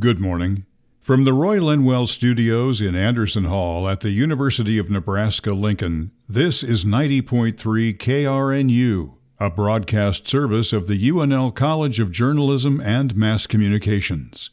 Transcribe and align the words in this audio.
Good 0.00 0.20
morning. 0.20 0.64
From 1.00 1.24
the 1.24 1.32
Roy 1.32 1.56
Linwell 1.56 2.06
Studios 2.06 2.80
in 2.80 2.94
Anderson 2.94 3.46
Hall 3.46 3.88
at 3.88 3.98
the 3.98 4.10
University 4.10 4.78
of 4.78 4.88
Nebraska 4.88 5.52
Lincoln, 5.52 6.12
this 6.28 6.62
is 6.62 6.84
90.3 6.84 7.56
KRNU, 7.98 9.14
a 9.40 9.50
broadcast 9.50 10.28
service 10.28 10.72
of 10.72 10.86
the 10.86 11.10
UNL 11.10 11.52
College 11.52 11.98
of 11.98 12.12
Journalism 12.12 12.80
and 12.80 13.16
Mass 13.16 13.48
Communications. 13.48 14.50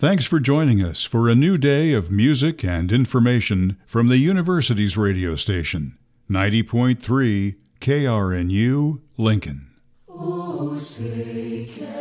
Thanks 0.00 0.24
for 0.24 0.40
joining 0.40 0.82
us 0.82 1.04
for 1.04 1.28
a 1.28 1.36
new 1.36 1.56
day 1.56 1.92
of 1.92 2.10
music 2.10 2.64
and 2.64 2.90
information 2.90 3.76
from 3.86 4.08
the 4.08 4.18
university's 4.18 4.96
radio 4.96 5.36
station, 5.36 5.96
90.3 6.28 7.54
KRNU 7.80 9.00
Lincoln. 9.18 9.70
Oh, 10.08 10.74
say, 10.74 11.93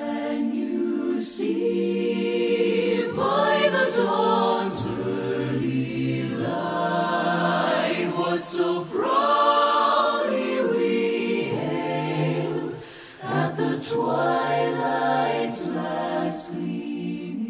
so 8.44 8.84
proudly 8.86 10.62
we 10.66 11.44
hailed 11.44 12.76
at 13.24 13.56
the 13.56 13.80
twilight's 13.80 15.70
last 15.70 16.52
gleaming, 16.52 17.46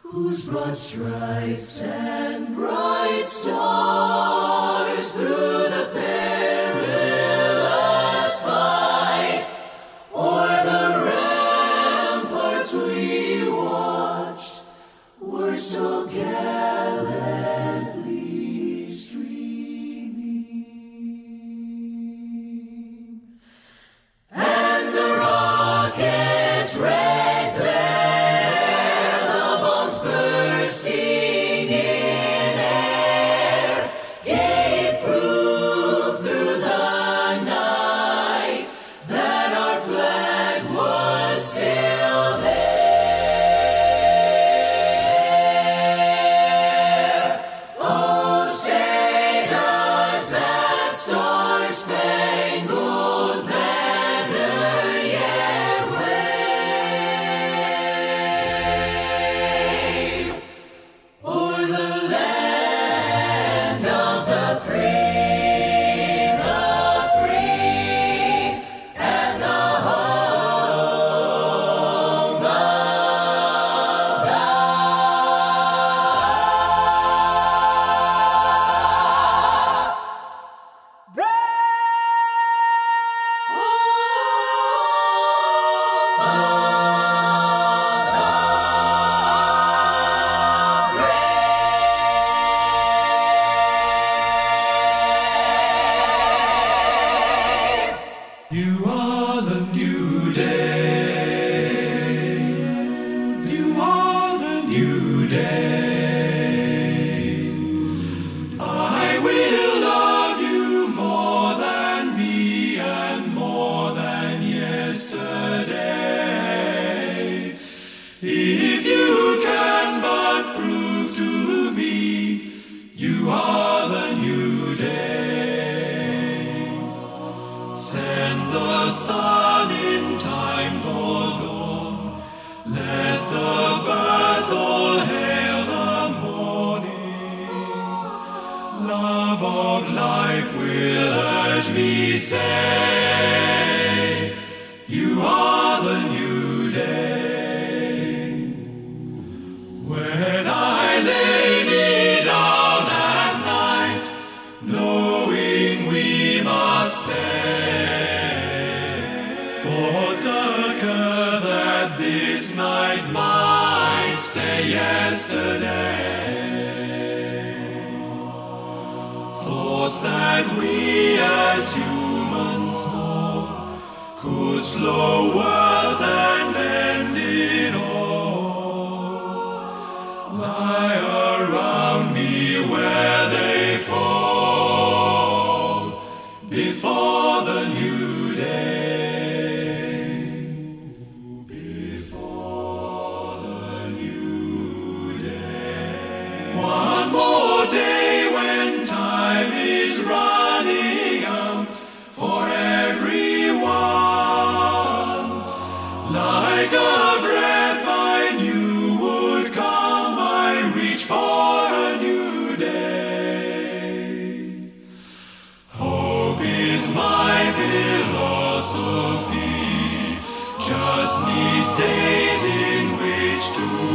whose 0.00 0.48
broad 0.48 0.74
stripes 0.74 1.82
and 1.82 2.54
bright 2.54 3.26
stars 3.26 5.12
through 5.12 5.63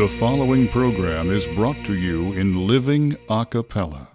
The 0.00 0.08
following 0.08 0.66
program 0.68 1.28
is 1.28 1.44
brought 1.44 1.76
to 1.84 1.92
you 1.92 2.32
in 2.32 2.66
living 2.66 3.18
a 3.28 3.44
cappella. 3.44 4.08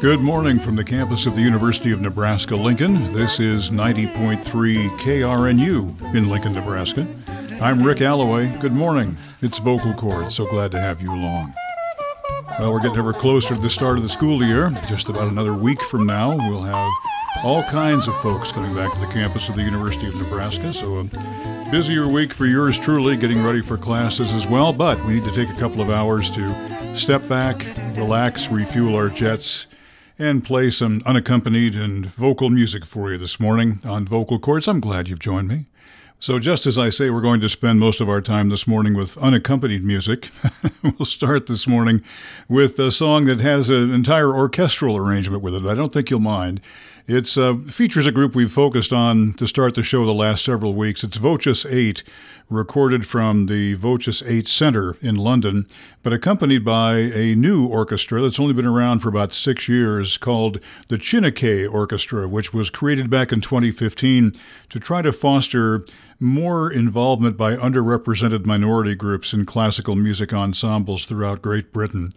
Good 0.00 0.18
morning 0.18 0.58
from 0.58 0.74
the 0.74 0.82
campus 0.84 1.26
of 1.26 1.36
the 1.36 1.42
University 1.42 1.92
of 1.92 2.00
Nebraska 2.00 2.56
Lincoln. 2.56 2.94
This 3.12 3.38
is 3.38 3.70
90.3 3.70 4.42
KRNU 4.98 6.14
in 6.16 6.28
Lincoln, 6.28 6.54
Nebraska. 6.54 7.06
I'm 7.60 7.84
Rick 7.84 8.00
Alloway. 8.00 8.48
Good 8.60 8.72
morning. 8.72 9.16
It's 9.42 9.60
Vocal 9.60 9.94
Chords. 9.94 10.34
So 10.34 10.44
glad 10.44 10.72
to 10.72 10.80
have 10.80 11.00
you 11.00 11.12
along. 11.14 11.54
Well, 12.60 12.72
we're 12.72 12.80
getting 12.80 12.98
ever 12.98 13.12
closer 13.12 13.56
to 13.56 13.60
the 13.60 13.68
start 13.68 13.96
of 13.96 14.04
the 14.04 14.08
school 14.08 14.44
year. 14.44 14.70
Just 14.86 15.08
about 15.08 15.28
another 15.28 15.54
week 15.54 15.82
from 15.82 16.06
now, 16.06 16.36
we'll 16.36 16.62
have 16.62 16.92
all 17.42 17.64
kinds 17.64 18.06
of 18.06 18.14
folks 18.20 18.52
coming 18.52 18.72
back 18.76 18.92
to 18.92 19.00
the 19.00 19.08
campus 19.08 19.48
of 19.48 19.56
the 19.56 19.62
University 19.62 20.06
of 20.06 20.14
Nebraska. 20.14 20.72
So 20.72 21.00
a 21.00 21.70
busier 21.72 22.06
week 22.06 22.32
for 22.32 22.46
yours 22.46 22.78
truly, 22.78 23.16
getting 23.16 23.42
ready 23.44 23.60
for 23.60 23.76
classes 23.76 24.32
as 24.32 24.46
well. 24.46 24.72
But 24.72 25.04
we 25.04 25.14
need 25.14 25.24
to 25.24 25.34
take 25.34 25.50
a 25.50 25.58
couple 25.58 25.80
of 25.80 25.90
hours 25.90 26.30
to 26.30 26.96
step 26.96 27.26
back, 27.28 27.66
relax, 27.96 28.48
refuel 28.48 28.94
our 28.94 29.08
jets, 29.08 29.66
and 30.16 30.44
play 30.44 30.70
some 30.70 31.02
unaccompanied 31.04 31.74
and 31.74 32.06
vocal 32.06 32.50
music 32.50 32.86
for 32.86 33.10
you 33.10 33.18
this 33.18 33.40
morning 33.40 33.80
on 33.84 34.06
Vocal 34.06 34.38
Chords. 34.38 34.68
I'm 34.68 34.78
glad 34.78 35.08
you've 35.08 35.18
joined 35.18 35.48
me. 35.48 35.66
So, 36.24 36.38
just 36.38 36.66
as 36.66 36.78
I 36.78 36.88
say, 36.88 37.10
we're 37.10 37.20
going 37.20 37.42
to 37.42 37.50
spend 37.50 37.80
most 37.80 38.00
of 38.00 38.08
our 38.08 38.22
time 38.22 38.48
this 38.48 38.66
morning 38.66 38.94
with 38.94 39.18
unaccompanied 39.18 39.84
music. 39.84 40.30
we'll 40.82 41.04
start 41.04 41.48
this 41.48 41.66
morning 41.66 42.02
with 42.48 42.78
a 42.78 42.90
song 42.90 43.26
that 43.26 43.40
has 43.40 43.68
an 43.68 43.92
entire 43.92 44.32
orchestral 44.32 44.96
arrangement 44.96 45.42
with 45.42 45.54
it. 45.54 45.66
I 45.66 45.74
don't 45.74 45.92
think 45.92 46.08
you'll 46.08 46.20
mind. 46.20 46.62
It 47.06 47.36
uh, 47.36 47.56
features 47.56 48.06
a 48.06 48.10
group 48.10 48.34
we've 48.34 48.50
focused 48.50 48.90
on 48.90 49.34
to 49.34 49.46
start 49.46 49.74
the 49.74 49.82
show 49.82 50.06
the 50.06 50.14
last 50.14 50.46
several 50.46 50.72
weeks. 50.72 51.04
It's 51.04 51.18
Voces 51.18 51.66
8, 51.66 52.02
recorded 52.48 53.06
from 53.06 53.44
the 53.44 53.74
Voces 53.74 54.22
8 54.22 54.48
Center 54.48 54.96
in 55.02 55.16
London, 55.16 55.66
but 56.02 56.14
accompanied 56.14 56.64
by 56.64 56.94
a 56.94 57.34
new 57.34 57.66
orchestra 57.66 58.22
that's 58.22 58.40
only 58.40 58.54
been 58.54 58.64
around 58.64 59.00
for 59.00 59.10
about 59.10 59.34
six 59.34 59.68
years 59.68 60.16
called 60.16 60.58
the 60.88 60.96
Chineke 60.96 61.70
Orchestra, 61.70 62.26
which 62.26 62.54
was 62.54 62.70
created 62.70 63.10
back 63.10 63.30
in 63.30 63.42
2015 63.42 64.32
to 64.70 64.80
try 64.80 65.02
to 65.02 65.12
foster 65.12 65.84
more 66.20 66.70
involvement 66.70 67.36
by 67.36 67.56
underrepresented 67.56 68.46
minority 68.46 68.94
groups 68.94 69.32
in 69.32 69.46
classical 69.46 69.96
music 69.96 70.32
ensembles 70.32 71.04
throughout 71.04 71.42
Great 71.42 71.72
Britain. 71.72 72.10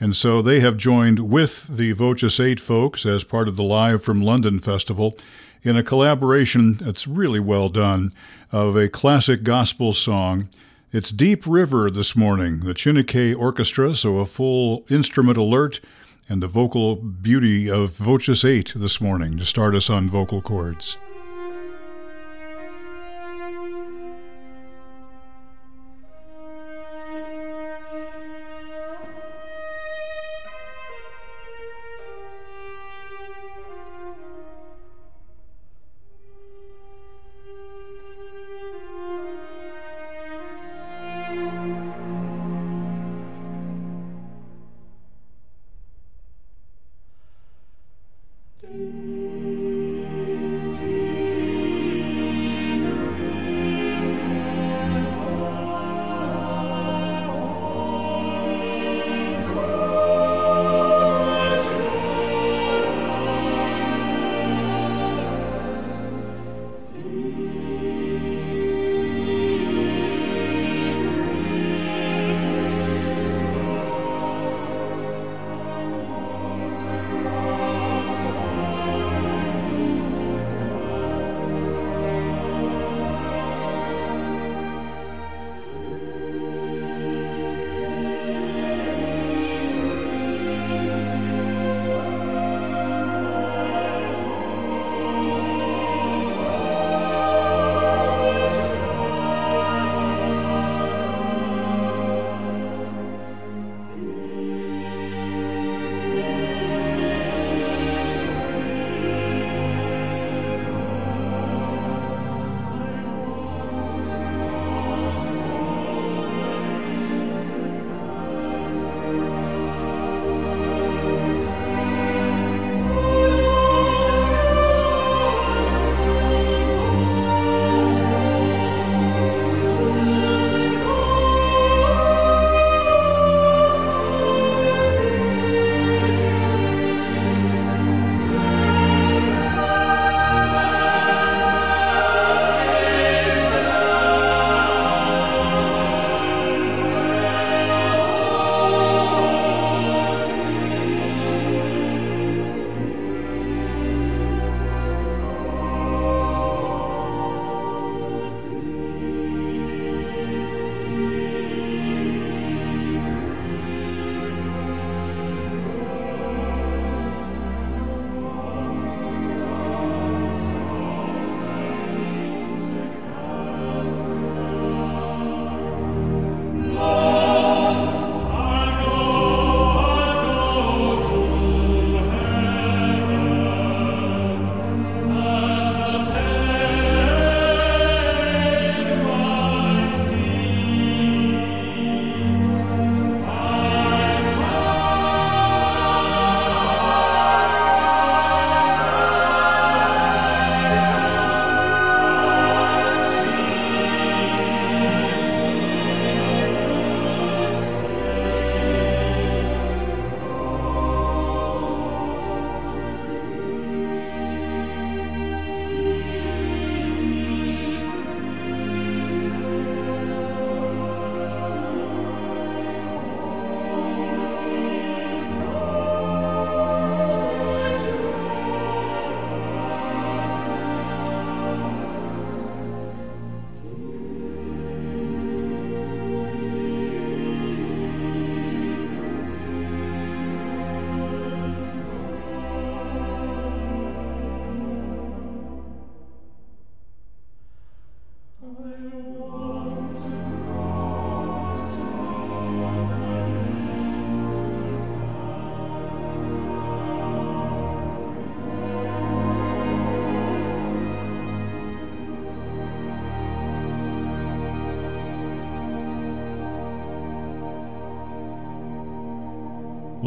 And 0.00 0.16
so 0.16 0.42
they 0.42 0.60
have 0.60 0.76
joined 0.76 1.30
with 1.30 1.76
the 1.76 1.92
Voces 1.92 2.40
8 2.40 2.58
folks 2.60 3.06
as 3.06 3.24
part 3.24 3.48
of 3.48 3.56
the 3.56 3.62
Live 3.62 4.02
from 4.02 4.22
London 4.22 4.58
Festival 4.58 5.14
in 5.62 5.76
a 5.76 5.82
collaboration 5.82 6.74
that's 6.74 7.06
really 7.06 7.40
well 7.40 7.68
done 7.68 8.12
of 8.52 8.76
a 8.76 8.88
classic 8.88 9.42
gospel 9.42 9.94
song. 9.94 10.48
It's 10.92 11.10
Deep 11.10 11.46
River 11.46 11.90
this 11.90 12.14
morning, 12.14 12.60
the 12.60 12.74
Chineke 12.74 13.36
Orchestra, 13.36 13.94
so 13.94 14.18
a 14.18 14.26
full 14.26 14.84
instrument 14.90 15.38
alert 15.38 15.80
and 16.28 16.42
the 16.42 16.48
vocal 16.48 16.96
beauty 16.96 17.70
of 17.70 17.92
Voces 17.92 18.44
8 18.44 18.74
this 18.76 19.00
morning 19.00 19.38
to 19.38 19.44
start 19.44 19.74
us 19.74 19.90
on 19.90 20.08
vocal 20.08 20.40
chords. 20.40 20.98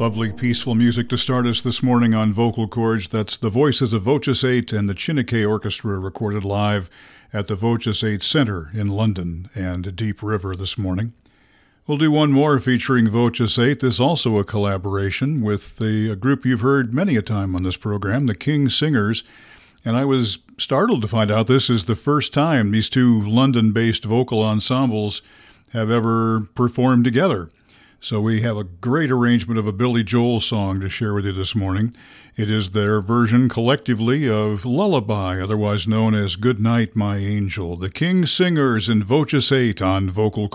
Lovely, 0.08 0.32
peaceful 0.32 0.74
music 0.74 1.10
to 1.10 1.18
start 1.18 1.46
us 1.46 1.60
this 1.60 1.84
morning 1.84 2.14
on 2.14 2.32
Vocal 2.32 2.66
Chords. 2.66 3.10
That's 3.10 3.36
the 3.36 3.50
voices 3.50 3.94
of 3.94 4.04
Voces 4.04 4.42
8 4.42 4.72
and 4.72 4.88
the 4.88 4.96
Chineke 4.96 5.46
Orchestra 5.46 6.00
recorded 6.00 6.46
live 6.46 6.90
at 7.34 7.48
the 7.48 7.58
Voces 7.58 8.06
8 8.06 8.24
Center 8.24 8.70
in 8.74 8.88
London 8.88 9.50
and 9.54 9.94
Deep 9.98 10.24
River 10.24 10.56
this 10.56 10.78
morning. 10.78 11.12
We'll 11.86 11.98
do 11.98 12.10
one 12.10 12.32
more 12.32 12.58
featuring 12.62 13.10
Voces 13.10 13.60
8. 13.60 13.82
This 13.82 13.96
is 13.96 14.00
also 14.00 14.38
a 14.38 14.46
collaboration 14.46 15.42
with 15.42 15.76
the 15.76 16.10
a 16.12 16.16
group 16.16 16.46
you've 16.46 16.62
heard 16.62 16.94
many 16.94 17.18
a 17.18 17.22
time 17.22 17.54
on 17.54 17.64
this 17.64 17.76
program, 17.76 18.28
the 18.28 18.34
King's 18.34 18.78
Singers. 18.78 19.26
And 19.84 19.98
I 19.98 20.06
was 20.06 20.38
startled 20.58 21.02
to 21.02 21.10
find 21.10 21.30
out 21.30 21.48
this 21.48 21.70
is 21.70 21.84
the 21.84 21.98
first 21.98 22.34
time 22.34 22.72
these 22.72 22.90
two 22.90 23.28
London 23.28 23.74
based 23.74 24.06
vocal 24.06 24.42
ensembles 24.42 25.22
have 25.74 25.92
ever 25.92 26.48
performed 26.56 27.04
together. 27.04 27.50
So 28.00 28.22
we 28.22 28.42
have 28.42 28.58
a 28.58 28.64
great 28.64 29.10
arrangement 29.10 29.58
of 29.58 29.66
a 29.66 29.74
Billy 29.74 30.04
Joel 30.04 30.40
song 30.40 30.80
to 30.82 30.90
share 30.90 31.16
with 31.16 31.26
you 31.26 31.32
this 31.32 31.56
morning. 31.56 31.96
It 32.36 32.48
is 32.48 32.70
their 32.70 33.02
version 33.02 33.50
collectively 33.50 34.30
of 34.30 34.66
Lullaby, 34.66 35.42
otherwise 35.42 35.88
known 35.88 36.14
as 36.14 36.36
Good 36.36 36.60
Night, 36.60 36.96
My 36.96 37.18
Angel, 37.18 37.76
the 37.76 37.90
King's 37.90 38.32
Singers 38.32 38.88
in 38.88 39.02
Voces 39.02 39.52
8 39.52 39.82
on 39.82 40.12
vocal 40.12 40.48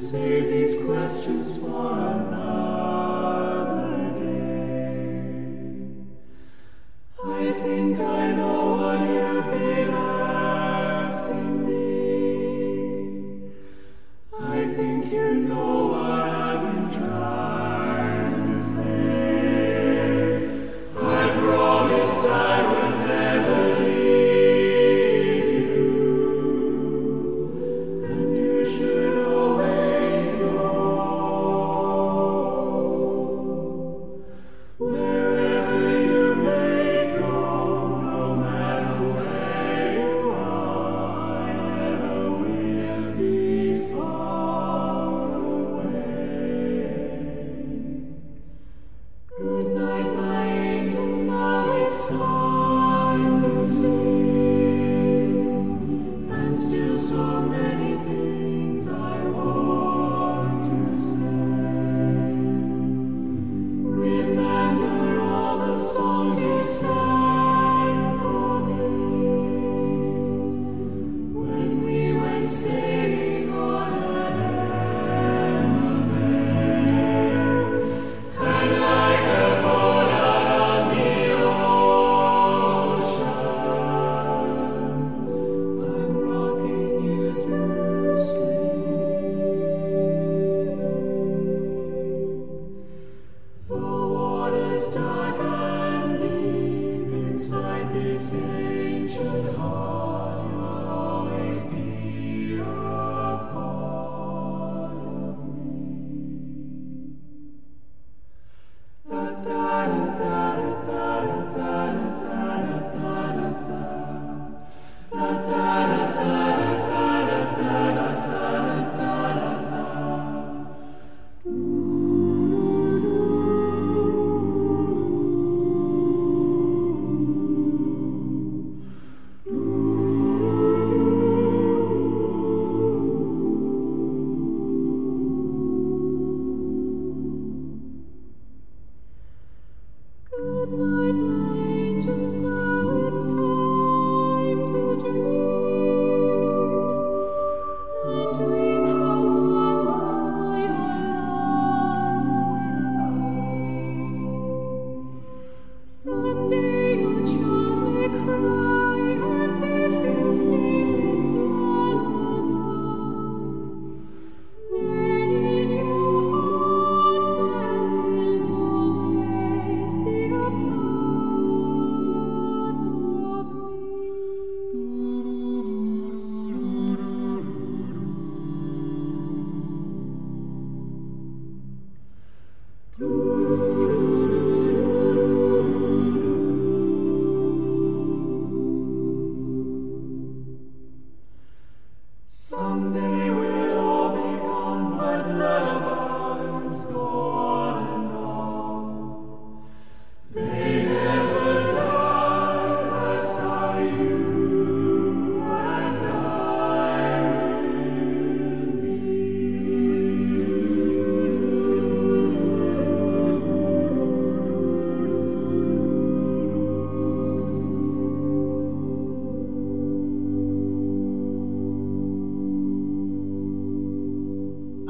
chords. 0.00 1.58
Ooh. 1.58 2.37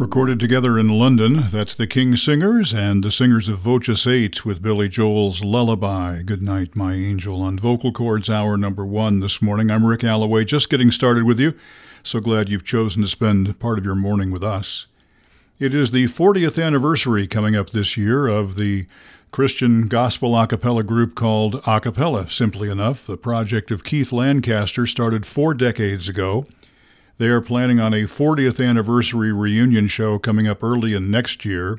Recorded 0.09 0.41
together 0.41 0.79
in 0.79 0.89
London, 0.89 1.49
that's 1.51 1.75
the 1.75 1.87
King's 1.87 2.23
Singers 2.23 2.73
and 2.73 3.05
the 3.05 3.11
singers 3.11 3.47
of 3.47 3.59
Voces 3.59 4.07
8 4.07 4.43
with 4.43 4.63
Billy 4.63 4.89
Joel's 4.89 5.45
Lullaby, 5.45 6.23
Good 6.23 6.43
Night, 6.43 6.75
My 6.75 6.95
Angel, 6.95 7.43
on 7.43 7.59
Vocal 7.59 7.93
Chords 7.93 8.31
Hour 8.31 8.57
number 8.57 8.87
one 8.87 9.21
this 9.21 9.43
morning. 9.43 9.71
I'm 9.71 9.85
Rick 9.85 10.05
Alloway, 10.05 10.47
just 10.47 10.71
getting 10.71 10.91
started 10.91 11.25
with 11.25 11.39
you. 11.39 11.53
So 12.03 12.21
glad 12.21 12.49
you've 12.49 12.65
chosen 12.65 13.03
to 13.03 13.09
spend 13.09 13.61
part 13.61 13.79
of 13.79 13.85
your 13.85 13.95
morning 13.95 14.31
with 14.31 14.43
us. 14.43 14.87
It 15.59 15.75
is 15.75 15.91
the 15.91 16.07
40th 16.07 16.61
anniversary 16.61 17.27
coming 17.27 17.55
up 17.55 17.69
this 17.71 17.99
year 17.99 18.29
of 18.29 18.57
the 18.57 18.87
Christian 19.31 19.89
gospel 19.89 20.35
a 20.39 20.47
cappella 20.47 20.85
group 20.85 21.17
called 21.17 21.57
Acappella, 21.65 22.31
simply 22.31 22.71
enough. 22.71 23.07
The 23.07 23.19
project 23.19 23.71
of 23.71 23.85
Keith 23.85 24.11
Lancaster 24.11 24.87
started 24.87 25.27
four 25.27 25.53
decades 25.53 26.09
ago. 26.09 26.47
They 27.19 27.29
are 27.29 27.41
planning 27.41 27.81
on 27.81 27.93
a 27.93 28.05
40th 28.05 28.65
anniversary 28.65 29.33
reunion 29.33 29.89
show 29.89 30.21
coming 30.21 30.47
up 30.47 30.63
early 30.63 30.95
in 30.95 31.11
next 31.11 31.45
year. 31.45 31.79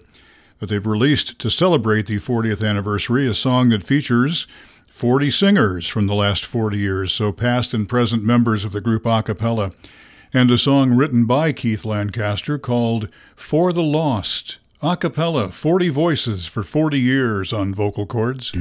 But 0.59 0.67
they've 0.67 0.85
released 0.85 1.39
to 1.39 1.49
celebrate 1.49 2.07
the 2.07 2.17
40th 2.17 2.67
anniversary 2.67 3.25
a 3.25 3.33
song 3.33 3.69
that 3.69 3.81
features 3.81 4.47
40 4.89 5.31
singers 5.31 5.87
from 5.87 6.07
the 6.07 6.13
last 6.13 6.45
40 6.45 6.77
years, 6.77 7.13
so 7.13 7.31
past 7.31 7.73
and 7.73 7.87
present 7.87 8.21
members 8.21 8.65
of 8.65 8.73
the 8.73 8.81
group 8.81 9.05
a 9.05 9.23
cappella, 9.23 9.71
and 10.33 10.51
a 10.51 10.57
song 10.57 10.91
written 10.91 11.23
by 11.23 11.53
Keith 11.53 11.85
Lancaster 11.85 12.57
called 12.57 13.07
For 13.37 13.71
the 13.71 13.81
Lost. 13.81 14.57
A 14.81 14.97
cappella, 14.97 15.49
40 15.49 15.87
voices 15.87 16.47
for 16.47 16.63
40 16.63 16.99
years 16.99 17.53
on 17.53 17.73
vocal 17.73 18.05
chords. 18.05 18.51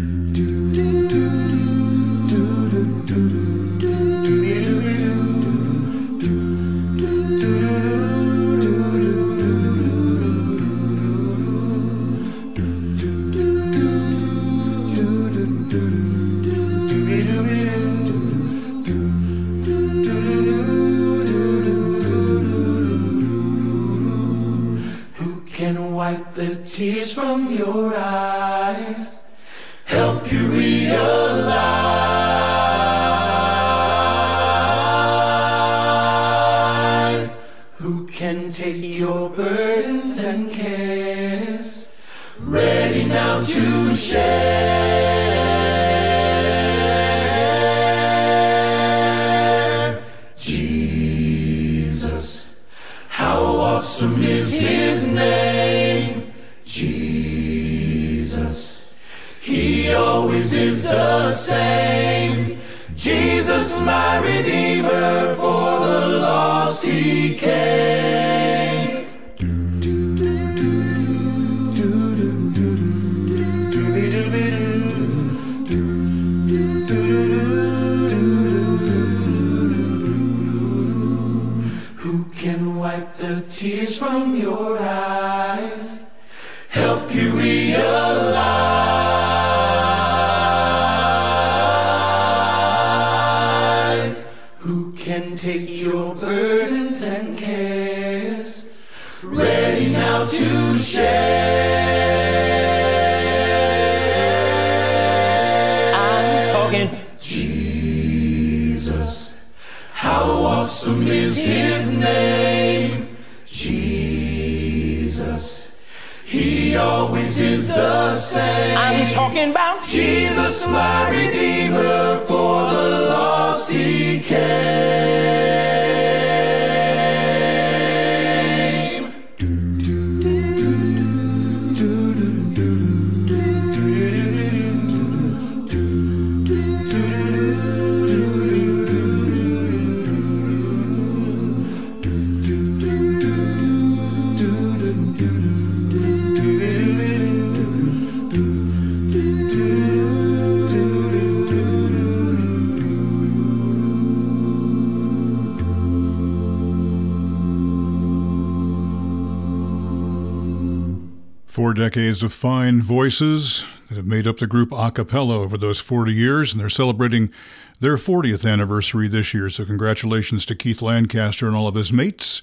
Decades 161.78 162.24
of 162.24 162.32
fine 162.32 162.82
voices 162.82 163.64
that 163.88 163.96
have 163.96 164.06
made 164.06 164.26
up 164.26 164.38
the 164.38 164.46
group 164.46 164.72
a 164.72 164.90
cappella 164.90 165.38
over 165.38 165.56
those 165.56 165.78
40 165.78 166.12
years, 166.12 166.52
and 166.52 166.60
they're 166.60 166.68
celebrating 166.68 167.32
their 167.78 167.96
40th 167.96 168.44
anniversary 168.44 169.06
this 169.06 169.32
year. 169.32 169.48
So, 169.48 169.64
congratulations 169.64 170.44
to 170.46 170.56
Keith 170.56 170.82
Lancaster 170.82 171.46
and 171.46 171.54
all 171.54 171.68
of 171.68 171.76
his 171.76 171.92
mates 171.92 172.42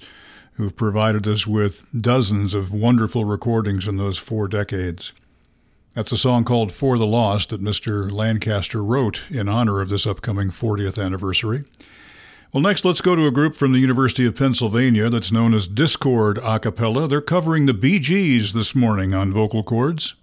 who've 0.54 0.74
provided 0.74 1.28
us 1.28 1.46
with 1.46 1.86
dozens 1.94 2.54
of 2.54 2.72
wonderful 2.72 3.26
recordings 3.26 3.86
in 3.86 3.98
those 3.98 4.16
four 4.16 4.48
decades. 4.48 5.12
That's 5.92 6.12
a 6.12 6.16
song 6.16 6.44
called 6.44 6.72
For 6.72 6.96
the 6.96 7.06
Lost 7.06 7.50
that 7.50 7.62
Mr. 7.62 8.10
Lancaster 8.10 8.82
wrote 8.82 9.22
in 9.30 9.48
honor 9.48 9.82
of 9.82 9.90
this 9.90 10.06
upcoming 10.06 10.48
40th 10.48 11.02
anniversary. 11.02 11.64
Well, 12.56 12.62
next, 12.62 12.86
let's 12.86 13.02
go 13.02 13.14
to 13.14 13.26
a 13.26 13.30
group 13.30 13.54
from 13.54 13.72
the 13.72 13.78
University 13.80 14.24
of 14.24 14.34
Pennsylvania 14.34 15.10
that's 15.10 15.30
known 15.30 15.52
as 15.52 15.68
Dischord 15.68 16.38
A 16.42 16.58
Cappella. 16.58 17.06
They're 17.06 17.20
covering 17.20 17.66
the 17.66 17.74
Gees 17.98 18.54
this 18.54 18.74
morning 18.74 19.12
on 19.12 19.30
vocal 19.30 19.62
chords. 19.62 20.14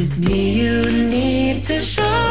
It's 0.00 0.16
me 0.18 0.52
you 0.52 0.82
need 1.10 1.64
to 1.64 1.80
show 1.80 2.27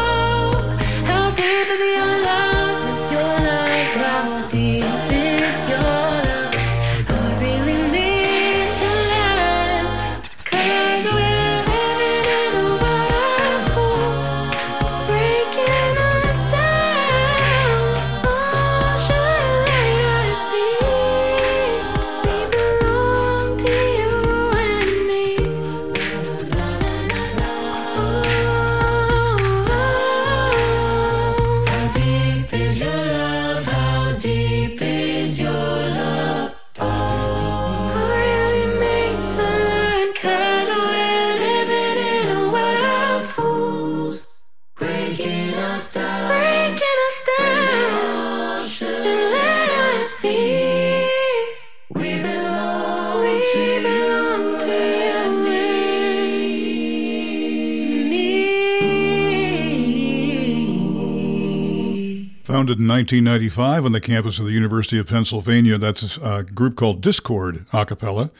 1995 62.97 63.85
on 63.85 63.91
the 63.91 64.01
campus 64.01 64.39
of 64.39 64.45
the 64.45 64.53
University 64.53 64.97
of 64.97 65.05
Pennsylvania, 65.05 65.77
that's 65.77 66.17
a 66.17 66.41
group 66.41 66.75
called 66.75 67.03
Dischord 67.03 67.67
a 67.71 67.85
cappella, 67.85 68.31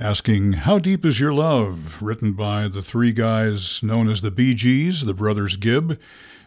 asking, 0.00 0.54
How 0.54 0.78
Deep 0.78 1.04
Is 1.04 1.20
Your 1.20 1.34
Love? 1.34 2.00
written 2.00 2.32
by 2.32 2.68
the 2.68 2.80
three 2.80 3.12
guys 3.12 3.82
known 3.82 4.08
as 4.08 4.22
the 4.22 4.30
Bee 4.30 4.54
Gees, 4.54 5.04
the 5.04 5.12
brothers 5.12 5.56
Gibb. 5.56 6.00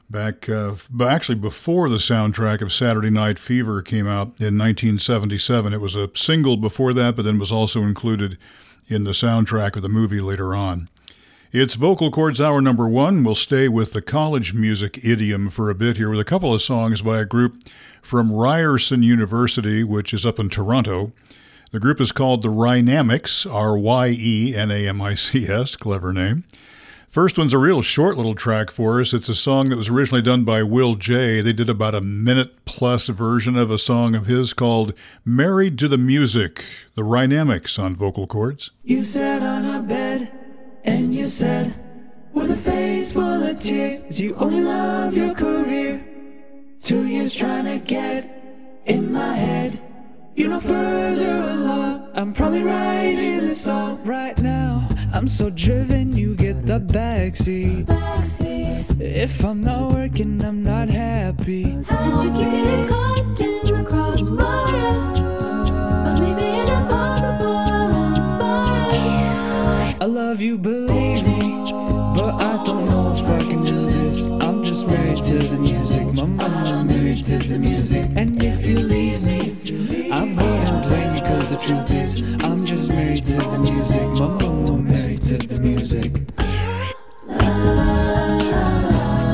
Back, 0.09 0.49
uh, 0.49 0.73
actually, 1.05 1.35
before 1.35 1.87
the 1.87 1.97
soundtrack 1.97 2.61
of 2.61 2.73
Saturday 2.73 3.11
Night 3.11 3.37
Fever 3.37 3.83
came 3.83 4.07
out 4.07 4.29
in 4.39 4.57
1977. 4.57 5.71
It 5.71 5.81
was 5.81 5.95
a 5.95 6.09
single 6.15 6.57
before 6.57 6.95
that, 6.95 7.15
but 7.15 7.25
then 7.25 7.37
was 7.37 7.51
also 7.51 7.83
included 7.83 8.39
in 8.87 9.03
the 9.03 9.11
soundtrack 9.11 9.75
of 9.75 9.83
the 9.83 9.87
movie 9.87 10.19
later 10.19 10.55
on. 10.55 10.89
It's 11.53 11.75
Vocal 11.75 12.11
Chords 12.11 12.39
Hour 12.39 12.61
number 12.61 12.87
one. 12.87 13.25
We'll 13.25 13.35
stay 13.35 13.67
with 13.67 13.91
the 13.91 14.01
college 14.01 14.53
music 14.53 15.03
idiom 15.03 15.49
for 15.49 15.69
a 15.69 15.75
bit 15.75 15.97
here 15.97 16.09
with 16.09 16.21
a 16.21 16.23
couple 16.23 16.53
of 16.53 16.61
songs 16.61 17.01
by 17.01 17.19
a 17.19 17.25
group 17.25 17.61
from 18.01 18.31
Ryerson 18.31 19.03
University, 19.03 19.83
which 19.83 20.13
is 20.13 20.25
up 20.25 20.39
in 20.39 20.47
Toronto. 20.47 21.11
The 21.71 21.81
group 21.81 21.99
is 21.99 22.13
called 22.13 22.41
the 22.41 22.47
Ryenamics, 22.47 23.45
R 23.53 23.77
Y 23.77 24.15
E 24.17 24.55
N 24.55 24.71
A 24.71 24.87
M 24.87 25.01
I 25.01 25.15
C 25.15 25.45
S, 25.45 25.75
clever 25.75 26.13
name. 26.13 26.45
First 27.09 27.37
one's 27.37 27.53
a 27.53 27.57
real 27.57 27.81
short 27.81 28.15
little 28.15 28.35
track 28.35 28.71
for 28.71 29.01
us. 29.01 29.13
It's 29.13 29.27
a 29.27 29.35
song 29.35 29.67
that 29.67 29.75
was 29.75 29.89
originally 29.89 30.21
done 30.21 30.45
by 30.45 30.63
Will 30.63 30.95
J. 30.95 31.41
They 31.41 31.51
did 31.51 31.69
about 31.69 31.93
a 31.93 31.99
minute 31.99 32.63
plus 32.63 33.07
version 33.07 33.57
of 33.57 33.69
a 33.69 33.77
song 33.77 34.15
of 34.15 34.25
his 34.25 34.53
called 34.53 34.93
Married 35.25 35.77
to 35.79 35.89
the 35.89 35.97
Music, 35.97 36.63
the 36.95 37.01
Ryenamics 37.01 37.77
on 37.77 37.93
vocal 37.93 38.25
chords. 38.25 38.71
You 38.85 39.03
sat 39.03 39.43
on 39.43 39.65
a 39.65 39.81
bed 39.81 40.00
you 41.21 41.27
said, 41.27 41.75
with 42.33 42.49
a 42.49 42.55
face 42.55 43.11
full 43.11 43.43
of 43.43 43.61
tears, 43.61 44.19
you 44.19 44.33
only 44.37 44.61
love 44.61 45.15
your 45.15 45.35
career. 45.35 46.03
Two 46.81 47.05
years 47.05 47.35
trying 47.35 47.65
to 47.65 47.77
get 47.77 48.81
in 48.87 49.13
my 49.13 49.35
head. 49.35 49.79
You're 50.35 50.49
no 50.49 50.59
further 50.59 51.37
along. 51.37 52.09
I'm 52.15 52.33
probably 52.33 52.63
writing 52.63 53.37
this 53.41 53.61
song 53.61 54.03
right 54.03 54.35
now. 54.41 54.89
I'm 55.13 55.27
so 55.27 55.51
driven, 55.51 56.13
you 56.13 56.33
get 56.33 56.65
the 56.65 56.79
backseat. 56.79 57.85
If 58.99 59.45
I'm 59.45 59.61
not 59.61 59.91
working, 59.91 60.43
I'm 60.43 60.63
not 60.63 60.89
happy. 60.89 61.83
How'd 61.83 62.23
you 62.23 62.31
keep 62.31 62.49
getting 62.49 62.87
caught 62.87 63.39
in 63.39 63.83
the 63.83 63.83
crossfire? 63.87 65.20
I 70.01 70.05
love 70.05 70.41
you, 70.41 70.57
believe 70.57 71.23
me, 71.27 71.61
but 71.69 72.33
I 72.33 72.63
don't 72.65 72.89
know 72.89 73.13
if 73.13 73.21
I 73.21 73.37
can 73.43 73.63
do 73.63 73.85
this. 73.85 74.25
I'm 74.25 74.63
just 74.63 74.87
married 74.87 75.23
to 75.25 75.37
the 75.37 75.59
music, 75.59 76.01
my 76.15 76.25
mama 76.25 76.83
married 76.83 77.23
to 77.25 77.37
the 77.37 77.59
music. 77.59 78.09
And 78.15 78.41
if 78.41 78.65
you 78.65 78.79
leave 78.79 79.21
me, 79.21 79.53
I 80.09 80.21
wouldn't 80.23 80.87
blame 80.87 81.13
you, 81.17 81.21
cause 81.21 81.51
the 81.51 81.57
truth 81.57 81.91
is, 81.91 82.19
I'm 82.43 82.65
just 82.65 82.89
married 82.89 83.23
to 83.25 83.35
the 83.35 83.59
music, 83.59 84.01
my 84.19 84.27
mama 84.27 84.77
married 84.77 85.21
to 85.21 85.37
the 85.37 85.61
music. 85.61 86.13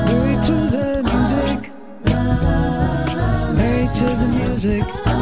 Married 0.04 0.42
to 0.42 0.52
the 0.52 1.02
music, 1.02 1.72
married 3.56 3.90
to 3.96 4.04
the 4.04 4.28
music. 4.36 5.17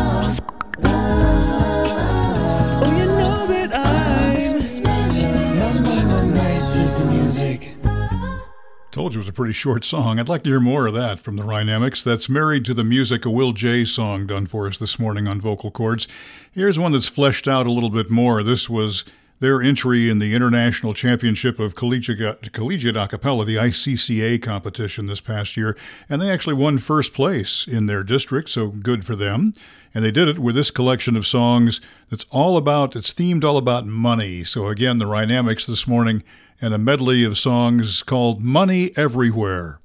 Told 8.96 9.12
you 9.12 9.18
it 9.18 9.24
was 9.24 9.28
a 9.28 9.32
pretty 9.34 9.52
short 9.52 9.84
song. 9.84 10.18
I'd 10.18 10.26
like 10.26 10.42
to 10.44 10.48
hear 10.48 10.58
more 10.58 10.86
of 10.86 10.94
that 10.94 11.20
from 11.20 11.36
the 11.36 11.42
Ryenamics. 11.42 12.02
That's 12.02 12.30
Married 12.30 12.64
to 12.64 12.72
the 12.72 12.82
Music, 12.82 13.26
a 13.26 13.30
Will 13.30 13.52
J 13.52 13.84
song 13.84 14.26
done 14.26 14.46
for 14.46 14.66
us 14.66 14.78
this 14.78 14.98
morning 14.98 15.28
on 15.28 15.38
vocal 15.38 15.70
chords. 15.70 16.08
Here's 16.50 16.78
one 16.78 16.92
that's 16.92 17.06
fleshed 17.06 17.46
out 17.46 17.66
a 17.66 17.70
little 17.70 17.90
bit 17.90 18.10
more. 18.10 18.42
This 18.42 18.70
was 18.70 19.04
their 19.38 19.60
entry 19.60 20.08
in 20.08 20.18
the 20.18 20.34
International 20.34 20.94
Championship 20.94 21.58
of 21.58 21.74
Collegiate, 21.74 22.54
Collegiate 22.54 22.96
A 22.96 23.06
the 23.06 23.56
ICCA 23.56 24.40
competition 24.40 25.04
this 25.04 25.20
past 25.20 25.58
year, 25.58 25.76
and 26.08 26.22
they 26.22 26.30
actually 26.30 26.54
won 26.54 26.78
first 26.78 27.12
place 27.12 27.68
in 27.68 27.84
their 27.84 28.02
district, 28.02 28.48
so 28.48 28.68
good 28.68 29.04
for 29.04 29.14
them. 29.14 29.52
And 29.92 30.02
they 30.02 30.10
did 30.10 30.26
it 30.26 30.38
with 30.38 30.54
this 30.54 30.70
collection 30.70 31.16
of 31.16 31.26
songs 31.26 31.82
that's 32.08 32.24
all 32.30 32.56
about, 32.56 32.96
it's 32.96 33.12
themed 33.12 33.44
all 33.44 33.58
about 33.58 33.86
money. 33.86 34.42
So 34.42 34.68
again, 34.68 34.96
the 34.96 35.04
Ryenamics 35.04 35.66
this 35.66 35.86
morning 35.86 36.22
and 36.60 36.74
a 36.74 36.78
medley 36.78 37.24
of 37.24 37.38
songs 37.38 38.02
called 38.02 38.42
Money 38.42 38.90
Everywhere. 38.96 39.80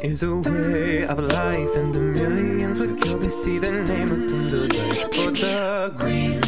Is 0.00 0.22
a 0.22 0.36
way 0.36 1.04
of 1.06 1.18
life, 1.18 1.76
and 1.76 1.94
the 1.94 2.00
millions 2.00 2.80
would 2.80 3.00
kill 3.02 3.18
to 3.18 3.28
see 3.28 3.58
the 3.58 3.70
name 3.70 4.08
in 4.08 4.48
the 4.48 4.68
lights. 4.74 5.08
For 5.08 5.30
the 5.30 5.92
green 5.96 6.40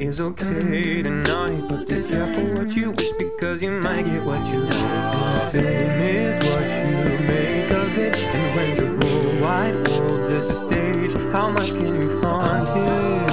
is 0.00 0.20
okay 0.20 1.02
tonight, 1.02 1.64
but 1.68 1.88
be 1.88 2.02
careful 2.04 2.54
what 2.54 2.76
you 2.76 2.92
wish 2.92 3.10
because 3.18 3.60
you 3.60 3.72
might 3.72 4.04
get 4.06 4.22
what 4.22 4.46
you 4.46 4.60
want. 4.60 4.70
And 4.70 5.50
fame 5.50 6.00
is 6.00 6.36
what 6.38 6.62
you 6.86 7.18
make 7.26 7.70
of 7.72 7.98
it, 7.98 8.16
and 8.16 8.54
when 8.54 8.74
the 8.76 8.86
whole 9.04 9.42
wide 9.42 9.88
world's 9.88 10.30
a 10.30 10.40
stage, 10.40 11.14
how 11.32 11.50
much 11.50 11.70
can 11.70 11.96
you 12.00 12.20
flaunt 12.20 12.68
it? 12.68 13.28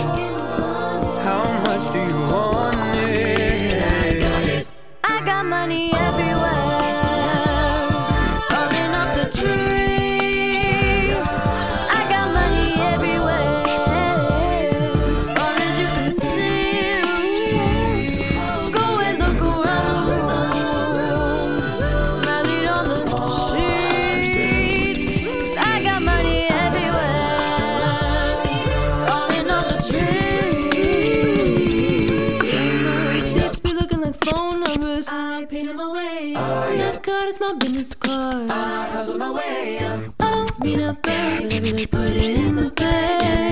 How 1.23 1.61
much 1.61 1.91
do 1.91 1.99
you 1.99 2.19
want 2.33 2.97
it? 2.97 4.67
I 5.03 5.21
got 5.23 5.45
money 5.45 5.93
everywhere. 5.93 6.34
My 37.47 37.53
business 37.59 37.93
card. 37.93 38.49
I 38.49 38.87
hustle 38.91 39.19
my 39.19 39.31
way 39.31 39.79
up. 39.79 39.99
I 40.19 40.31
don't 40.31 40.59
mean 40.59 40.81
a 40.81 40.93
bird, 40.93 41.51
every 41.51 41.73
like 41.73 41.91
put 41.91 42.09
it 42.09 42.37
in 42.37 42.55
the 42.55 42.69
bag. 42.69 43.44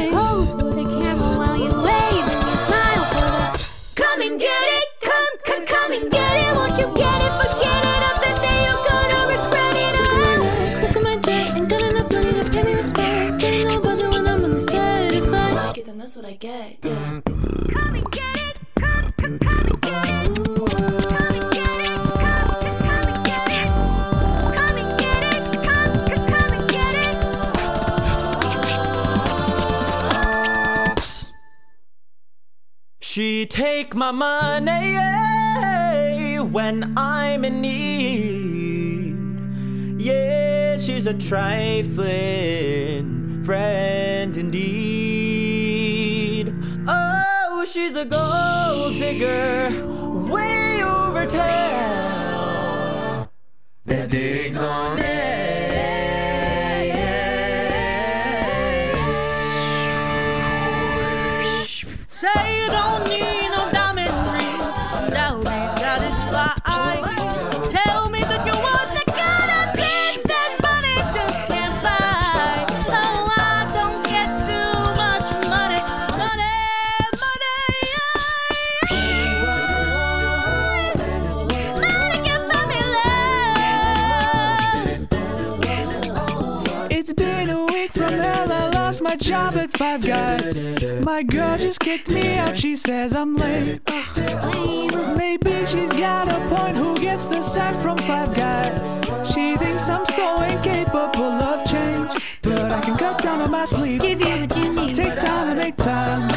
Take 33.46 33.94
my 33.94 34.12
money 34.12 34.96
eh, 34.98 36.40
when 36.40 36.98
I'm 36.98 37.44
in 37.44 37.60
need. 37.62 39.18
Yeah, 40.02 40.78
she's 40.78 41.06
a 41.06 41.14
trifling 41.14 41.84
friend 43.44 44.38
indeed. 44.38 44.64
Oh, 46.88 47.66
she's 47.70 47.98
a 47.98 48.06
gold 48.06 48.94
digger 48.94 49.70
way 50.32 50.82
over 50.84 51.26
town. 51.26 53.28
That 53.86 54.10
digs 54.10 54.62
on 54.62 55.00
Say 55.00 56.13
job 89.54 89.64
at 89.64 89.78
Five 89.78 90.06
Guys. 90.06 90.56
My 91.04 91.24
girl 91.24 91.58
just 91.58 91.80
kicked 91.80 92.12
me 92.12 92.36
out. 92.36 92.58
She 92.58 92.76
says 92.76 93.16
I'm 93.16 93.36
late. 93.36 93.80
Maybe 95.18 95.66
she's 95.66 95.92
got 95.94 96.28
a 96.28 96.48
point. 96.50 96.78
Who 96.78 96.98
gets 97.00 97.28
the 97.28 97.42
sack 97.42 97.76
from 97.82 97.98
Five 98.00 98.34
Guys? 98.34 99.32
She 99.32 99.56
thinks 99.58 99.90
I'm 99.90 100.06
so 100.06 100.42
incapable 100.42 101.24
of 101.24 101.70
change. 101.70 102.22
But 102.42 102.72
I 102.72 102.82
can 102.82 102.98
cut 102.98 103.22
down 103.22 103.42
on 103.42 103.52
my 103.52 103.66
sleep. 103.66 104.02
Give 104.02 104.20
you 104.20 104.40
what 104.40 104.58
you 104.58 104.74
need. 104.74 104.96
Take 104.96 105.20
time 105.20 105.50
and 105.50 105.60
make 105.60 105.78
time, 105.78 106.28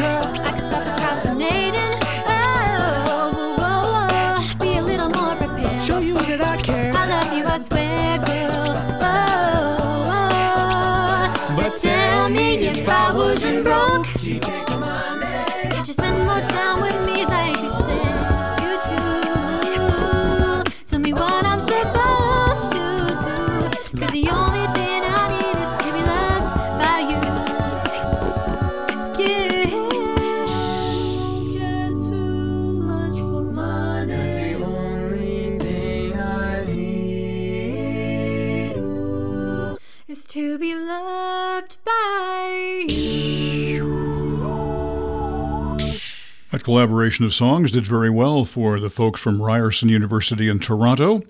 collaboration 46.67 47.25
of 47.25 47.33
songs 47.33 47.71
did 47.71 47.87
very 47.87 48.11
well 48.11 48.45
for 48.45 48.81
the 48.81 48.91
folks 48.91 49.21
from 49.21 49.41
Ryerson 49.41 49.89
University 49.89 50.49
in 50.49 50.59
Toronto. 50.59 51.21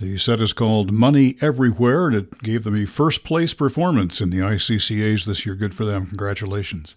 The 0.00 0.16
set 0.16 0.40
is 0.40 0.54
called 0.54 0.90
Money 0.90 1.36
Everywhere, 1.42 2.06
and 2.06 2.16
it 2.16 2.38
gave 2.38 2.64
them 2.64 2.74
a 2.74 2.86
first 2.86 3.22
place 3.22 3.52
performance 3.52 4.22
in 4.22 4.30
the 4.30 4.38
ICCAs 4.38 5.26
this 5.26 5.44
year. 5.44 5.54
Good 5.54 5.74
for 5.74 5.84
them. 5.84 6.06
Congratulations. 6.06 6.96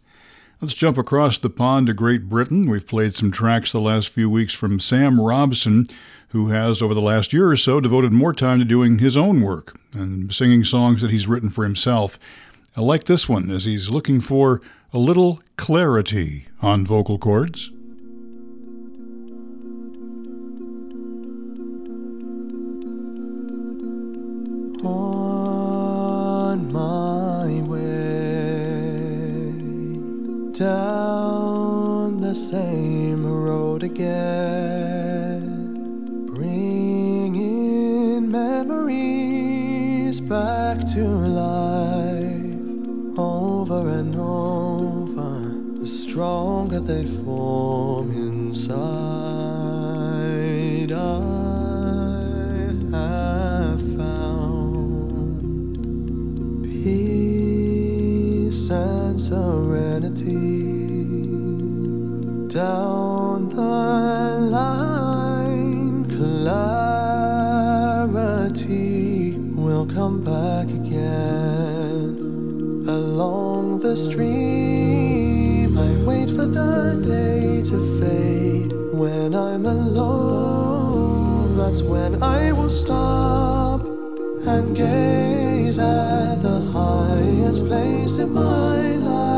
Let's 0.62 0.74
jump 0.74 0.98
across 0.98 1.38
the 1.38 1.50
pond 1.50 1.88
to 1.88 1.94
Great 1.94 2.30
Britain. 2.30 2.70
We've 2.70 2.88
played 2.88 3.18
some 3.18 3.34
tracks 3.34 3.74
the 3.74 3.82
last 3.82 4.08
few 4.08 4.30
weeks 4.30 4.54
from 4.54 4.80
Sam 4.80 5.20
Robson, 5.20 5.88
who 6.30 6.52
has, 6.52 6.82
over 6.82 6.94
the 6.94 7.02
last 7.02 7.34
year 7.34 7.50
or 7.50 7.58
so, 7.58 7.82
devoted 7.82 8.14
more 8.14 8.32
time 8.32 8.60
to 8.60 8.66
doing 8.66 9.00
his 9.00 9.18
own 9.18 9.42
work 9.42 9.78
and 9.92 10.34
singing 10.34 10.64
songs 10.64 11.02
that 11.02 11.12
he's 11.12 11.28
written 11.28 11.50
for 11.50 11.66
himself. 11.66 12.18
I 12.78 12.82
like 12.82 13.04
this 13.04 13.28
one 13.28 13.52
as 13.52 13.66
he's 13.66 13.90
looking 13.90 14.22
for 14.22 14.62
a 14.96 15.00
little 15.00 15.42
clarity 15.58 16.46
on 16.62 16.86
Vocal 16.86 17.18
Chords. 17.18 17.72
on 24.86 26.70
my 26.74 27.62
way 27.62 27.80
down 30.52 32.20
the 32.20 32.36
same 32.36 33.26
road 33.26 33.82
again, 33.82 35.40
bringing 36.28 38.30
memories 38.30 40.20
back 40.20 40.86
to 40.86 41.00
life 41.00 41.33
stronger 46.14 46.80
they 46.80 47.06
form 47.24 48.12
inside, 48.12 48.72
I 50.92 51.18
have 52.96 53.82
found 53.98 55.42
peace 56.66 57.50
and 58.70 59.20
serenity 59.20 60.54
down 62.48 63.48
the 63.48 64.38
line. 64.52 66.06
Clarity 66.16 67.72
will 69.56 69.88
come 69.88 70.22
back 70.22 70.68
again 70.70 72.20
along 72.88 73.80
the 73.80 73.98
stream. 73.98 74.53
That's 81.74 81.82
when 81.82 82.22
I 82.22 82.52
will 82.52 82.70
stop 82.70 83.82
and 83.84 84.78
gaze 84.78 85.80
at 85.80 86.36
the 86.36 86.60
highest 86.72 87.66
place 87.66 88.20
in 88.20 88.32
my 88.32 88.98
life. 88.98 89.33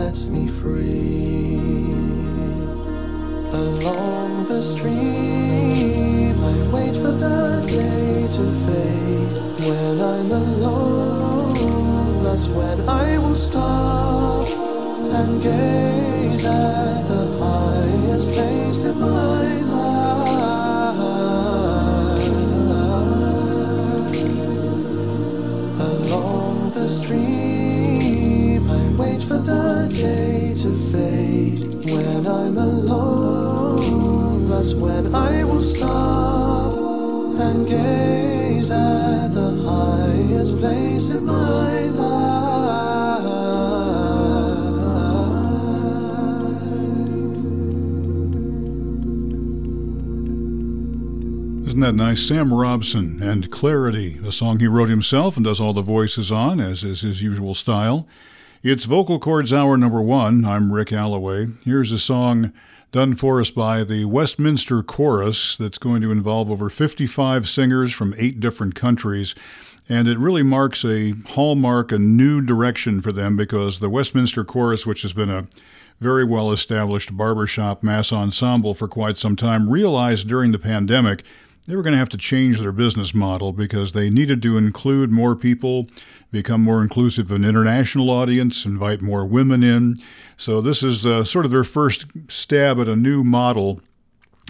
Sets 0.00 0.28
me 0.28 0.48
free. 0.48 1.60
Along 3.64 4.46
the 4.48 4.62
stream, 4.62 6.36
I 6.52 6.54
wait 6.74 6.94
for 7.02 7.14
the 7.24 7.40
day 7.66 8.26
to 8.36 8.44
fade. 8.64 9.34
When 9.68 9.94
I'm 10.14 10.30
alone, 10.44 12.24
that's 12.24 12.46
when 12.58 12.78
I 12.88 13.18
will 13.18 13.40
stop 13.48 14.48
and 15.18 15.42
gaze 15.42 16.44
at 16.46 17.02
the 17.12 17.24
highest 17.44 18.32
place 18.32 18.84
in 18.84 18.98
my 18.98 19.06
life. 19.08 19.69
Alone, 34.72 34.80
when 34.80 35.14
I 35.14 35.44
will 35.44 35.62
stop 35.62 36.78
and 37.40 37.66
gaze 37.66 38.70
at 38.70 39.28
the 39.28 39.62
highest 39.66 40.58
place 40.58 41.10
in 41.10 41.24
my 41.24 41.82
life. 41.84 42.10
Isn't 51.66 51.80
that 51.80 51.94
nice? 51.94 52.26
Sam 52.26 52.52
Robson 52.52 53.22
and 53.22 53.50
Clarity, 53.50 54.18
a 54.26 54.32
song 54.32 54.58
he 54.58 54.66
wrote 54.66 54.88
himself 54.88 55.36
and 55.36 55.44
does 55.44 55.60
all 55.60 55.72
the 55.72 55.82
voices 55.82 56.32
on, 56.32 56.60
as 56.60 56.84
is 56.84 57.02
his 57.02 57.22
usual 57.22 57.54
style. 57.54 58.06
It's 58.62 58.84
Vocal 58.84 59.18
Chords 59.18 59.54
Hour 59.54 59.78
number 59.78 60.02
one. 60.02 60.44
I'm 60.44 60.70
Rick 60.72 60.92
Alloway. 60.92 61.46
Here's 61.64 61.92
a 61.92 61.98
song 61.98 62.52
done 62.92 63.14
for 63.14 63.40
us 63.40 63.50
by 63.50 63.84
the 63.84 64.04
Westminster 64.04 64.82
Chorus 64.82 65.56
that's 65.56 65.78
going 65.78 66.02
to 66.02 66.10
involve 66.10 66.50
over 66.50 66.68
55 66.68 67.48
singers 67.48 67.92
from 67.92 68.14
eight 68.18 68.40
different 68.40 68.74
countries. 68.74 69.34
And 69.88 70.08
it 70.08 70.18
really 70.18 70.42
marks 70.42 70.84
a 70.84 71.12
hallmark, 71.28 71.92
a 71.92 71.98
new 71.98 72.40
direction 72.40 73.00
for 73.00 73.12
them 73.12 73.36
because 73.36 73.78
the 73.78 73.90
Westminster 73.90 74.44
Chorus, 74.44 74.86
which 74.86 75.02
has 75.02 75.12
been 75.12 75.30
a 75.30 75.46
very 76.00 76.24
well 76.24 76.50
established 76.50 77.16
barbershop 77.16 77.82
mass 77.82 78.12
ensemble 78.12 78.74
for 78.74 78.88
quite 78.88 79.18
some 79.18 79.36
time, 79.36 79.68
realized 79.68 80.28
during 80.28 80.50
the 80.52 80.58
pandemic 80.58 81.24
they 81.70 81.76
were 81.76 81.84
going 81.84 81.92
to 81.92 81.98
have 81.98 82.08
to 82.08 82.16
change 82.16 82.58
their 82.58 82.72
business 82.72 83.14
model 83.14 83.52
because 83.52 83.92
they 83.92 84.10
needed 84.10 84.42
to 84.42 84.58
include 84.58 85.12
more 85.12 85.36
people, 85.36 85.86
become 86.32 86.60
more 86.60 86.82
inclusive 86.82 87.30
of 87.30 87.36
an 87.36 87.44
international 87.44 88.10
audience, 88.10 88.64
invite 88.64 89.00
more 89.00 89.24
women 89.24 89.62
in. 89.62 89.94
So, 90.36 90.60
this 90.60 90.82
is 90.82 91.06
uh, 91.06 91.24
sort 91.24 91.44
of 91.44 91.52
their 91.52 91.62
first 91.62 92.06
stab 92.26 92.80
at 92.80 92.88
a 92.88 92.96
new 92.96 93.22
model. 93.22 93.80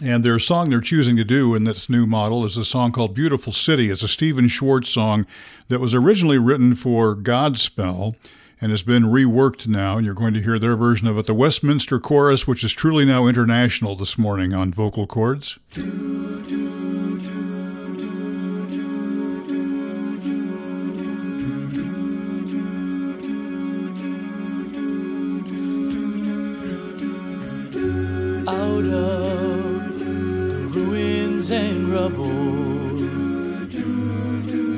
And 0.02 0.24
their 0.24 0.38
song 0.38 0.70
they're 0.70 0.80
choosing 0.80 1.16
to 1.16 1.24
do 1.24 1.54
in 1.54 1.64
this 1.64 1.90
new 1.90 2.06
model 2.06 2.46
is 2.46 2.56
a 2.56 2.64
song 2.64 2.90
called 2.90 3.14
Beautiful 3.14 3.52
City. 3.52 3.90
It's 3.90 4.02
a 4.02 4.08
Stephen 4.08 4.48
Schwartz 4.48 4.88
song 4.88 5.26
that 5.68 5.78
was 5.78 5.94
originally 5.94 6.38
written 6.38 6.74
for 6.74 7.14
Godspell 7.14 8.14
and 8.62 8.70
has 8.70 8.82
been 8.82 9.02
reworked 9.02 9.66
now. 9.66 9.98
And 9.98 10.06
you're 10.06 10.14
going 10.14 10.32
to 10.32 10.42
hear 10.42 10.58
their 10.58 10.74
version 10.74 11.06
of 11.06 11.18
it, 11.18 11.26
the 11.26 11.34
Westminster 11.34 12.00
Chorus, 12.00 12.46
which 12.46 12.64
is 12.64 12.72
truly 12.72 13.04
now 13.04 13.26
international 13.26 13.94
this 13.94 14.16
morning 14.16 14.54
on 14.54 14.72
Vocal 14.72 15.06
Chords. 15.06 15.58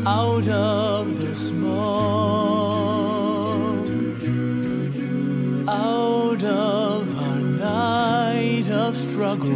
Out 0.06 0.48
of 0.48 1.18
the 1.18 1.34
smoke, 1.34 1.72
out 5.68 6.42
of 6.42 7.18
our 7.22 7.38
night 7.38 8.68
of 8.70 8.96
struggle, 8.96 9.50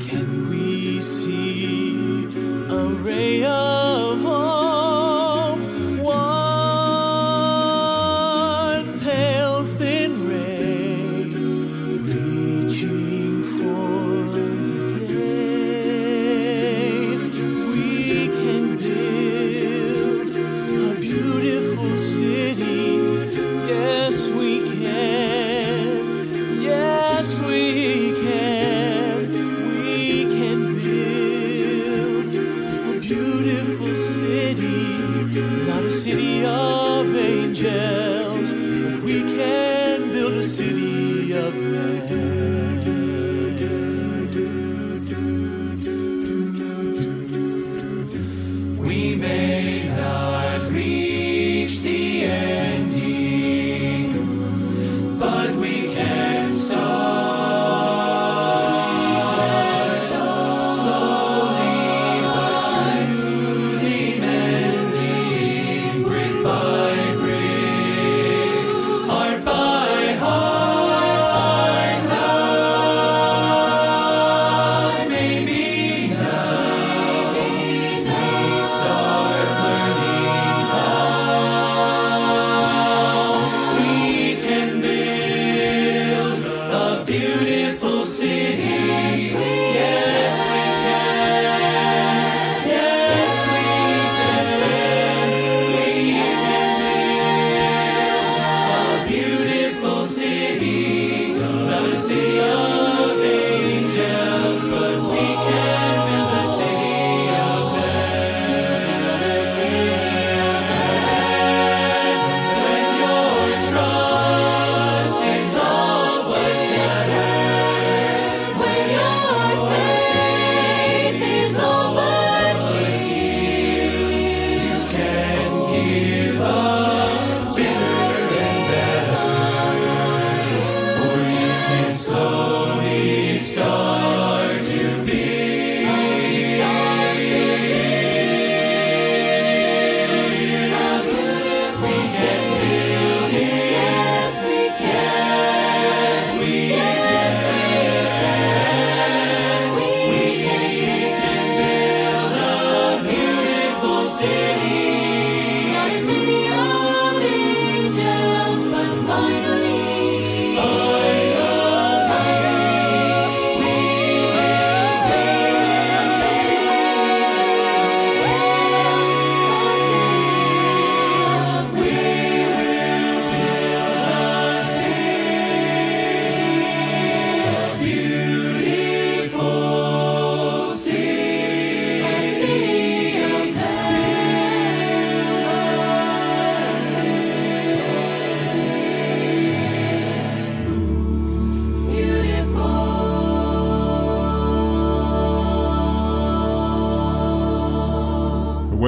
can 0.00 0.48
we 0.48 1.02
see 1.02 2.24
a 2.70 2.86
ray 3.02 3.44
of 3.44 3.83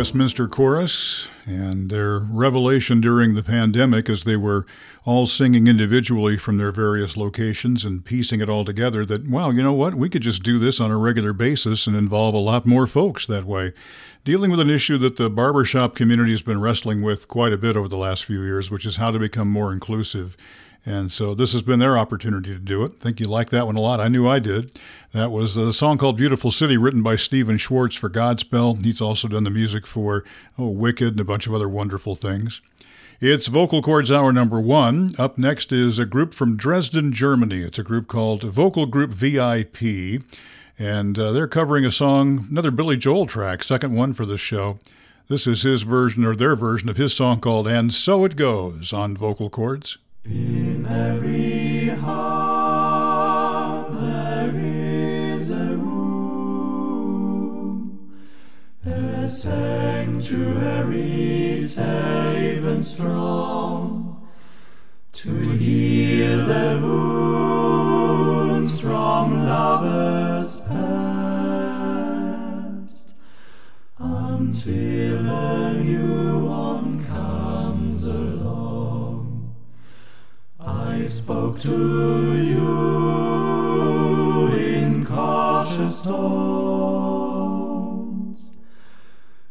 Westminster 0.06 0.46
Chorus 0.46 1.26
and 1.46 1.90
their 1.90 2.20
revelation 2.20 3.00
during 3.00 3.34
the 3.34 3.42
pandemic 3.42 4.08
as 4.08 4.22
they 4.22 4.36
were 4.36 4.64
all 5.04 5.26
singing 5.26 5.66
individually 5.66 6.36
from 6.36 6.58
their 6.58 6.70
various 6.70 7.16
locations 7.16 7.84
and 7.84 8.04
piecing 8.04 8.40
it 8.40 8.48
all 8.48 8.64
together 8.64 9.04
that, 9.04 9.28
wow, 9.28 9.50
you 9.50 9.64
know 9.64 9.72
what? 9.72 9.96
We 9.96 10.08
could 10.08 10.22
just 10.22 10.44
do 10.44 10.60
this 10.60 10.78
on 10.78 10.92
a 10.92 10.96
regular 10.96 11.32
basis 11.32 11.88
and 11.88 11.96
involve 11.96 12.36
a 12.36 12.38
lot 12.38 12.66
more 12.66 12.86
folks 12.86 13.26
that 13.26 13.46
way. 13.46 13.72
Dealing 14.22 14.52
with 14.52 14.60
an 14.60 14.70
issue 14.70 14.96
that 14.98 15.16
the 15.16 15.28
barbershop 15.28 15.96
community 15.96 16.30
has 16.30 16.42
been 16.42 16.60
wrestling 16.60 17.02
with 17.02 17.26
quite 17.26 17.52
a 17.52 17.58
bit 17.58 17.76
over 17.76 17.88
the 17.88 17.96
last 17.96 18.26
few 18.26 18.44
years, 18.44 18.70
which 18.70 18.86
is 18.86 18.94
how 18.94 19.10
to 19.10 19.18
become 19.18 19.50
more 19.50 19.72
inclusive. 19.72 20.36
And 20.86 21.10
so 21.10 21.34
this 21.34 21.52
has 21.52 21.62
been 21.62 21.80
their 21.80 21.98
opportunity 21.98 22.52
to 22.52 22.60
do 22.60 22.84
it. 22.84 22.92
I 22.92 23.02
think 23.02 23.18
you 23.18 23.26
like 23.26 23.50
that 23.50 23.66
one 23.66 23.74
a 23.74 23.80
lot. 23.80 24.00
I 24.00 24.06
knew 24.06 24.28
I 24.28 24.38
did. 24.38 24.70
That 25.10 25.32
was 25.32 25.56
a 25.56 25.72
song 25.72 25.98
called 25.98 26.16
Beautiful 26.16 26.52
City, 26.52 26.76
written 26.76 27.02
by 27.02 27.16
Stephen 27.16 27.58
Schwartz 27.58 27.96
for 27.96 28.08
Godspell. 28.08 28.80
He's 28.84 29.00
also 29.00 29.26
done 29.26 29.42
the 29.42 29.50
music 29.50 29.84
for 29.84 30.24
oh, 30.56 30.68
Wicked 30.68 31.08
and 31.14 31.20
a 31.20 31.24
bunch 31.24 31.48
of 31.48 31.54
other 31.54 31.68
wonderful 31.68 32.14
things. 32.14 32.60
It's 33.18 33.48
Vocal 33.48 33.82
Chords 33.82 34.12
Hour 34.12 34.32
number 34.32 34.60
one. 34.60 35.10
Up 35.18 35.38
next 35.38 35.72
is 35.72 35.98
a 35.98 36.06
group 36.06 36.32
from 36.32 36.56
Dresden, 36.56 37.12
Germany. 37.12 37.62
It's 37.62 37.80
a 37.80 37.82
group 37.82 38.06
called 38.06 38.44
Vocal 38.44 38.86
Group 38.86 39.10
VIP. 39.10 40.22
And 40.78 41.18
uh, 41.18 41.32
they're 41.32 41.48
covering 41.48 41.84
a 41.84 41.90
song, 41.90 42.46
another 42.48 42.70
Billy 42.70 42.96
Joel 42.96 43.26
track, 43.26 43.64
second 43.64 43.94
one 43.94 44.12
for 44.12 44.24
this 44.24 44.40
show. 44.40 44.78
This 45.26 45.48
is 45.48 45.62
his 45.62 45.82
version 45.82 46.24
or 46.24 46.36
their 46.36 46.54
version 46.54 46.88
of 46.88 46.96
his 46.96 47.12
song 47.12 47.40
called 47.40 47.66
And 47.66 47.92
So 47.92 48.24
It 48.24 48.36
Goes 48.36 48.92
on 48.92 49.16
Vocal 49.16 49.50
Chords. 49.50 49.98
In 50.28 50.84
every 50.86 51.90
heart 51.90 53.12
there 53.92 54.52
is 54.56 55.50
a 55.50 55.76
room, 55.76 57.20
a 58.84 59.28
sanctuary 59.28 60.32
safe 61.62 62.64
and 62.64 62.84
strong, 62.84 64.26
to 65.12 65.30
heal 65.50 66.46
the 66.46 66.80
wounds 66.82 68.80
from 68.80 69.46
lovers 69.46 70.60
past, 70.62 71.92
until 74.00 75.28
a 75.28 75.72
new 75.74 76.44
one 76.44 77.04
comes 77.04 78.02
along. 78.02 78.75
I 80.66 81.06
spoke 81.06 81.60
to 81.60 82.42
you 82.42 82.66
in 84.52 85.06
cautious 85.06 86.02
tones. 86.02 87.36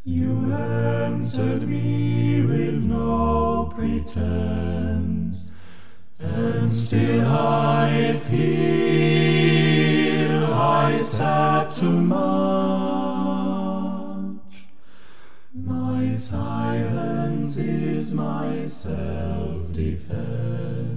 You 0.04 0.54
answered 0.54 1.66
me 1.70 2.42
with 2.42 2.74
no 2.84 3.72
pretense, 3.74 5.52
and 6.20 6.76
still 6.76 7.26
I 7.26 8.12
feel 8.28 9.16
I 10.54 11.02
said 11.02 11.72
too 11.72 11.90
much. 11.90 12.26
My 15.54 16.14
silence 16.18 17.56
is 17.56 18.12
my 18.12 18.66
self 18.66 19.72
defense. 19.72 20.95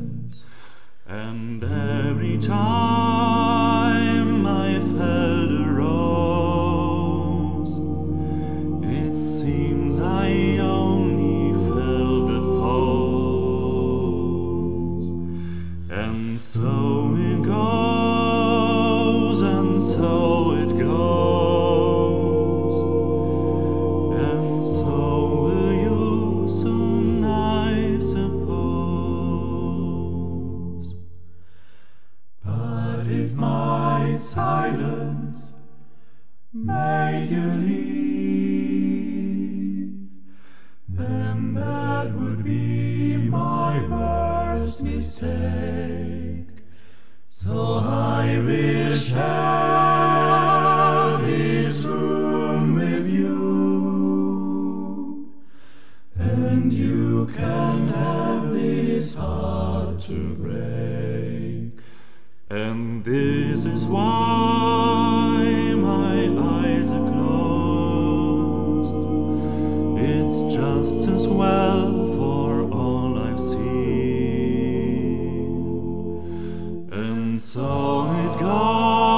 And 1.11 1.65
every 1.65 2.37
time 2.37 3.17
I 4.47 4.79
felt 4.79 5.58
I 48.29 48.37
will 48.37 48.91
share 48.91 49.27
this 51.27 51.83
room 51.83 52.75
with 52.75 53.09
you, 53.09 54.53
and 56.15 56.71
you 56.71 57.31
can 57.35 57.89
have 57.89 58.53
this 58.53 59.15
heart 59.15 60.03
to 60.03 60.35
break. 60.35 61.73
And 62.51 63.03
this 63.03 63.65
is 63.65 63.87
why 63.87 64.28
So 77.79 78.11
it 78.11 78.37
goes, 78.41 79.18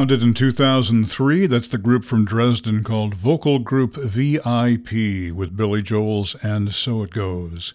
Founded 0.00 0.22
in 0.22 0.32
2003, 0.32 1.46
that's 1.46 1.68
the 1.68 1.76
group 1.76 2.06
from 2.06 2.24
Dresden 2.24 2.82
called 2.82 3.12
Vocal 3.12 3.58
Group 3.58 3.96
VIP 3.96 5.30
with 5.30 5.58
Billy 5.58 5.82
Joel's 5.82 6.34
And 6.42 6.74
So 6.74 7.02
It 7.02 7.10
Goes. 7.10 7.74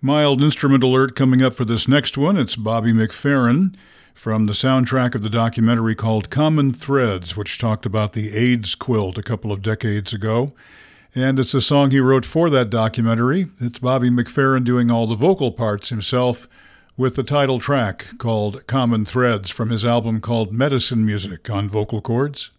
Mild 0.00 0.40
instrument 0.42 0.84
alert 0.84 1.16
coming 1.16 1.42
up 1.42 1.54
for 1.54 1.64
this 1.64 1.88
next 1.88 2.16
one. 2.16 2.36
It's 2.36 2.54
Bobby 2.54 2.92
McFerrin 2.92 3.74
from 4.14 4.46
the 4.46 4.52
soundtrack 4.52 5.16
of 5.16 5.22
the 5.22 5.28
documentary 5.28 5.96
called 5.96 6.30
Common 6.30 6.72
Threads, 6.72 7.36
which 7.36 7.58
talked 7.58 7.84
about 7.84 8.12
the 8.12 8.36
AIDS 8.36 8.76
quilt 8.76 9.18
a 9.18 9.22
couple 9.24 9.50
of 9.50 9.60
decades 9.60 10.12
ago. 10.12 10.50
And 11.16 11.36
it's 11.36 11.52
a 11.52 11.60
song 11.60 11.90
he 11.90 11.98
wrote 11.98 12.24
for 12.24 12.48
that 12.48 12.70
documentary. 12.70 13.46
It's 13.58 13.80
Bobby 13.80 14.08
McFerrin 14.08 14.62
doing 14.62 14.88
all 14.92 15.08
the 15.08 15.16
vocal 15.16 15.50
parts 15.50 15.88
himself 15.88 16.46
with 16.96 17.16
the 17.16 17.22
title 17.22 17.58
track 17.58 18.06
called 18.18 18.66
Common 18.66 19.04
Threads 19.04 19.50
from 19.50 19.70
his 19.70 19.84
album 19.84 20.20
called 20.20 20.52
Medicine 20.52 21.04
Music 21.04 21.50
on 21.50 21.68
Vocal 21.68 22.00
Chords. 22.00 22.50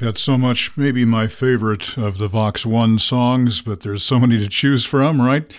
That 0.00 0.18
so 0.18 0.38
much. 0.38 0.76
Maybe 0.76 1.04
my 1.04 1.26
favorite 1.26 1.98
of 1.98 2.18
the 2.18 2.26
Vox 2.26 2.64
One 2.64 2.98
songs, 2.98 3.60
but 3.60 3.80
there's 3.80 4.02
so 4.02 4.18
many 4.18 4.38
to 4.38 4.48
choose 4.48 4.86
from, 4.86 5.20
right? 5.20 5.50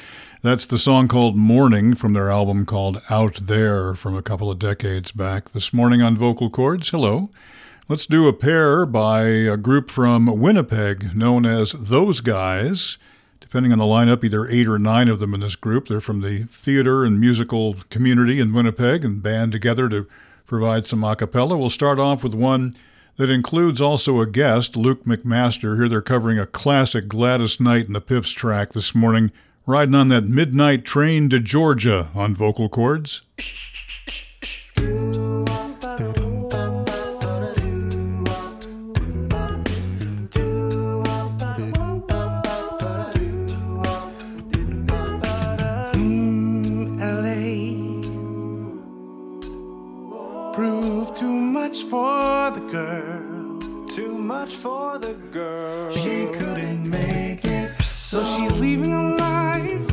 That's 0.42 0.66
the 0.66 0.80
song 0.80 1.08
called 1.08 1.36
Morning 1.36 1.94
from 1.94 2.14
their 2.14 2.32
album 2.32 2.66
called 2.66 3.02
Out 3.10 3.36
There 3.44 3.94
from 3.94 4.16
a 4.16 4.24
couple 4.24 4.50
of 4.50 4.58
decades 4.58 5.12
back. 5.12 5.52
This 5.52 5.72
morning 5.72 6.02
on 6.02 6.18
Vocal 6.18 6.50
Chords, 6.50 6.90
hello. 6.90 7.30
Let's 7.88 8.08
do 8.08 8.28
a 8.28 8.34
pair 8.34 8.86
by 8.88 9.22
a 9.22 9.58
group 9.58 9.92
from 9.92 10.40
Winnipeg 10.40 11.16
known 11.16 11.46
as 11.46 11.74
Those 11.74 12.20
Guys. 12.20 12.98
Depending 13.40 13.72
on 13.72 13.78
the 13.78 13.86
lineup, 13.86 14.24
either 14.24 14.48
eight 14.48 14.68
or 14.68 14.80
nine 14.80 15.08
of 15.08 15.20
them 15.20 15.36
in 15.36 15.42
this 15.42 15.56
group. 15.56 15.88
They're 15.88 16.02
from 16.02 16.22
the 16.22 16.44
theater 16.44 17.06
and 17.06 17.20
musical 17.20 17.76
community 17.90 18.40
in 18.40 18.54
Winnipeg 18.54 19.06
and 19.06 19.22
band 19.22 19.52
together 19.52 19.88
to 19.90 20.08
provide 20.48 20.88
some 20.88 21.04
a 21.04 21.16
cappella. 21.16 21.58
We'll 21.58 21.70
start 21.70 22.00
off 22.00 22.24
with 22.24 22.34
one 22.34 22.74
that 23.18 23.30
includes 23.30 23.82
also 23.82 24.20
a 24.22 24.28
guest, 24.28 24.76
Luke 24.76 25.04
McMaster. 25.04 25.78
Here 25.78 25.90
they're 25.90 26.02
covering 26.02 26.40
a 26.40 26.46
classic 26.46 27.08
Gladys 27.08 27.60
Knight 27.60 27.86
and 27.86 27.96
the 27.96 28.02
Pips 28.02 28.32
track 28.32 28.74
this 28.74 28.96
morning, 28.96 29.32
riding 29.66 29.96
on 29.96 30.08
that 30.10 30.26
midnight 30.26 30.86
train 30.86 31.30
to 31.30 31.40
Georgia 31.40 32.10
on 32.16 32.36
Vocal 32.36 32.70
Chords. 32.70 33.22
for 51.92 52.52
the 52.52 52.62
girl. 52.72 53.60
Too 53.90 54.18
much 54.18 54.56
for 54.56 54.98
the 54.98 55.14
girl. 55.30 55.92
She 55.92 56.28
couldn't 56.40 56.90
make 56.90 57.44
it. 57.44 57.70
So 57.82 58.24
she's 58.24 58.56
leaving 58.56 58.92
her 58.92 59.18
life. 59.18 59.90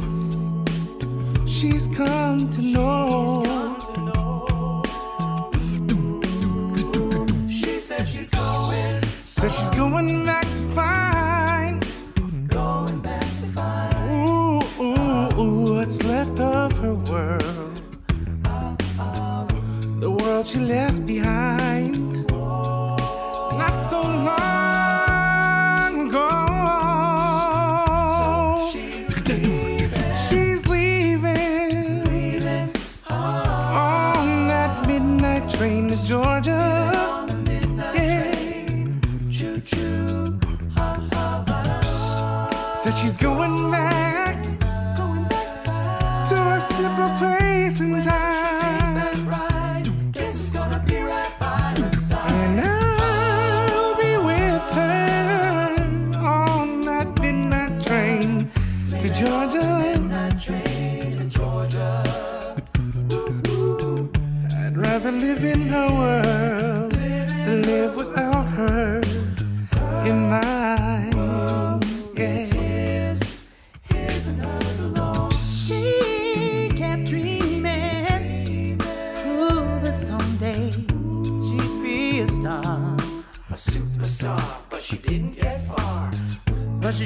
She's 1.49 1.89
come 1.89 2.39
to 2.53 2.63
know. 2.63 3.43
She 7.49 7.81
said 7.81 8.07
she's 8.07 8.31
going. 8.31 9.03
Said 9.25 9.51
she's 9.51 9.71
going 9.71 10.25
back 10.25 10.45
to 10.45 10.65
find. 10.79 11.85
Going 12.47 13.01
back 13.01 13.29
to 13.41 13.47
find. 13.57 13.95
Ooh, 14.09 14.61
ooh, 14.81 15.43
ooh, 15.43 15.75
what's 15.75 16.01
left 16.05 16.39
of 16.39 16.79
her 16.79 16.95
world 16.95 17.58
world 20.39 20.55
left 20.69 21.05
behind. 21.05 22.31
Not 22.31 23.77
so 23.91 24.01
long. 24.03 24.38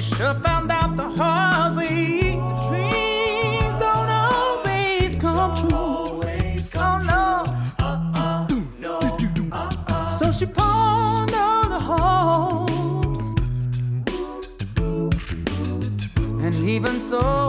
sure 0.03 0.33
found 0.35 0.71
out 0.71 0.97
the 0.97 1.07
hard 1.17 1.77
way. 1.77 2.31
Dreams 2.67 3.75
don't 3.79 4.09
always 4.09 5.15
come 5.15 5.55
true. 5.57 6.21
Oh 6.75 6.97
no. 7.11 7.43
So 10.07 10.31
she 10.31 10.45
pawned 10.45 11.33
all 11.33 11.69
the 11.69 11.79
hopes. 11.79 13.27
And 16.45 16.55
even 16.69 16.99
so. 16.99 17.42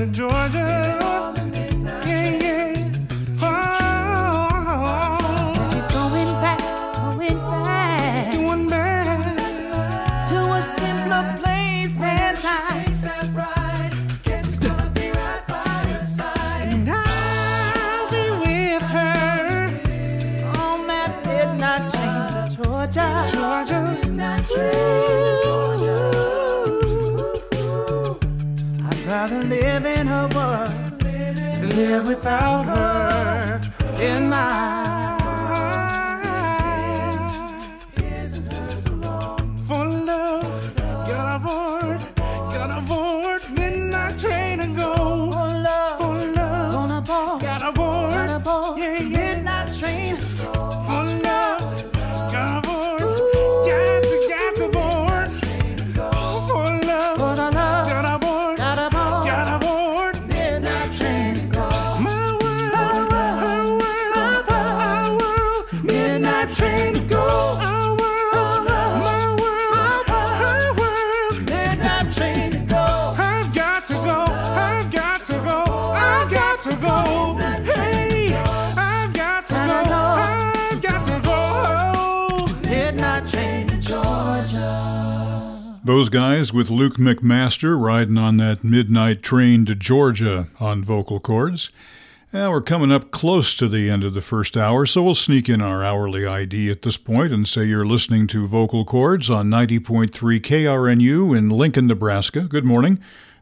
to 0.00 0.06
Georgia. 0.06 0.89
without 32.22 32.66
her. 32.66 32.89
guys 86.10 86.52
with 86.52 86.70
Luke 86.70 86.96
McMaster 86.96 87.80
riding 87.80 88.18
on 88.18 88.36
that 88.38 88.64
midnight 88.64 89.22
train 89.22 89.64
to 89.66 89.76
Georgia 89.76 90.48
on 90.58 90.82
Vocal 90.82 91.20
Chords. 91.20 91.70
Now 92.32 92.50
we're 92.50 92.62
coming 92.62 92.90
up 92.90 93.12
close 93.12 93.54
to 93.54 93.68
the 93.68 93.88
end 93.88 94.02
of 94.02 94.14
the 94.14 94.20
first 94.20 94.56
hour, 94.56 94.86
so 94.86 95.04
we'll 95.04 95.14
sneak 95.14 95.48
in 95.48 95.60
our 95.60 95.84
hourly 95.84 96.26
ID 96.26 96.68
at 96.68 96.82
this 96.82 96.96
point 96.96 97.32
and 97.32 97.46
say 97.46 97.64
you're 97.64 97.86
listening 97.86 98.26
to 98.28 98.48
Vocal 98.48 98.84
Chords 98.84 99.30
on 99.30 99.50
90.3 99.50 100.10
KRNU 100.10 101.38
in 101.38 101.48
Lincoln, 101.48 101.86
Nebraska. 101.86 102.40
Good 102.40 102.64
morning. 102.64 102.98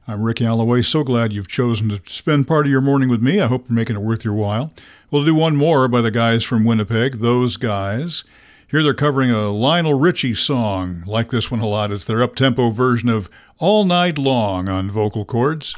I'm 0.07 0.21
Rick 0.21 0.43
Alloway. 0.43 0.83
So 0.83 1.03
glad 1.03 1.33
you've 1.33 1.49
chosen 1.49 1.89
to 1.89 2.03
spend 2.05 2.47
part 2.47 2.67
of 2.67 2.73
your 2.73 2.83
morning 2.83 3.09
with 3.09 3.23
me. 3.23 3.41
I 3.41 3.47
hope 3.47 3.69
you're 3.69 3.77
making 3.77 3.97
it 3.97 4.03
worth 4.03 4.27
your 4.27 4.35
while. 4.35 4.75
We'll 5.11 5.25
do 5.25 5.35
one 5.35 5.57
more 5.57 5.89
by 5.89 6.03
the 6.03 6.11
guys 6.11 6.45
from 6.45 6.67
Winnipeg, 6.67 7.21
those 7.21 7.57
guys. 7.57 8.25
Here 8.71 8.83
they're 8.83 8.93
covering 8.93 9.31
a 9.31 9.49
Lionel 9.49 9.95
Richie 9.95 10.35
song, 10.35 11.03
like 11.07 11.31
this 11.31 11.51
one 11.51 11.61
a 11.61 11.67
lot. 11.67 11.91
It's 11.91 12.05
their 12.05 12.23
up-tempo 12.23 12.69
version 12.69 13.09
of 13.09 13.31
All 13.59 13.87
Night 13.87 14.19
Long 14.19 14.69
on 14.69 14.91
vocal 14.91 15.25
Chords. 15.25 15.75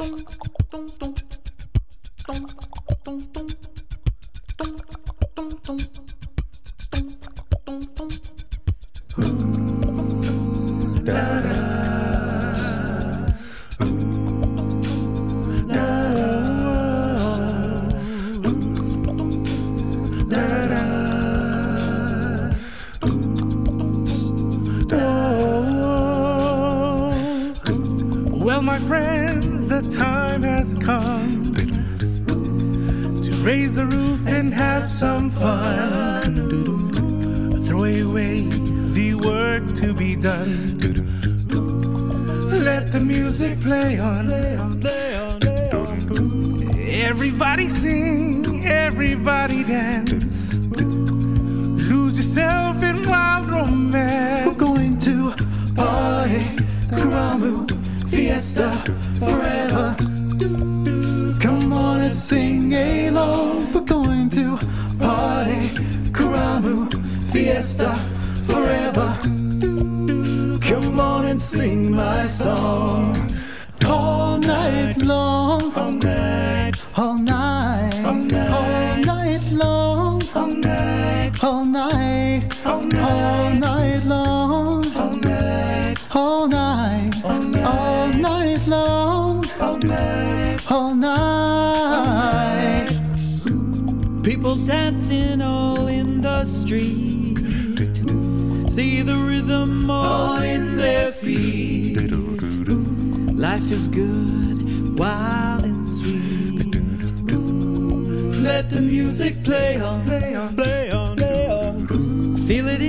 The 28.89 29.97
time 29.99 30.43
has 30.43 30.75
come 30.75 31.45
to 33.21 33.31
raise 33.45 33.77
the 33.77 33.87
roof 33.87 34.27
and 34.27 34.53
have 34.53 34.89
some 34.89 35.31
fun. 35.31 36.35
Throw 37.65 37.85
away 37.85 38.43
the 38.93 39.15
work 39.15 39.67
to 39.75 39.95
be 39.95 40.17
done. 40.17 40.53
Let 42.65 42.87
the 42.93 43.01
music 43.01 43.61
play 43.61 43.99
on. 43.99 44.31
Everybody 46.79 47.69
sing, 47.69 48.65
everybody 48.67 49.63
dance. 49.65 50.55
Lose 51.91 52.17
yourself 52.17 52.83
in 52.83 53.05
wild 53.05 53.53
romance. 53.53 54.47
We're 54.47 54.55
going 54.55 54.99
to 54.99 55.35
party, 55.75 56.41
Karamu, 56.91 57.80
fiesta, 58.11 58.71
forever. 59.19 59.97
Come 61.41 61.73
on 61.73 62.01
and 62.03 62.13
sing 62.13 62.73
along. 62.75 63.73
We're 63.73 63.81
going 63.81 64.29
to 64.31 64.57
party, 64.99 65.61
Karamu, 66.17 66.91
fiesta, 67.33 67.95
forever. 68.49 69.09
Come 70.61 71.01
on 71.01 71.27
and 71.27 71.41
sing 71.41 71.93
my 71.95 72.27
song. 72.27 73.17
All 73.87 74.39
night 74.39 74.99
long, 74.99 75.73
all 75.75 75.91
night, 75.93 76.87
all 76.97 77.19
night, 77.19 78.05
all 78.05 78.15
night, 78.15 79.53
long, 79.53 80.23
all 80.35 80.47
night, 80.47 81.43
all 81.43 81.65
night, 81.65 82.67
all 82.67 82.83
night 82.83 84.05
long, 84.07 84.87
all 84.95 85.17
night, 85.17 85.97
all 86.15 86.47
night, 86.47 86.70
night, 89.85 90.71
all 90.71 90.95
night. 90.95 91.21
People 94.23 94.55
dancing 94.67 95.41
all 95.41 95.87
in 95.89 96.21
the 96.21 96.45
street. 96.45 97.39
See 98.71 99.03
the 99.03 99.17
rhythm 99.27 99.91
all 99.91 100.39
in 100.41 100.77
their 100.77 101.11
feet. 101.13 102.13
Life 103.37 103.71
is 103.71 103.89
good, 103.89 104.99
wild 104.99 105.65
and 105.65 105.89
sweet. 105.89 106.75
Let 108.43 108.71
the 108.71 108.83
music 108.83 109.43
play 109.43 109.81
on, 109.81 110.05
play 110.05 110.35
on, 110.35 110.55
play 110.55 110.91
on, 110.91 111.17
play 111.17 111.49
on. 111.49 112.37
Feel 112.47 112.69
it 112.69 112.80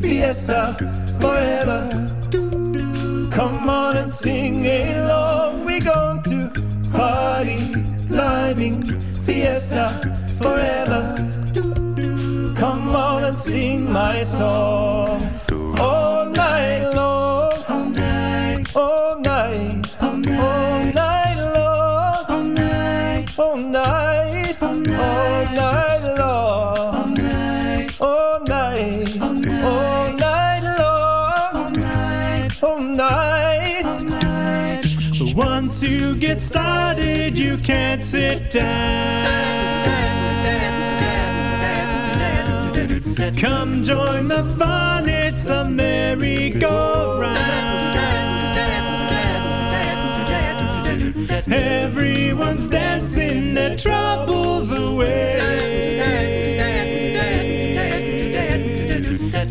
fiesta, 0.00 0.74
forever. 1.20 1.80
Come 3.30 3.68
on 3.68 3.96
and 3.98 4.10
sing 4.10 4.64
along. 4.64 5.66
We're 5.66 5.80
going 5.80 6.22
to 6.22 6.50
party, 6.90 7.58
liming, 8.08 8.82
fiesta, 9.26 9.90
forever. 10.38 11.14
Come 12.56 12.96
on 12.96 13.24
and 13.24 13.36
sing 13.36 13.92
my 13.92 14.22
song 14.22 15.35
You 35.86 36.16
get 36.16 36.40
started, 36.40 37.38
you 37.38 37.56
can't 37.58 38.02
sit 38.02 38.50
down. 38.50 39.46
Come 43.36 43.84
join 43.84 44.26
the 44.26 44.42
fun, 44.58 45.08
it's 45.08 45.48
a 45.48 45.64
merry-go-round. 45.64 47.36
Everyone's 51.52 52.68
dancing 52.68 53.54
their 53.54 53.76
troubles 53.76 54.72
away. 54.72 55.38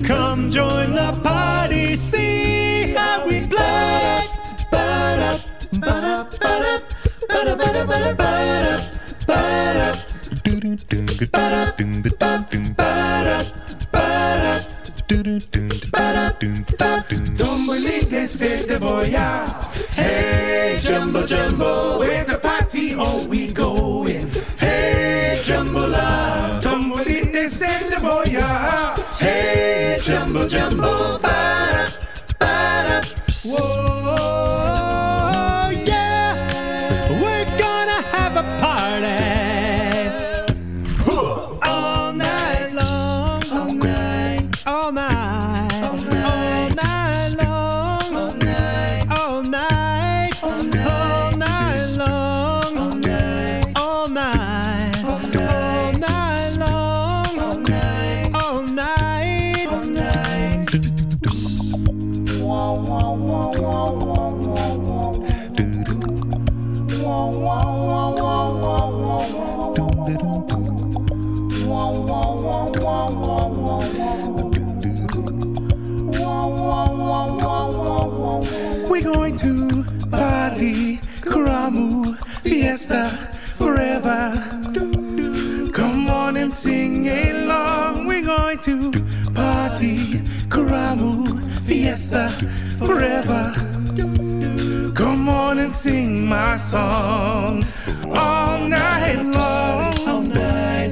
Come 0.03 0.51
join 0.51 0.95
the 0.95 1.17
party, 1.23 1.95
see 1.95 2.34
Tumbleweed, 17.37 18.27
said 18.27 18.67
the 18.67 18.79
boy. 18.79 19.11
Hey, 19.95 20.75
Jumbo 20.81 21.25
Jumbo, 21.25 21.99
where 21.99 22.23
the 22.23 22.39
party 22.39 22.95
all 22.95 23.27
we 23.29 23.53
going? 23.53 24.31
Hey, 24.57 25.39
Jumbo 25.43 25.87
Love. 25.87 26.24
Fiesta, 82.75 83.05
forever. 83.55 84.33
Come 85.71 86.09
on 86.09 86.35
and 86.35 86.51
sing 86.51 87.07
along. 87.07 88.05
We're 88.05 88.25
going 88.25 88.59
to 88.59 88.91
party, 89.33 90.19
Karamu, 90.51 91.25
fiesta, 91.65 92.27
forever. 92.85 93.53
Come 94.93 95.29
on 95.29 95.59
and 95.59 95.73
sing 95.73 96.27
my 96.27 96.57
song 96.57 97.63
all 98.11 98.59
night 98.59 99.23
long. 99.23 99.95
All 100.09 100.21
night, 100.23 100.91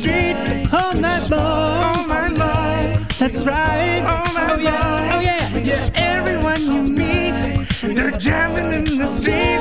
street 0.00 0.36
all 0.72 0.94
night 0.94 1.28
long. 1.30 1.84
all 1.84 2.06
night 2.06 2.32
long. 2.32 3.06
That's 3.18 3.44
right. 3.44 4.00
Oh, 4.02 4.08
all 4.08 4.32
night 4.34 4.52
oh 4.52 4.58
yeah, 4.58 4.70
long. 4.70 5.12
oh 5.12 5.20
yeah. 5.20 5.58
Yeah, 5.70 5.90
everyone 5.94 6.62
you 6.62 6.82
meet, 7.00 7.34
they're 7.96 8.10
jamming 8.12 8.72
in 8.78 8.98
the 8.98 9.06
streets, 9.06 9.59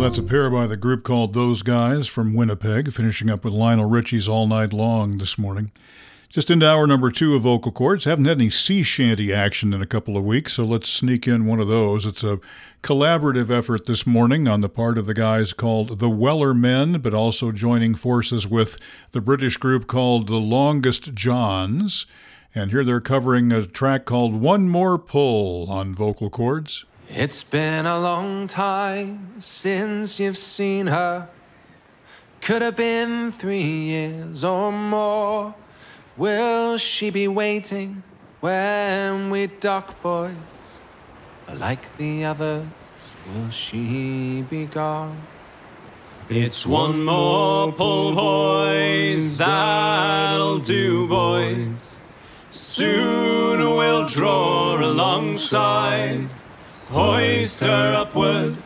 that's 0.00 0.18
a 0.18 0.22
pair 0.22 0.48
by 0.48 0.66
the 0.66 0.78
group 0.78 1.04
called 1.04 1.34
Those 1.34 1.60
Guys 1.60 2.06
from 2.06 2.32
Winnipeg, 2.32 2.90
finishing 2.90 3.28
up 3.28 3.44
with 3.44 3.52
Lionel 3.52 3.84
Richie's 3.84 4.30
All 4.30 4.46
Night 4.46 4.72
Long 4.72 5.18
this 5.18 5.36
morning. 5.36 5.72
Just 6.30 6.50
into 6.50 6.66
hour 6.66 6.86
number 6.86 7.10
two 7.10 7.36
of 7.36 7.42
Vocal 7.42 7.70
Chords. 7.70 8.06
Haven't 8.06 8.24
had 8.24 8.38
any 8.38 8.48
sea 8.48 8.82
shanty 8.82 9.30
action 9.30 9.74
in 9.74 9.82
a 9.82 9.86
couple 9.86 10.16
of 10.16 10.24
weeks, 10.24 10.54
so 10.54 10.64
let's 10.64 10.88
sneak 10.88 11.28
in 11.28 11.44
one 11.44 11.60
of 11.60 11.68
those. 11.68 12.06
It's 12.06 12.24
a 12.24 12.40
collaborative 12.82 13.50
effort 13.50 13.84
this 13.84 14.06
morning 14.06 14.48
on 14.48 14.62
the 14.62 14.70
part 14.70 14.96
of 14.96 15.04
the 15.04 15.12
guys 15.12 15.52
called 15.52 15.98
the 15.98 16.08
Wellermen, 16.08 17.02
but 17.02 17.12
also 17.12 17.52
joining 17.52 17.94
forces 17.94 18.46
with 18.46 18.78
the 19.12 19.20
British 19.20 19.58
group 19.58 19.86
called 19.86 20.28
the 20.28 20.36
Longest 20.36 21.12
Johns. 21.12 22.06
And 22.54 22.70
here 22.70 22.84
they're 22.84 23.00
covering 23.00 23.52
a 23.52 23.66
track 23.66 24.06
called 24.06 24.40
One 24.40 24.66
More 24.66 24.98
Pull 24.98 25.70
on 25.70 25.94
Vocal 25.94 26.30
Chords. 26.30 26.86
It's 27.12 27.42
been 27.42 27.86
a 27.86 27.98
long 27.98 28.46
time 28.46 29.40
since 29.40 30.20
you've 30.20 30.38
seen 30.38 30.86
her. 30.86 31.28
Could 32.40 32.62
have 32.62 32.76
been 32.76 33.32
three 33.32 33.64
years 33.64 34.44
or 34.44 34.70
more. 34.70 35.56
Will 36.16 36.78
she 36.78 37.10
be 37.10 37.26
waiting 37.26 38.04
when 38.38 39.28
we 39.28 39.48
dock, 39.48 40.00
boys? 40.00 40.36
Like 41.52 41.96
the 41.96 42.26
others, 42.26 42.64
will 43.26 43.50
she 43.50 44.42
be 44.48 44.66
gone? 44.66 45.18
It's 46.28 46.64
one 46.64 47.04
more 47.04 47.72
pull, 47.72 48.14
boys. 48.14 49.36
That'll 49.36 50.60
do, 50.60 51.08
boys. 51.08 51.98
Soon 52.46 53.58
we'll 53.58 54.06
draw 54.06 54.78
alongside. 54.78 56.28
Hoist 56.90 57.60
her 57.60 57.94
upward, 57.96 58.56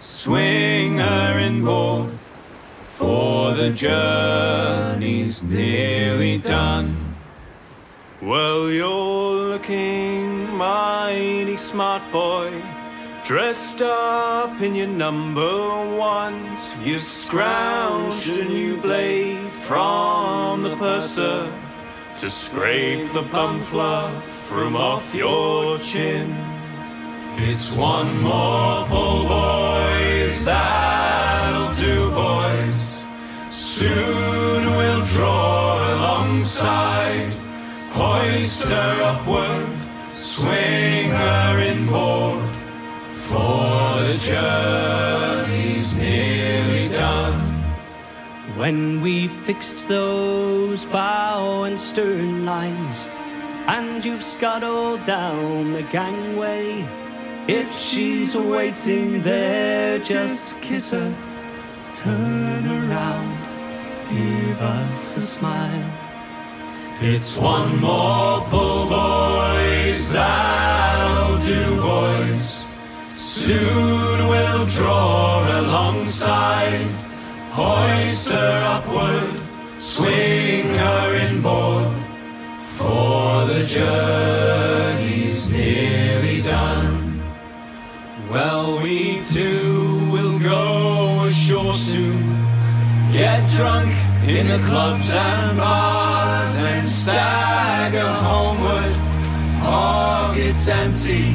swing 0.00 0.94
her 0.98 1.38
inboard. 1.38 2.10
For 2.96 3.54
the 3.54 3.70
journey's 3.70 5.44
nearly 5.44 6.38
done. 6.38 7.14
Well, 8.20 8.68
you're 8.68 9.52
looking 9.52 10.56
mighty 10.56 11.56
smart, 11.56 12.02
boy. 12.10 12.50
Dressed 13.22 13.80
up 13.80 14.60
in 14.60 14.74
your 14.74 14.88
number 14.88 15.96
ones. 15.96 16.74
You 16.82 16.96
scrounged 16.96 18.40
a 18.40 18.44
new 18.44 18.76
blade 18.78 19.52
from 19.60 20.62
the 20.62 20.74
purser 20.74 21.48
to 22.16 22.28
scrape 22.28 23.12
the 23.12 23.22
bum 23.22 23.62
fluff 23.62 24.24
from 24.48 24.74
off 24.74 25.14
your 25.14 25.78
chin. 25.78 26.47
It's 27.40 27.72
one 27.72 28.20
more 28.20 28.84
pull, 28.86 29.28
boys. 29.28 30.44
That'll 30.44 31.72
do, 31.74 32.10
boys. 32.10 33.04
Soon 33.52 34.76
we'll 34.76 35.04
draw 35.06 35.94
alongside. 35.94 37.32
Hoist 37.90 38.64
her 38.64 39.02
upward, 39.02 39.68
swing 40.16 41.10
her 41.10 41.58
inboard. 41.60 42.44
For 43.28 44.02
the 44.08 44.18
journey's 44.20 45.96
nearly 45.96 46.88
done. 46.88 47.40
When 48.56 49.00
we 49.00 49.28
fixed 49.28 49.86
those 49.86 50.84
bow 50.86 51.62
and 51.62 51.78
stern 51.78 52.44
lines, 52.44 53.06
and 53.68 54.04
you've 54.04 54.24
scuttled 54.24 55.04
down 55.06 55.72
the 55.72 55.82
gangway, 55.82 56.84
if 57.48 57.72
she's 57.72 58.36
waiting 58.36 59.22
there, 59.22 59.98
just 59.98 60.60
kiss 60.60 60.90
her, 60.90 61.14
turn 61.94 62.66
around, 62.66 63.38
give 64.10 64.60
us 64.60 65.16
a 65.16 65.22
smile. 65.22 65.90
It's 67.00 67.36
one 67.38 67.80
more 67.80 68.42
pull, 68.50 68.88
boys. 68.88 70.12
That'll 70.12 71.38
do, 71.38 71.80
boys. 71.80 72.64
Soon 73.06 74.28
we'll 74.28 74.66
draw 74.66 75.60
alongside. 75.60 76.84
Hoist 77.52 78.28
her 78.28 78.62
upward, 78.74 79.40
swing 79.74 80.68
her 80.74 81.14
inboard. 81.14 81.86
For 82.76 83.46
the 83.46 83.64
journey's 83.64 85.52
nearly 85.52 86.42
done. 86.42 86.87
Well, 88.30 88.82
we 88.82 89.22
too 89.24 90.10
will 90.12 90.38
go 90.38 91.24
ashore 91.24 91.72
soon. 91.72 92.28
Get 93.10 93.48
drunk 93.56 93.88
in 94.28 94.48
the 94.48 94.58
clubs 94.68 95.10
and 95.10 95.56
bars 95.56 96.54
and 96.56 96.86
stagger 96.86 98.06
homeward. 98.06 98.94
Pockets 99.62 100.68
empty, 100.68 101.34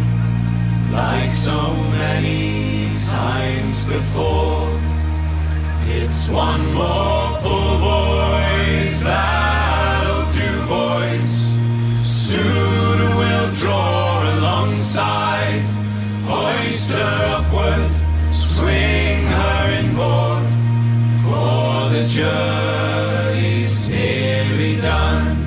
like 0.91 1.31
so 1.31 1.73
many 1.73 2.93
times 3.09 3.87
before. 3.87 4.69
It's 5.87 6.29
one 6.29 6.73
more 6.75 7.39
pull, 7.41 7.79
boys. 7.79 9.03
Her 16.93 17.17
upward, 17.37 17.91
swing 18.33 19.23
her 19.25 19.71
inboard. 19.79 20.47
For 21.25 21.89
the 21.95 22.05
journey's 22.07 23.89
nearly 23.89 24.77
done. 24.77 25.37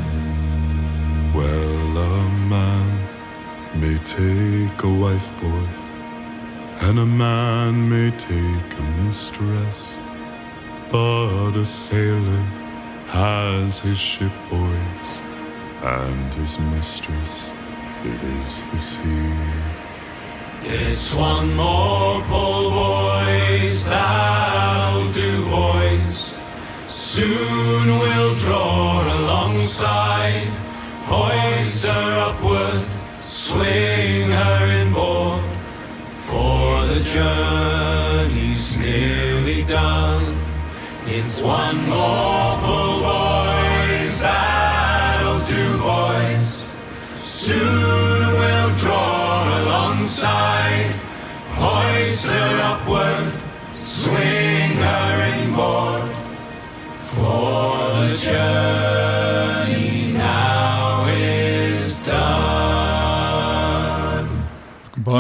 Well, 1.35 1.99
a 1.99 2.29
man 2.49 2.89
may 3.81 3.99
take 4.05 4.83
a 4.83 4.89
wife, 4.89 5.33
boy, 5.41 5.67
and 6.81 6.99
a 6.99 7.07
man 7.07 7.89
may 7.89 8.11
take 8.17 8.79
a 8.79 8.83
mistress, 9.05 10.01
but 10.91 11.53
a 11.57 11.67
sailor 11.67 12.45
has 13.09 13.79
his 13.81 13.99
ship, 13.99 14.33
boys, 14.51 15.21
and 15.83 16.35
his 16.35 16.59
mistress, 16.59 17.53
it 18.05 18.23
is 18.43 18.65
the 18.73 18.79
sea. 18.79 19.76
It's 20.69 21.14
one 21.14 21.55
more 21.55 22.21
pull, 22.23 22.71
boys. 22.71 23.89
That'll 23.89 25.12
do, 25.12 25.45
boys. 25.49 26.37
Soon 26.89 27.99
we'll 28.01 28.35
draw 28.35 29.01
alongside. 29.17 30.49
Hoist 31.07 31.85
her 31.85 32.19
upward, 32.19 32.85
swing 33.17 34.31
her 34.31 34.67
inboard. 34.83 35.45
For 36.09 36.85
the 36.87 37.01
journey's 37.01 38.77
nearly 38.77 39.62
done. 39.62 40.37
It's 41.07 41.41
one 41.41 41.89
more 41.89 42.46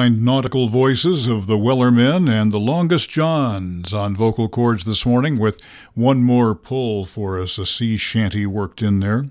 Combined 0.06 0.24
nautical 0.24 0.68
voices 0.68 1.26
of 1.26 1.48
the 1.48 1.58
Wellermen 1.58 2.30
and 2.30 2.52
the 2.52 2.60
Longest 2.60 3.10
Johns 3.10 3.92
on 3.92 4.14
Vocal 4.14 4.48
Chords 4.48 4.84
this 4.84 5.04
morning 5.04 5.36
with 5.36 5.60
one 5.94 6.22
more 6.22 6.54
pull 6.54 7.04
for 7.04 7.40
us, 7.40 7.58
a 7.58 7.66
sea 7.66 7.96
shanty 7.96 8.46
worked 8.46 8.82
in 8.82 9.00
there. 9.00 9.26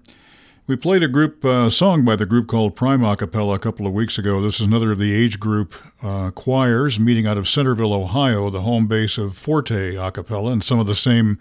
We 0.68 0.76
played 0.76 1.02
a 1.02 1.08
group 1.08 1.46
uh, 1.46 1.70
song 1.70 2.04
by 2.04 2.18
the 2.18 2.26
group 2.26 2.48
called 2.48 2.76
Prime 2.76 3.06
A 3.06 3.16
Cappella 3.16 3.56
a 3.56 3.60
couple 3.60 3.88
of 3.88 3.94
weeks 3.94 4.18
ago. 4.18 4.42
This 4.42 4.60
is 4.60 4.68
another 4.68 4.92
of 4.92 5.00
the 5.00 5.16
age 5.16 5.40
group 5.40 5.76
uh, 6.04 6.32
choirs 6.32 7.00
meeting 7.00 7.26
out 7.26 7.38
of 7.38 7.48
Centerville, 7.48 7.94
Ohio, 7.94 8.50
the 8.50 8.62
home 8.62 8.86
base 8.86 9.18
of 9.18 9.38
Forte 9.38 9.96
A 9.96 10.12
Cappella, 10.12 10.52
and 10.52 10.62
some 10.62 10.80
of 10.80 10.88
the 10.88 10.96
same 10.96 11.40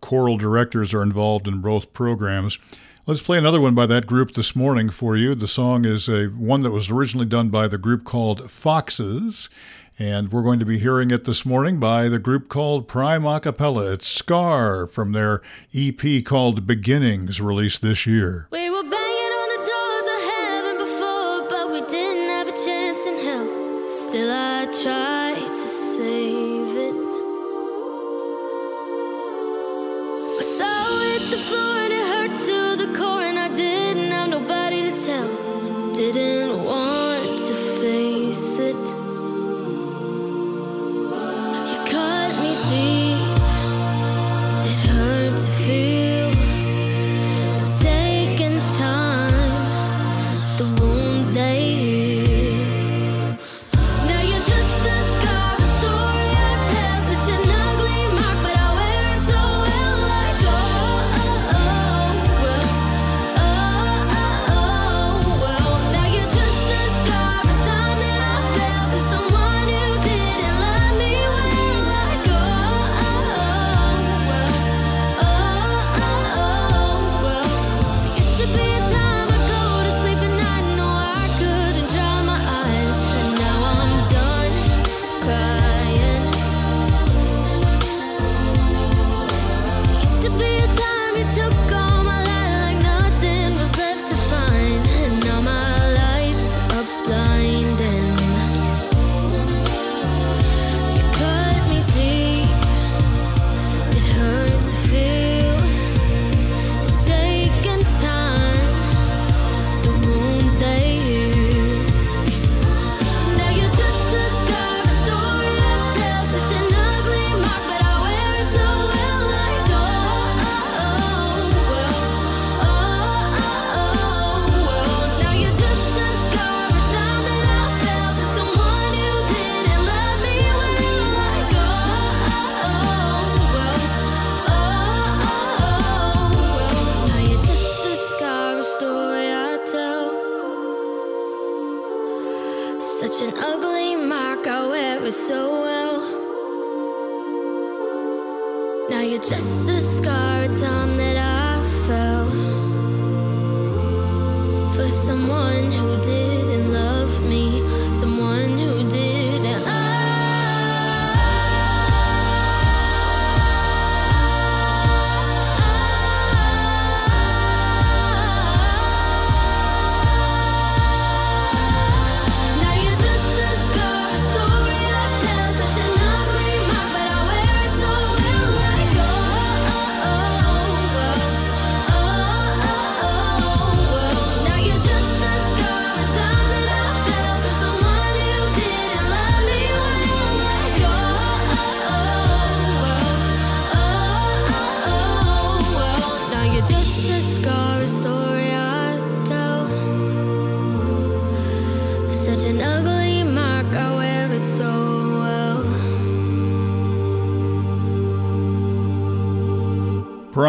choral 0.00 0.36
directors 0.36 0.92
are 0.92 1.04
involved 1.04 1.46
in 1.46 1.60
both 1.60 1.92
programs. 1.92 2.58
Let's 3.04 3.20
play 3.20 3.36
another 3.36 3.60
one 3.60 3.74
by 3.74 3.86
that 3.86 4.06
group 4.06 4.34
this 4.34 4.54
morning 4.54 4.88
for 4.88 5.16
you. 5.16 5.34
The 5.34 5.48
song 5.48 5.84
is 5.84 6.08
a 6.08 6.26
one 6.26 6.60
that 6.60 6.70
was 6.70 6.88
originally 6.88 7.26
done 7.26 7.48
by 7.48 7.66
the 7.66 7.76
group 7.76 8.04
called 8.04 8.48
Foxes, 8.48 9.48
and 9.98 10.30
we're 10.30 10.44
going 10.44 10.60
to 10.60 10.64
be 10.64 10.78
hearing 10.78 11.10
it 11.10 11.24
this 11.24 11.44
morning 11.44 11.80
by 11.80 12.08
the 12.08 12.20
group 12.20 12.48
called 12.48 12.86
Prime 12.86 13.26
A 13.26 13.40
Cappella. 13.40 13.94
It's 13.94 14.06
Scar 14.06 14.86
from 14.86 15.10
their 15.10 15.42
EP 15.74 16.24
called 16.24 16.64
Beginnings, 16.64 17.40
released 17.40 17.82
this 17.82 18.06
year. 18.06 18.46
We 18.52 18.70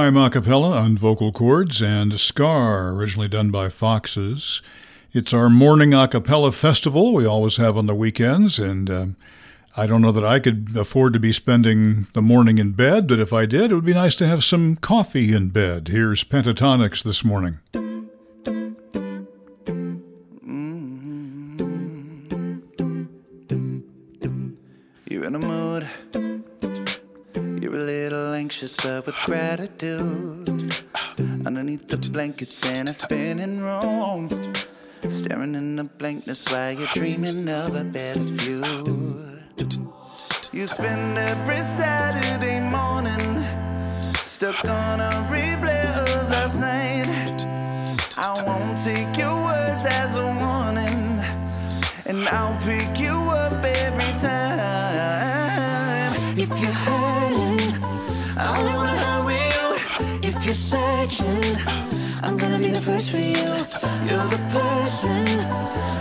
time 0.04 0.18
a 0.18 0.30
cappella 0.30 0.78
on 0.78 0.98
Vocal 0.98 1.32
Chords 1.32 1.82
and 1.82 2.20
Scar, 2.20 2.90
originally 2.90 3.30
done 3.30 3.52
by 3.52 3.70
Foxes. 3.70 4.62
It's 5.14 5.34
our 5.34 5.50
morning 5.50 5.94
a 5.94 6.10
cappella 6.10 6.52
festival 6.52 7.14
we 7.14 7.26
always 7.26 7.56
have 7.56 7.78
on 7.78 7.86
the 7.86 7.96
weekends, 7.96 8.60
and 8.60 8.90
uh, 8.90 9.06
I 9.78 9.88
don't 9.88 10.02
know 10.02 10.12
that 10.12 10.26
I 10.26 10.42
could 10.42 10.76
afford 10.76 11.14
to 11.14 11.22
be 11.22 11.32
spending 11.32 12.08
the 12.12 12.22
morning 12.22 12.58
in 12.58 12.74
bed, 12.74 13.08
but 13.08 13.18
if 13.18 13.32
I 13.32 13.46
did, 13.46 13.72
it 13.72 13.76
would 13.76 13.86
be 13.86 13.94
nice 13.94 14.16
to 14.16 14.28
have 14.28 14.44
some 14.44 14.76
coffee 14.76 15.32
in 15.32 15.52
bed. 15.52 15.88
Here's 15.88 16.26
Pentatonix 16.26 17.02
this 17.02 17.24
morning. 17.24 17.60
You 25.08 25.24
in 25.24 25.36
a 25.36 25.40
mood? 25.40 26.33
anxious, 28.44 28.76
but 28.76 29.06
with 29.06 29.16
gratitude. 29.24 30.50
Underneath 31.46 31.88
the 31.88 31.96
blankets 32.12 32.66
and 32.66 32.90
a 32.90 32.94
spinning 32.94 33.62
room. 33.62 34.28
Staring 35.08 35.56
in 35.56 35.78
the 35.78 35.86
blankness 35.86 36.52
while 36.52 36.74
you're 36.74 36.94
dreaming 36.94 37.48
of 37.48 37.74
a 37.74 37.86
better 37.86 38.20
view. 38.20 38.62
You 40.52 40.68
spend 40.68 41.18
every 41.18 41.62
Saturday 41.80 42.60
morning 42.60 43.26
stuck 44.26 44.66
on 44.66 45.00
a 45.00 45.12
replay 45.32 45.86
of 46.02 46.30
last 46.30 46.60
night. 46.60 47.40
I 48.18 48.32
won't 48.46 48.78
take 48.84 49.18
your 49.18 49.38
words 49.48 49.86
as 49.86 50.18
a 50.18 50.28
warning, 50.44 51.08
and 52.06 52.28
I'll 52.28 52.60
pick 52.68 53.00
you 53.00 53.16
up 53.44 53.64
every 53.64 54.14
time. 54.20 55.14
If 56.36 56.50
you 56.50 56.93
you're 60.54 60.56
searching. 60.56 61.58
I'm 62.22 62.38
gonna 62.38 62.60
be 62.60 62.70
the 62.70 62.82
first 62.82 63.10
for 63.10 63.18
you. 63.18 63.48
You're 64.08 64.28
the 64.36 64.42
person. 64.52 65.26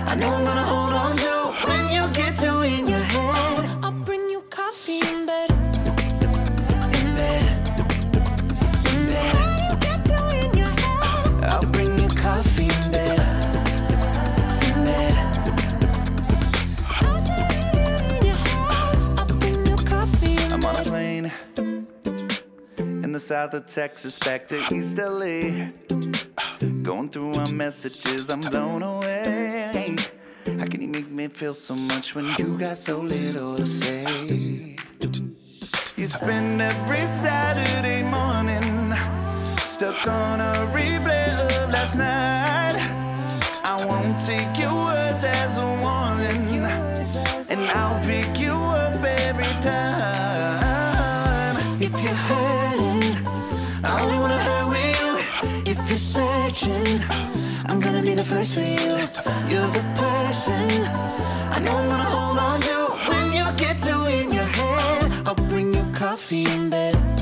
I 0.07 0.15
know 0.15 0.29
I'm 0.29 0.45
gonna 0.45 0.69
hold 0.73 0.93
on 0.93 1.17
to 1.17 1.42
south 23.23 23.55
of 23.55 23.67
Texas 23.67 24.19
back 24.19 24.49
to 24.49 24.59
East 24.75 24.99
LA. 24.99 25.71
Going 26.83 27.09
through 27.09 27.31
my 27.31 27.53
messages, 27.53 28.29
I'm 28.29 28.41
blown 28.41 28.83
away. 28.83 29.97
How 30.59 30.67
can 30.67 30.83
you 30.83 30.89
make 30.89 31.09
me 31.09 31.29
feel 31.29 31.55
so 31.55 31.77
much 31.77 32.17
when 32.17 32.27
you 32.37 32.59
got 32.59 32.79
so 32.79 32.99
little 32.99 33.57
to 33.57 33.67
say? 33.67 34.77
You 35.97 36.07
spend 36.09 36.61
every 36.61 37.07
Saturday 37.07 38.03
morning 38.03 38.93
stuck 39.59 40.05
on 40.09 40.41
a 40.41 40.53
replay 40.75 41.29
of 41.39 41.71
last 41.71 41.95
night. 41.97 42.75
I 43.63 43.87
won't 43.87 44.21
take 44.21 44.59
your 44.59 44.75
words 44.75 45.25
as 45.25 45.59
a 45.59 45.69
warning, 45.87 46.67
and 47.53 47.71
I'll 47.71 48.05
pick 48.05 48.37
you 48.41 48.53
up 48.53 49.01
every 49.05 49.55
time. 49.63 50.72
I'm 56.65 57.81
gonna 57.81 58.03
be 58.03 58.15
the 58.15 58.23
first 58.23 58.55
for 58.55 58.61
you. 58.61 58.77
You're 59.51 59.71
the 59.79 59.85
person 59.97 60.85
I 61.51 61.59
know 61.59 61.77
I'm 61.77 61.89
gonna 61.89 62.05
hold 62.05 62.39
on 62.39 62.61
to. 62.61 63.11
When 63.11 63.33
you 63.33 63.45
get 63.57 63.79
to 63.79 64.07
in 64.07 64.31
your 64.31 64.45
head, 64.45 65.13
I'll 65.27 65.35
bring 65.35 65.75
you 65.75 65.85
coffee 65.93 66.45
in 66.47 66.71
bed. 66.71 67.22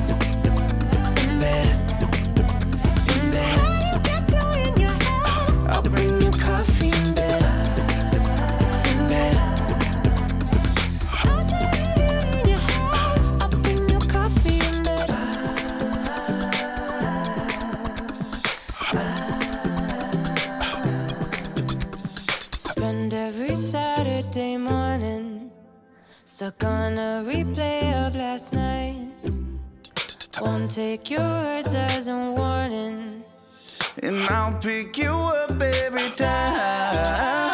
Stuck 26.41 26.63
on 26.63 26.97
a 26.97 27.23
replay 27.23 27.93
of 28.03 28.15
last 28.15 28.51
night. 28.51 29.11
Won't 30.41 30.71
take 30.71 31.11
your 31.11 31.19
words 31.19 31.75
as 31.75 32.07
a 32.07 32.31
warning. 32.35 33.23
And 34.01 34.21
I'll 34.21 34.57
pick 34.59 34.97
you 34.97 35.11
up 35.11 35.61
every 35.61 36.09
time. 36.09 37.50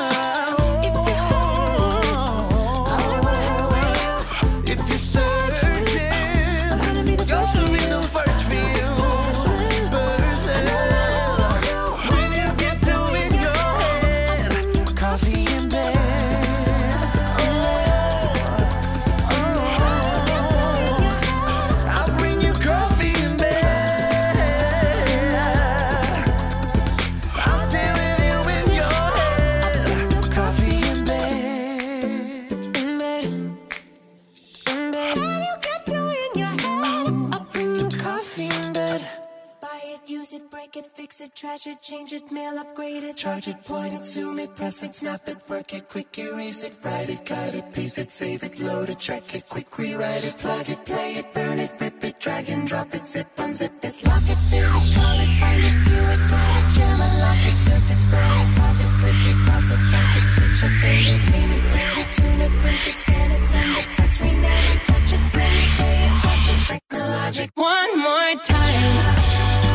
Trash 41.47 41.67
it, 41.67 41.81
change 41.81 42.11
it, 42.11 42.29
mail, 42.29 42.59
upgrade 42.59 43.03
it, 43.03 43.15
Charge 43.15 43.47
it, 43.47 43.63
point 43.63 43.93
it, 43.93 44.03
zoom 44.03 44.37
it, 44.37 44.53
press 44.53 44.83
it, 44.83 44.93
snap 44.93 45.29
it, 45.29 45.37
work 45.47 45.73
it, 45.73 45.87
quick 45.87 46.19
erase 46.19 46.61
it, 46.61 46.77
write 46.83 47.09
it, 47.09 47.25
cut 47.25 47.53
it, 47.53 47.71
paste 47.73 47.97
it, 47.97 48.11
save 48.11 48.43
it, 48.43 48.59
load 48.59 48.89
it, 48.89 48.99
track 48.99 49.33
it, 49.33 49.47
quick 49.47 49.77
rewrite 49.77 50.25
it, 50.25 50.37
plug 50.39 50.67
it, 50.67 50.83
play 50.83 51.15
it, 51.15 51.33
burn 51.33 51.57
it, 51.59 51.71
rip 51.79 52.03
it, 52.03 52.19
drag 52.19 52.49
and 52.49 52.67
drop 52.67 52.93
it, 52.93 53.07
zip, 53.07 53.29
unzip 53.37 53.81
it, 53.81 53.95
lock 54.05 54.23
it, 54.33 54.39
fill 54.49 54.75
it, 54.75 54.95
call 54.95 55.19
it, 55.23 55.31
find 55.39 55.63
it, 55.63 55.77
view 55.87 56.05
it, 56.15 56.21
write 56.31 56.57
it, 56.59 56.67
jam, 56.75 56.99
unlock 57.07 57.43
it, 57.49 57.57
surf 57.63 57.91
it, 57.91 58.01
scroll 58.01 58.41
it, 58.43 58.57
pause 58.57 58.79
it, 58.81 58.91
click 58.99 59.23
it, 59.31 59.37
cross 59.45 59.71
it, 59.71 59.81
back 59.91 60.17
it, 60.19 60.25
switch 60.33 60.63
it, 60.67 60.73
fade 60.83 61.07
it, 61.15 61.31
name 61.31 61.51
it, 61.55 61.63
read 61.71 61.97
it, 62.01 62.09
tune 62.11 62.41
it, 62.41 62.53
print 62.59 62.87
it, 62.91 62.97
scan 63.03 63.31
it, 63.31 63.43
send 63.45 63.77
it, 63.77 63.85
fax, 63.95 64.19
rename 64.19 64.67
it, 64.75 64.81
touch 64.83 65.13
it, 65.15 65.23
print 65.31 65.55
it, 65.63 65.71
pay 65.79 65.95
it, 65.95 66.11
watch 66.11 66.47
it, 66.51 66.67
break 66.67 66.83
the 66.89 66.99
logic. 66.99 67.49
One 67.55 67.99
more 68.03 68.35
time. 68.43 69.66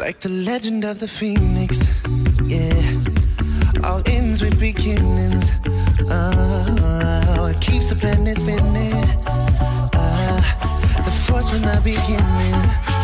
Like 0.00 0.20
the 0.20 0.30
legend 0.30 0.84
of 0.84 0.98
the 0.98 1.06
phoenix, 1.06 1.84
yeah. 2.46 3.84
All 3.84 4.02
ends 4.06 4.40
with 4.40 4.58
beginnings. 4.58 5.50
Oh, 6.10 7.52
it 7.54 7.60
keeps 7.60 7.90
the 7.90 7.96
planet 7.96 8.38
spinning. 8.38 8.94
Uh, 9.92 10.40
the 11.04 11.10
force 11.26 11.50
from 11.50 11.60
the 11.60 11.80
beginning. 11.84 12.99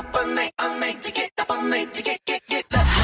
Up 0.00 0.16
all 0.16 0.26
night, 0.28 0.52
all 0.58 0.78
night 0.78 1.02
to 1.02 1.12
get 1.12 1.30
up 1.38 1.50
all 1.50 1.62
night 1.62 1.92
to 1.92 2.02
get 2.02 2.24
get 2.24 2.40
get 2.48 2.64
lucky. 2.72 2.99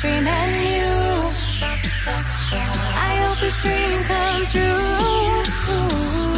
Dream 0.00 0.26
and 0.28 0.52
you. 0.76 0.86
I 2.10 3.18
hope 3.24 3.40
this 3.40 3.60
dream 3.62 4.02
comes 4.04 4.52
true. 4.52 6.37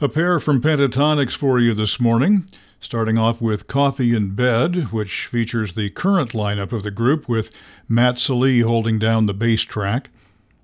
A 0.00 0.08
pair 0.08 0.38
from 0.38 0.60
Pentatonix 0.60 1.36
for 1.36 1.58
you 1.58 1.74
this 1.74 1.98
morning. 1.98 2.46
Starting 2.80 3.18
off 3.18 3.40
with 3.40 3.66
Coffee 3.66 4.14
in 4.14 4.36
Bed, 4.36 4.92
which 4.92 5.26
features 5.26 5.72
the 5.72 5.90
current 5.90 6.30
lineup 6.30 6.70
of 6.70 6.84
the 6.84 6.92
group 6.92 7.28
with 7.28 7.50
Matt 7.88 8.18
Sallee 8.18 8.60
holding 8.60 9.00
down 9.00 9.26
the 9.26 9.34
bass 9.34 9.62
track. 9.62 10.10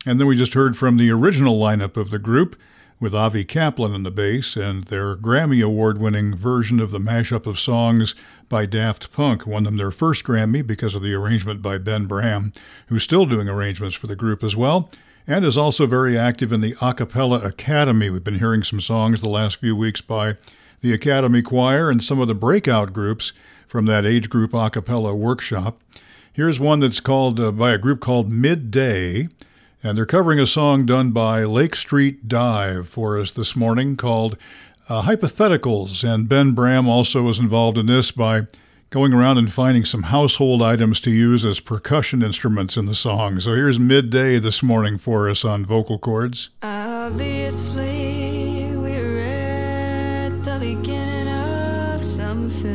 And 0.07 0.21
then 0.21 0.29
we 0.29 0.37
just 0.37 0.55
heard 0.55 0.77
from 0.77 0.97
the 0.97 1.11
original 1.11 1.59
lineup 1.59 1.97
of 1.97 2.11
the 2.11 2.21
group 2.21 2.55
with 3.01 3.17
Avi 3.17 3.45
Kaplan 3.45 3.95
on 3.95 4.05
the 4.05 4.13
bass 4.13 4.55
and 4.55 4.85
their 4.85 5.17
Grammy 5.17 5.65
Award 5.65 5.99
winning 5.99 6.37
version 6.37 6.79
of 6.79 6.93
the 6.93 7.01
mashup 7.01 7.47
of 7.47 7.59
songs 7.59 8.15
by 8.49 8.65
Daft 8.65 9.13
Punk 9.13 9.45
won 9.45 9.65
them 9.65 9.77
their 9.77 9.91
first 9.91 10.25
Grammy 10.25 10.65
because 10.65 10.95
of 10.95 11.03
the 11.03 11.15
arrangement 11.15 11.63
by 11.63 11.79
Ben 11.79 12.07
Bram, 12.07 12.53
who's 12.87 13.03
still 13.03 13.27
doing 13.27 13.49
arrangements 13.49 13.97
for 13.97 14.07
the 14.07 14.15
group 14.15 14.45
as 14.45 14.55
well, 14.55 14.89
and 15.27 15.45
is 15.45 15.59
also 15.59 15.87
very 15.87 16.17
active 16.17 16.53
in 16.53 16.61
the 16.61 16.77
A 16.81 16.95
Cappella 16.95 17.41
Academy. 17.45 18.09
We've 18.09 18.23
been 18.23 18.39
hearing 18.39 18.63
some 18.63 18.81
songs 18.81 19.21
the 19.21 19.29
last 19.29 19.57
few 19.57 19.75
weeks 19.75 20.01
by 20.01 20.37
the 20.85 20.93
Academy 20.93 21.41
Choir 21.41 21.91
and 21.91 22.05
some 22.05 22.21
of 22.21 22.29
the 22.29 22.35
breakout 22.35 22.93
groups 22.93 23.33
from 23.67 23.87
that 23.87 24.05
age 24.05 24.29
group 24.29 24.53
a 24.53 24.69
cappella 24.69 25.15
workshop. 25.15 25.81
Here's 26.31 26.61
one 26.61 26.81
that's 26.81 27.01
called 27.01 27.41
uh, 27.41 27.53
by 27.53 27.73
a 27.73 27.79
group 27.79 28.01
called 28.01 28.31
Midday, 28.31 29.29
and 29.83 29.97
they're 29.97 30.05
covering 30.05 30.39
a 30.39 30.45
song 30.45 30.85
done 30.85 31.11
by 31.11 31.45
Lake 31.45 31.75
Street 31.75 32.29
Dive 32.29 32.87
for 32.87 33.19
us 33.19 33.31
this 33.31 33.57
morning 33.57 33.97
called 33.97 34.37
uh, 34.91 35.01
Hypotheticals. 35.03 36.05
And 36.07 36.29
Ben 36.29 36.53
Bram 36.53 36.87
also 36.87 37.23
was 37.23 37.39
involved 37.39 37.79
in 37.79 37.87
this 37.87 38.11
by 38.11 38.43
going 38.91 39.15
around 39.15 39.39
and 39.39 39.51
finding 39.51 39.87
some 39.87 40.03
household 40.03 40.61
items 40.61 41.01
to 41.01 41.11
use 41.11 41.47
as 41.47 41.61
percussion 41.61 42.23
instruments 42.23 42.77
in 42.77 42.85
the 42.85 42.95
song. 42.95 43.41
So 43.41 43.55
here's 43.55 43.81
Midday 43.81 44.39
this 44.39 44.63
morning 44.63 44.99
for 44.99 45.31
us 45.31 45.47
on 45.47 45.65
Vocal 45.65 45.99
Chords. 45.99 46.51
Obviously, 46.63 48.44
the 50.45 50.59
beginning 50.59 51.29
of 51.29 52.05
something. 52.05 52.71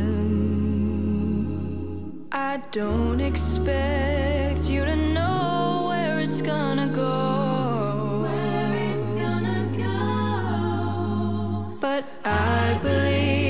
I 2.32 2.60
don't 2.72 3.20
expect 3.20 4.68
you 4.68 4.84
to 4.84 4.96
know 4.96 5.86
where 5.88 6.18
it's 6.18 6.42
gonna 6.42 6.88
go. 6.88 8.22
Where 8.22 8.74
it's 8.90 9.10
gonna 9.10 9.68
go. 9.78 11.76
But 11.80 12.04
I 12.24 12.78
believe 12.82 13.49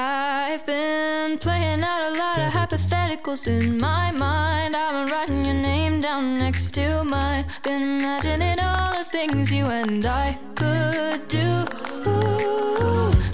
I've 0.00 0.64
been 0.64 1.38
playing 1.38 1.82
out 1.82 2.00
a 2.00 2.16
lot 2.16 2.38
of 2.38 2.52
hypotheticals 2.52 3.48
in 3.48 3.78
my 3.78 4.12
mind. 4.12 4.76
I've 4.76 4.92
been 4.92 5.12
writing 5.12 5.44
your 5.44 5.54
name 5.54 6.00
down 6.00 6.38
next 6.38 6.70
to 6.74 7.02
mine. 7.02 7.46
Been 7.64 7.82
imagining 7.82 8.60
all 8.60 8.92
the 8.94 9.04
things 9.04 9.52
you 9.52 9.64
and 9.66 10.04
I 10.04 10.38
could 10.54 11.26
do. 11.26 11.48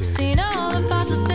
Seen 0.00 0.40
all 0.40 0.72
the 0.72 0.88
possibilities 0.88 1.33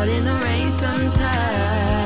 caught 0.00 0.08
in 0.08 0.24
the 0.24 0.32
rain 0.32 0.72
sometimes. 0.72 1.99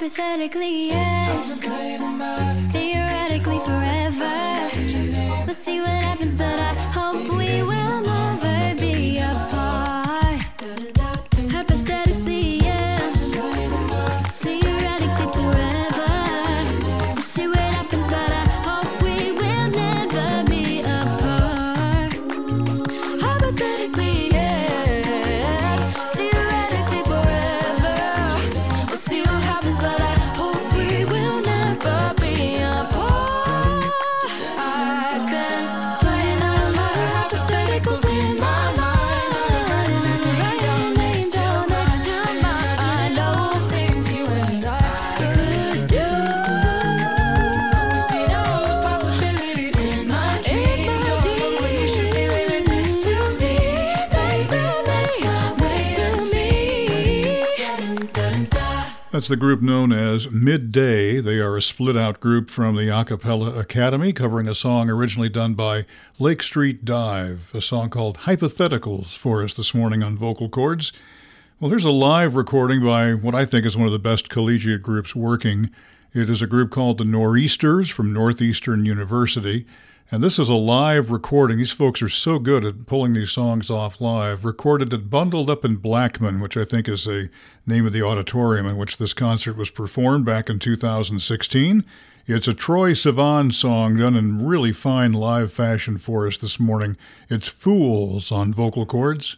Hypothetically, 0.00 0.90
yes. 0.90 1.58
Theoretically 1.58 3.58
forever. 3.58 4.70
We'll 5.44 5.56
see 5.56 5.80
what 5.80 5.88
happens, 5.88 6.36
but 6.36 6.60
I 6.60 6.72
hope 6.94 7.28
we 7.36 7.64
will 7.64 8.02
never 8.02 8.80
be 8.80 9.18
apart. 9.18 9.97
That's 59.18 59.26
the 59.26 59.34
group 59.34 59.62
known 59.62 59.90
as 59.90 60.30
Midday. 60.30 61.18
They 61.18 61.40
are 61.40 61.56
a 61.56 61.60
split 61.60 61.96
out 61.96 62.20
group 62.20 62.50
from 62.50 62.76
the 62.76 62.88
A 62.88 63.04
Cappella 63.04 63.58
Academy, 63.58 64.12
covering 64.12 64.46
a 64.46 64.54
song 64.54 64.88
originally 64.88 65.28
done 65.28 65.54
by 65.54 65.86
Lake 66.20 66.40
Street 66.40 66.84
Dive, 66.84 67.50
a 67.52 67.60
song 67.60 67.90
called 67.90 68.18
Hypotheticals 68.18 69.16
for 69.16 69.42
us 69.42 69.52
this 69.54 69.74
morning 69.74 70.04
on 70.04 70.16
Vocal 70.16 70.48
Chords. 70.48 70.92
Well, 71.58 71.68
here's 71.68 71.84
a 71.84 71.90
live 71.90 72.36
recording 72.36 72.80
by 72.80 73.12
what 73.12 73.34
I 73.34 73.44
think 73.44 73.66
is 73.66 73.76
one 73.76 73.88
of 73.88 73.92
the 73.92 73.98
best 73.98 74.28
collegiate 74.28 74.84
groups 74.84 75.16
working. 75.16 75.70
It 76.12 76.30
is 76.30 76.40
a 76.40 76.46
group 76.46 76.70
called 76.70 76.98
the 76.98 77.04
Nor'easters 77.04 77.90
from 77.90 78.12
Northeastern 78.12 78.84
University. 78.84 79.66
And 80.10 80.22
this 80.22 80.38
is 80.38 80.48
a 80.48 80.54
live 80.54 81.10
recording. 81.10 81.58
These 81.58 81.72
folks 81.72 82.00
are 82.00 82.08
so 82.08 82.38
good 82.38 82.64
at 82.64 82.86
pulling 82.86 83.12
these 83.12 83.30
songs 83.30 83.68
off 83.68 84.00
live. 84.00 84.42
Recorded 84.42 84.94
at 84.94 85.10
Bundled 85.10 85.50
Up 85.50 85.66
in 85.66 85.76
Blackman, 85.76 86.40
which 86.40 86.56
I 86.56 86.64
think 86.64 86.88
is 86.88 87.04
the 87.04 87.28
name 87.66 87.84
of 87.84 87.92
the 87.92 88.00
auditorium 88.00 88.64
in 88.64 88.78
which 88.78 88.96
this 88.96 89.12
concert 89.12 89.54
was 89.54 89.68
performed 89.68 90.24
back 90.24 90.48
in 90.48 90.60
2016. 90.60 91.84
It's 92.26 92.48
a 92.48 92.54
Troye 92.54 92.92
Sivan 92.92 93.52
song 93.52 93.98
done 93.98 94.16
in 94.16 94.46
really 94.46 94.72
fine 94.72 95.12
live 95.12 95.52
fashion 95.52 95.98
for 95.98 96.26
us 96.26 96.38
this 96.38 96.58
morning. 96.58 96.96
It's 97.28 97.48
Fools 97.48 98.32
on 98.32 98.54
Vocal 98.54 98.86
Chords. 98.86 99.36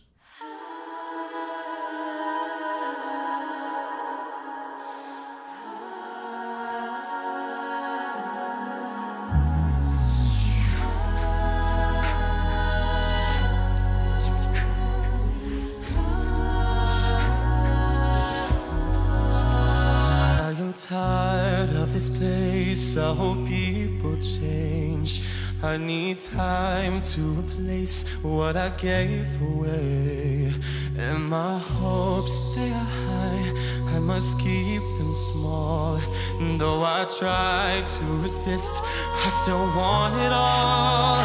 I 25.63 25.77
need 25.77 26.21
time 26.21 27.03
to 27.13 27.21
replace 27.35 28.09
what 28.23 28.57
I 28.57 28.71
gave 28.71 29.29
away. 29.43 30.55
And 30.97 31.29
my 31.29 31.59
hopes, 31.59 32.55
they 32.55 32.71
are 32.71 32.91
high. 33.05 33.53
I 33.95 33.99
must 33.99 34.41
keep 34.41 34.81
them 34.99 35.15
small. 35.15 36.01
And 36.39 36.59
though 36.59 36.83
I 36.83 37.05
try 37.05 37.83
to 37.85 38.05
resist, 38.23 38.83
I 38.85 39.29
still 39.29 39.67
want 39.77 40.15
it 40.17 40.33
all. 40.33 41.21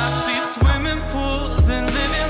I 0.00 0.04
see 0.24 0.60
swimming 0.60 1.00
pools 1.10 1.70
and 1.70 1.86
living 1.86 2.21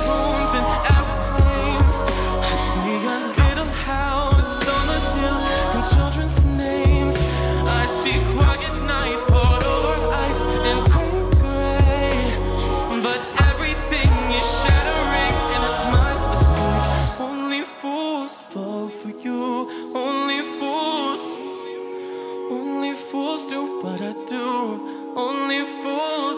what 23.83 24.01
I 24.01 24.13
do. 24.27 25.13
Only 25.17 25.65
fools 25.65 26.32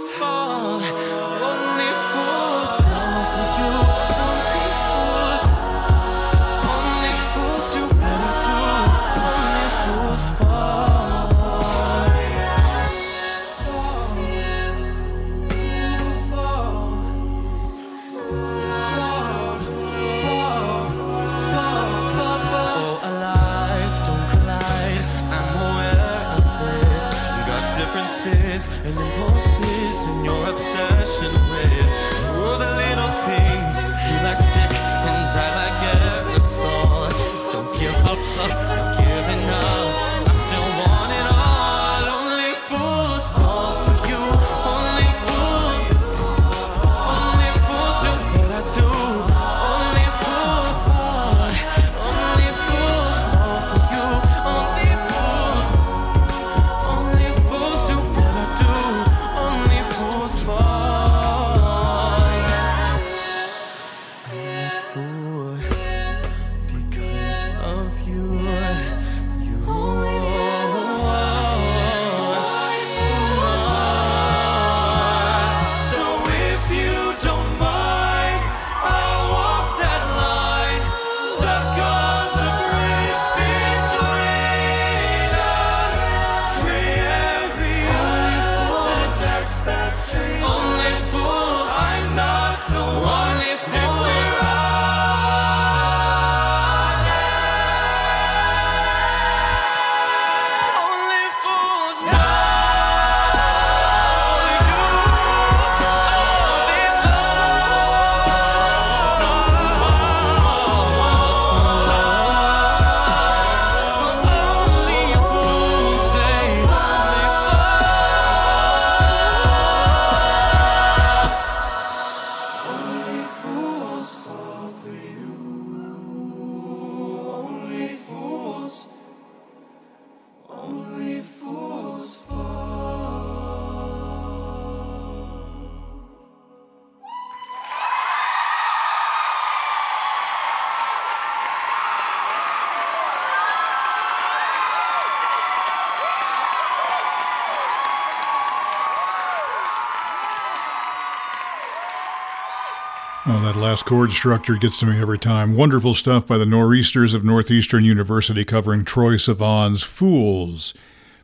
that 153.44 153.56
last 153.56 153.84
chord 153.84 154.10
structure 154.10 154.54
gets 154.54 154.78
to 154.78 154.86
me 154.86 154.98
every 154.98 155.18
time. 155.18 155.54
Wonderful 155.54 155.94
stuff 155.94 156.26
by 156.26 156.38
the 156.38 156.46
Nor'easters 156.46 157.12
of 157.12 157.24
Northeastern 157.24 157.84
University 157.84 158.42
covering 158.42 158.84
Troye 158.84 159.16
Sivan's 159.16 159.82
Fools. 159.82 160.72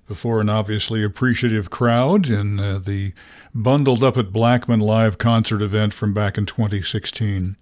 Before 0.07 0.39
an 0.39 0.51
obviously 0.51 1.03
appreciative 1.03 1.71
crowd 1.71 2.29
in 2.29 2.61
uh, 2.61 2.79
the 2.79 3.15
Bundled 3.55 4.05
Up 4.05 4.19
at 4.19 4.33
Blackman 4.33 4.81
live 4.81 5.17
concert 5.17 5.63
event 5.63 5.95
from 5.95 6.13
back 6.13 6.37
in 6.37 6.45
2016. 6.45 7.57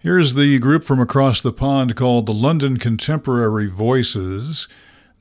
Here's 0.00 0.34
the 0.34 0.58
group 0.58 0.82
from 0.82 0.98
across 0.98 1.40
the 1.40 1.52
pond 1.52 1.94
called 1.94 2.26
the 2.26 2.34
London 2.34 2.78
Contemporary 2.78 3.68
Voices. 3.68 4.66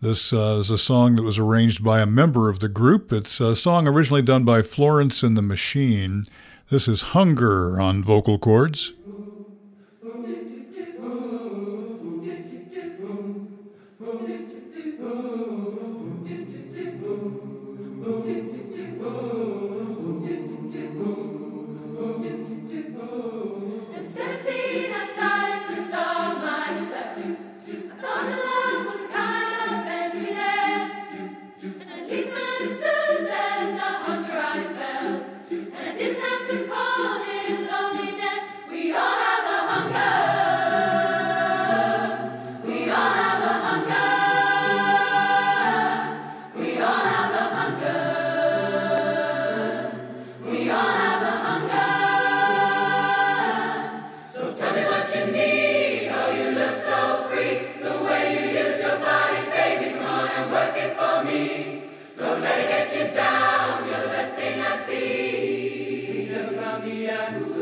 This 0.02 0.34
uh, 0.34 0.58
is 0.60 0.72
a 0.72 0.80
song 0.80 1.18
that 1.18 1.24
was 1.24 1.38
arranged 1.38 1.84
by 1.84 2.00
a 2.02 2.08
member 2.08 2.50
of 2.50 2.62
the 2.62 2.70
group. 2.70 3.14
It's 3.14 3.40
a 3.40 3.56
song 3.56 3.88
originally 3.88 4.24
done 4.24 4.44
by 4.44 4.64
Florence 4.64 5.22
and 5.22 5.38
the 5.38 5.44
Machine. 5.44 6.24
This 6.70 6.88
is 6.88 7.14
Hunger 7.14 7.80
on 7.80 8.02
Vocal 8.04 8.40
Chords. 8.40 8.94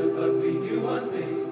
But 0.09 0.33
we 0.35 0.57
knew 0.57 0.81
one 0.81 1.09
thing. 1.11 1.42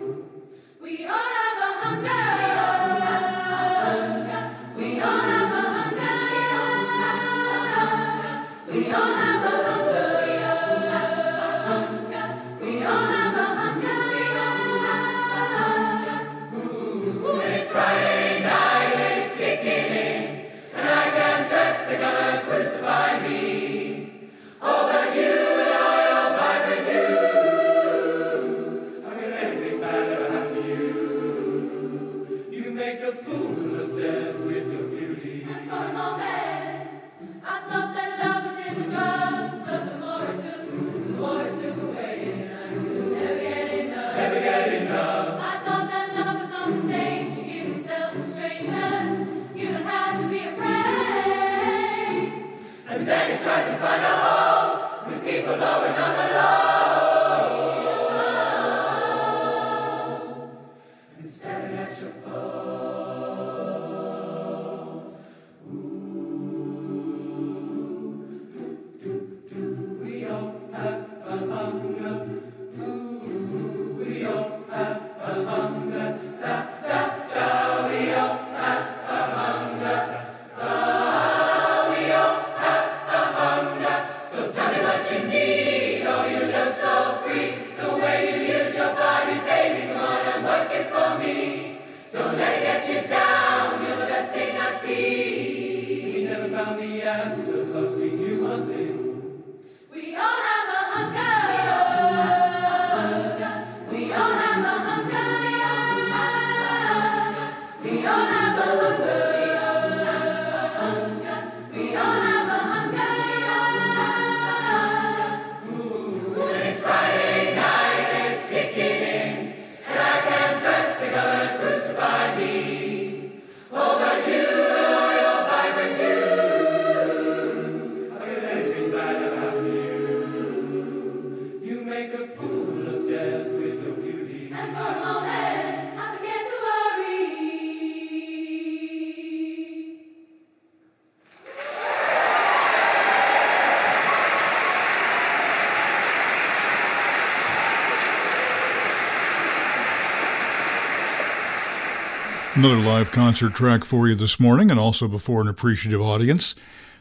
Another 152.61 152.77
live 152.77 153.11
concert 153.11 153.55
track 153.55 153.83
for 153.83 154.07
you 154.07 154.13
this 154.13 154.39
morning 154.39 154.69
and 154.69 154.79
also 154.79 155.07
before 155.07 155.41
an 155.41 155.47
appreciative 155.47 155.99
audience. 155.99 156.53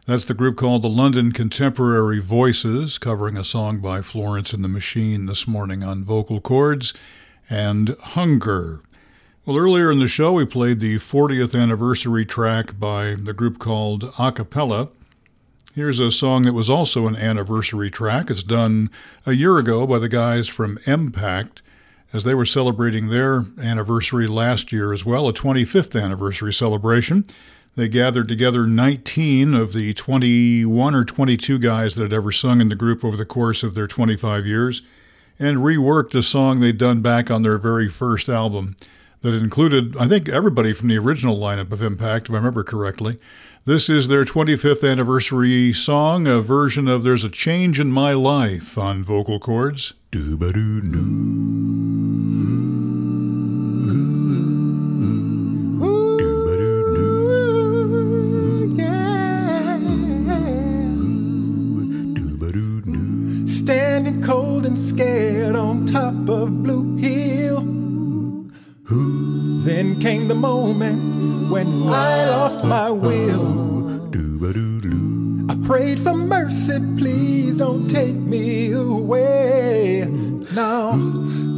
That's 0.06 0.24
the 0.24 0.32
group 0.32 0.56
called 0.56 0.80
the 0.80 0.88
London 0.88 1.32
Contemporary 1.32 2.18
Voices, 2.18 2.96
covering 2.96 3.36
a 3.36 3.44
song 3.44 3.80
by 3.80 4.00
Florence 4.00 4.54
and 4.54 4.64
the 4.64 4.68
Machine 4.68 5.26
this 5.26 5.46
morning 5.46 5.84
on 5.84 6.02
Vocal 6.02 6.40
Chords 6.40 6.94
and 7.50 7.94
Hunger. 8.00 8.80
Well, 9.44 9.58
earlier 9.58 9.92
in 9.92 9.98
the 9.98 10.08
show, 10.08 10.32
we 10.32 10.46
played 10.46 10.80
the 10.80 10.96
40th 10.96 11.54
anniversary 11.54 12.24
track 12.24 12.80
by 12.80 13.14
the 13.14 13.34
group 13.34 13.58
called 13.58 14.04
Acappella. 14.14 14.90
Here's 15.74 16.00
a 16.00 16.10
song 16.10 16.44
that 16.44 16.54
was 16.54 16.70
also 16.70 17.06
an 17.06 17.16
anniversary 17.16 17.90
track. 17.90 18.30
It's 18.30 18.42
done 18.42 18.88
a 19.26 19.32
year 19.32 19.58
ago 19.58 19.86
by 19.86 19.98
the 19.98 20.08
guys 20.08 20.48
from 20.48 20.78
m-pact 20.86 21.60
as 22.12 22.24
they 22.24 22.34
were 22.34 22.46
celebrating 22.46 23.08
their 23.08 23.44
anniversary 23.62 24.26
last 24.26 24.72
year 24.72 24.92
as 24.92 25.04
well, 25.04 25.28
a 25.28 25.32
25th 25.32 26.00
anniversary 26.00 26.52
celebration. 26.52 27.24
They 27.76 27.88
gathered 27.88 28.28
together 28.28 28.66
19 28.66 29.54
of 29.54 29.72
the 29.72 29.94
21 29.94 30.94
or 30.94 31.04
22 31.04 31.58
guys 31.58 31.94
that 31.94 32.02
had 32.02 32.12
ever 32.12 32.32
sung 32.32 32.60
in 32.60 32.68
the 32.68 32.74
group 32.74 33.04
over 33.04 33.16
the 33.16 33.24
course 33.24 33.62
of 33.62 33.74
their 33.74 33.86
25 33.86 34.44
years 34.44 34.82
and 35.38 35.58
reworked 35.58 36.14
a 36.14 36.22
song 36.22 36.60
they'd 36.60 36.78
done 36.78 37.00
back 37.00 37.30
on 37.30 37.42
their 37.42 37.58
very 37.58 37.88
first 37.88 38.28
album 38.28 38.76
that 39.22 39.34
included, 39.34 39.96
I 39.98 40.08
think, 40.08 40.28
everybody 40.28 40.72
from 40.72 40.88
the 40.88 40.98
original 40.98 41.36
lineup 41.36 41.72
of 41.72 41.82
m-pact, 41.82 42.26
if 42.28 42.32
I 42.32 42.38
remember 42.38 42.64
correctly. 42.64 43.18
This 43.66 43.90
is 43.90 44.08
their 44.08 44.24
25th 44.24 44.88
anniversary 44.90 45.72
song, 45.72 46.26
a 46.26 46.40
version 46.40 46.88
of 46.88 47.04
There's 47.04 47.24
a 47.24 47.28
Change 47.28 47.78
in 47.78 47.92
My 47.92 48.14
Life 48.14 48.78
on 48.78 49.04
Vocal 49.04 49.38
Chords. 49.38 49.92
Standing 50.12 51.79
cold 64.60 64.66
and 64.66 64.78
scared 64.78 65.56
on 65.56 65.86
top 65.86 66.14
of 66.28 66.62
Blue 66.62 66.96
Hill. 66.96 67.60
Then 69.64 70.00
came 70.00 70.28
the 70.28 70.34
moment 70.34 71.50
when 71.50 71.88
I 71.88 72.28
lost 72.28 72.64
my 72.64 72.90
will. 72.90 73.68
I 75.50 75.56
prayed 75.66 76.00
for 76.00 76.14
mercy, 76.14 76.78
please 76.96 77.58
don't 77.58 77.88
take 77.88 78.14
me 78.14 78.72
away. 78.72 80.06
Now, 80.52 80.96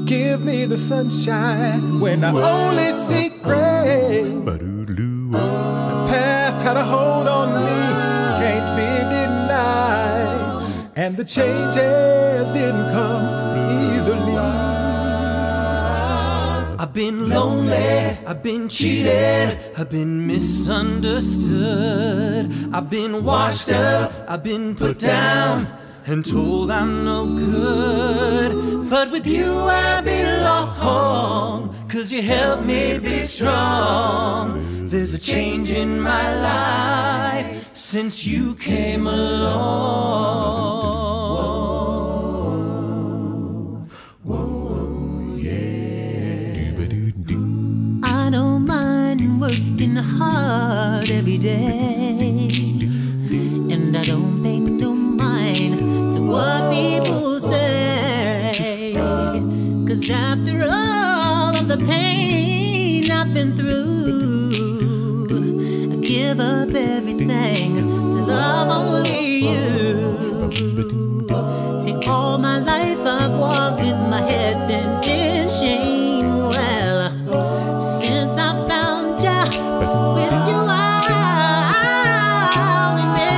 give 0.06 0.44
me 0.44 0.66
the 0.66 0.78
sunshine 0.78 2.00
when 2.00 2.24
I 2.24 2.30
only 2.30 2.90
see 3.06 3.30
gray. 3.42 4.22
The 5.34 6.06
past 6.10 6.62
had 6.62 6.76
a 6.76 6.84
hold 6.84 7.26
on 7.28 7.41
And 11.02 11.16
the 11.16 11.24
changes 11.24 12.52
didn't 12.52 12.92
come 12.92 13.24
easily. 13.90 14.36
I've 16.78 16.94
been 16.94 17.28
lonely, 17.28 18.16
I've 18.24 18.40
been 18.40 18.68
cheated, 18.68 19.58
I've 19.76 19.90
been 19.90 20.28
misunderstood. 20.28 22.52
I've 22.72 22.88
been 22.88 23.24
washed 23.24 23.70
up, 23.70 24.12
I've 24.28 24.44
been 24.44 24.76
put 24.76 25.00
down 25.00 25.66
and 26.06 26.24
told 26.24 26.70
I'm 26.70 27.04
no 27.04 27.26
good. 27.26 28.88
But 28.88 29.10
with 29.10 29.26
you 29.26 29.58
I 29.58 30.02
belong, 30.02 31.74
cause 31.88 32.12
you 32.12 32.22
help 32.22 32.64
me 32.64 32.98
be 32.98 33.14
strong. 33.14 34.86
There's 34.86 35.14
a 35.14 35.18
change 35.18 35.72
in 35.72 36.00
my 36.00 36.32
life 36.40 37.51
since 37.92 38.24
you 38.26 38.54
came 38.54 39.06
along. 39.06 39.52
I 48.02 48.30
don't 48.30 48.66
mind 48.66 49.38
working 49.38 49.96
hard 49.96 51.10
every 51.10 51.36
day. 51.36 52.48
And 53.74 53.94
I 53.94 54.02
don't 54.04 54.42
pay 54.42 54.58
no 54.58 54.94
mind 54.94 56.14
to 56.14 56.20
what 56.32 56.72
people 56.72 57.42
say. 57.42 58.94
Cause 59.86 60.08
after 60.08 60.62
all 60.62 61.54
of 61.54 61.68
the 61.68 61.76
pain 61.76 63.10
I've 63.10 63.34
been 63.34 63.54
through, 63.54 63.91
See, 71.82 71.98
all 72.06 72.38
my 72.38 72.58
life 72.60 73.04
I've 73.04 73.36
walked 73.36 73.80
with 73.80 73.98
my 74.08 74.20
head 74.20 74.68
bent 74.68 75.04
in 75.08 75.50
shame. 75.50 76.28
Well, 76.28 77.10
since 77.80 78.38
I 78.38 78.52
found 78.68 79.20
you, 79.20 79.42
with 80.14 80.32
you 80.48 80.62
I'll 82.54 82.94
remain. 82.94 83.32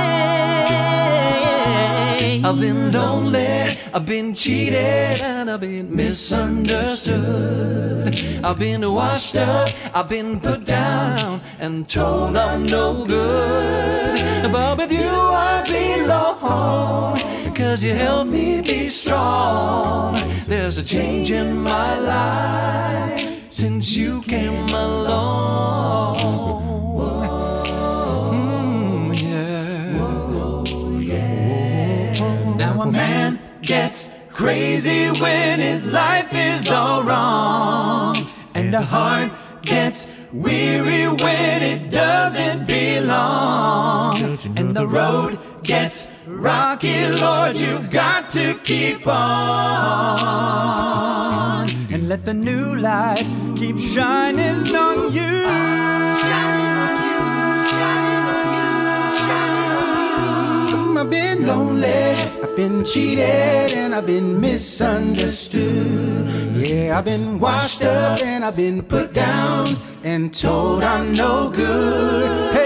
I've 2.45 2.59
been 2.59 2.91
lonely, 2.91 3.47
I've 3.91 4.05
been 4.05 4.35
cheated, 4.35 5.21
and 5.23 5.49
I've 5.49 5.61
been 5.61 5.95
misunderstood. 5.95 8.15
I've 8.43 8.59
been 8.59 8.87
washed 8.93 9.37
up, 9.37 9.69
I've 9.91 10.07
been 10.07 10.39
put 10.39 10.65
down, 10.65 11.41
and 11.59 11.89
told 11.89 12.37
I'm 12.37 12.67
no 12.67 13.05
good. 13.05 14.51
But 14.51 14.77
with 14.77 14.91
you 14.91 15.09
I 15.09 15.63
belong, 15.65 17.17
cause 17.55 17.81
you 17.83 17.93
help 17.93 18.27
me 18.27 18.61
be 18.61 18.87
strong. 18.89 20.15
There's 20.45 20.77
a 20.77 20.83
change 20.83 21.31
in 21.31 21.57
my 21.57 21.97
life 21.99 23.51
since 23.51 23.95
you 23.95 24.21
came 24.23 24.67
along. 24.69 26.15
Mm, 28.35 29.13
yeah. 30.99 32.55
Now 32.57 32.81
a 32.81 32.91
man 32.91 33.39
gets 33.61 34.09
crazy 34.29 35.07
when 35.21 35.59
his 35.59 35.85
life 35.85 36.29
is 36.33 36.69
all 36.69 37.03
wrong, 37.03 38.17
and 38.53 38.73
a 38.75 38.81
heart 38.81 39.31
gets 39.61 40.09
weary 40.33 41.07
when 41.07 41.61
it 41.61 41.89
doesn't 41.89 42.67
belong, 42.67 44.17
and 44.57 44.75
the 44.75 44.87
road 44.87 45.37
gets 45.65 46.07
rocky. 46.27 47.07
Lord, 47.07 47.57
you've 47.57 47.89
got 47.89 48.29
to 48.31 48.53
keep 48.63 49.07
on, 49.07 49.17
and 51.91 52.07
let 52.07 52.25
the 52.25 52.33
new 52.33 52.75
light 52.75 53.25
keep 53.55 53.79
shining 53.79 54.75
on 54.75 55.13
you. 55.13 55.45
I've 60.97 61.09
been 61.11 61.45
lonely, 61.45 62.15
I've 62.43 62.55
been 62.55 62.83
cheated, 62.83 63.73
and 63.75 63.93
I've 63.93 64.07
been 64.07 64.41
misunderstood. 64.41 66.65
Yeah, 66.67 66.97
I've 66.97 67.05
been 67.05 67.37
washed 67.39 67.83
up 67.83 68.23
and 68.23 68.43
I've 68.43 68.55
been 68.55 68.81
put 68.81 69.13
down 69.13 69.67
and 70.03 70.33
told 70.33 70.83
I'm 70.83 71.13
no 71.13 71.49
good. 71.49 72.55
Hey, 72.55 72.64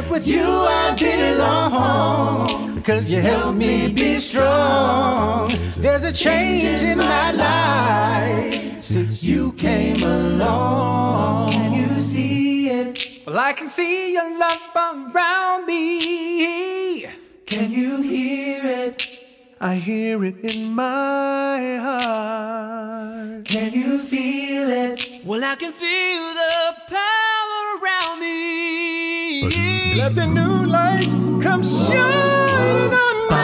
but 0.00 0.10
with 0.10 0.28
you 0.28 0.44
I 0.44 0.94
belong 0.96 2.76
because 2.76 3.10
you 3.10 3.20
help 3.20 3.56
me 3.56 3.92
be 3.92 4.20
strong. 4.20 5.50
There's 5.76 6.04
a 6.04 6.12
change 6.12 6.82
in 6.82 6.98
my 6.98 7.32
life 7.32 8.80
since 8.80 9.24
you 9.24 9.52
came 9.54 10.00
along. 10.04 11.48
Can 11.50 11.72
you 11.72 12.00
see 12.00 12.68
it? 12.68 13.26
Well, 13.26 13.40
I 13.40 13.52
can 13.52 13.68
see 13.68 14.12
your 14.12 14.38
love 14.38 14.70
around 14.76 15.66
me. 15.66 17.06
Can 17.46 17.72
you 17.72 18.00
hear 18.00 18.60
it? 18.64 19.04
I 19.60 19.74
hear 19.74 20.24
it 20.24 20.38
in 20.44 20.74
my 20.74 21.78
heart. 21.82 23.46
Can 23.46 23.72
you 23.72 23.98
feel 23.98 24.70
it? 24.70 25.24
Well, 25.24 25.42
I 25.42 25.56
can 25.56 25.72
feel 25.72 26.22
the 26.40 26.74
power. 26.88 27.37
Let 29.98 30.14
the 30.14 30.26
new 30.26 30.66
light 30.66 31.08
come 31.42 31.64
shining 31.64 32.92
on 33.04 33.16
me. 33.30 33.36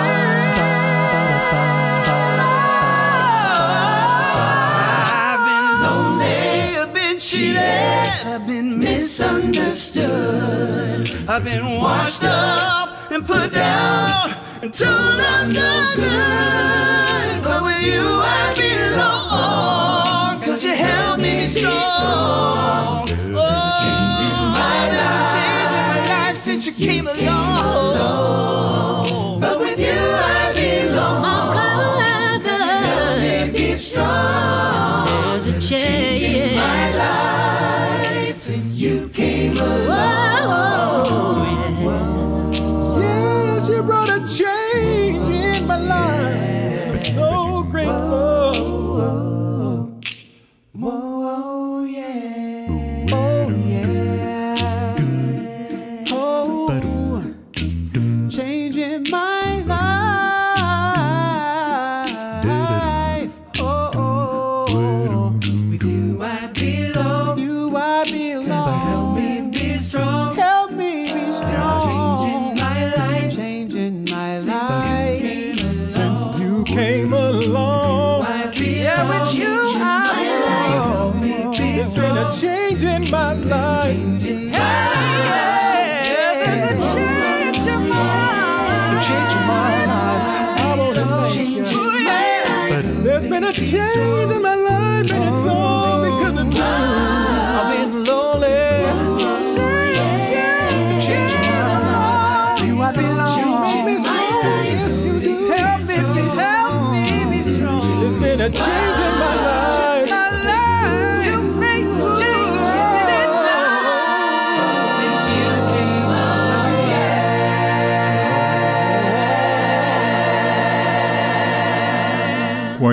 I've 5.26 5.42
been 5.50 5.68
lonely, 5.82 6.78
I've 6.78 6.94
been 6.94 7.18
cheated, 7.18 7.56
I've 7.56 8.46
been 8.46 8.78
misunderstood. 8.78 11.10
I've 11.28 11.42
been 11.42 11.66
washed 11.80 12.22
up 12.22 13.10
and 13.10 13.26
put 13.26 13.50
down 13.52 14.30
and 14.62 14.72
told 14.72 15.20
I'm 15.20 15.52
came 26.76 27.06
along. 27.06 27.43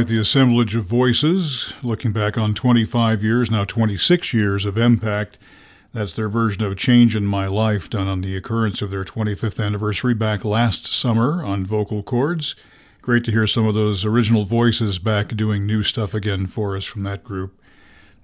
Quite 0.02 0.08
the 0.08 0.20
assemblage 0.20 0.74
of 0.74 0.86
voices, 0.86 1.76
looking 1.84 2.12
back 2.12 2.36
on 2.36 2.56
25 2.56 3.22
years, 3.22 3.52
now 3.52 3.66
26 3.66 4.34
years 4.34 4.66
of 4.66 4.76
m-pact. 4.76 5.38
That's 5.94 6.14
their 6.14 6.28
version 6.28 6.64
of 6.64 6.76
Change 6.76 7.16
in 7.16 7.28
My 7.28 7.46
Life, 7.46 7.88
done 7.88 8.08
on 8.08 8.22
the 8.22 8.36
occurrence 8.36 8.82
of 8.82 8.90
their 8.90 9.04
25th 9.04 9.64
anniversary 9.64 10.16
back 10.16 10.44
last 10.44 10.92
summer 10.92 11.46
on 11.46 11.68
Vocal 11.68 12.02
Chords. 12.02 12.56
Great 13.04 13.24
to 13.26 13.32
hear 13.32 13.46
some 13.46 13.68
of 13.68 13.76
those 13.76 14.04
original 14.04 14.44
voices 14.44 14.98
back 14.98 15.36
doing 15.36 15.68
new 15.68 15.84
stuff 15.84 16.16
again 16.16 16.48
for 16.48 16.76
us 16.76 16.86
from 16.86 17.04
that 17.04 17.24
group. 17.24 17.54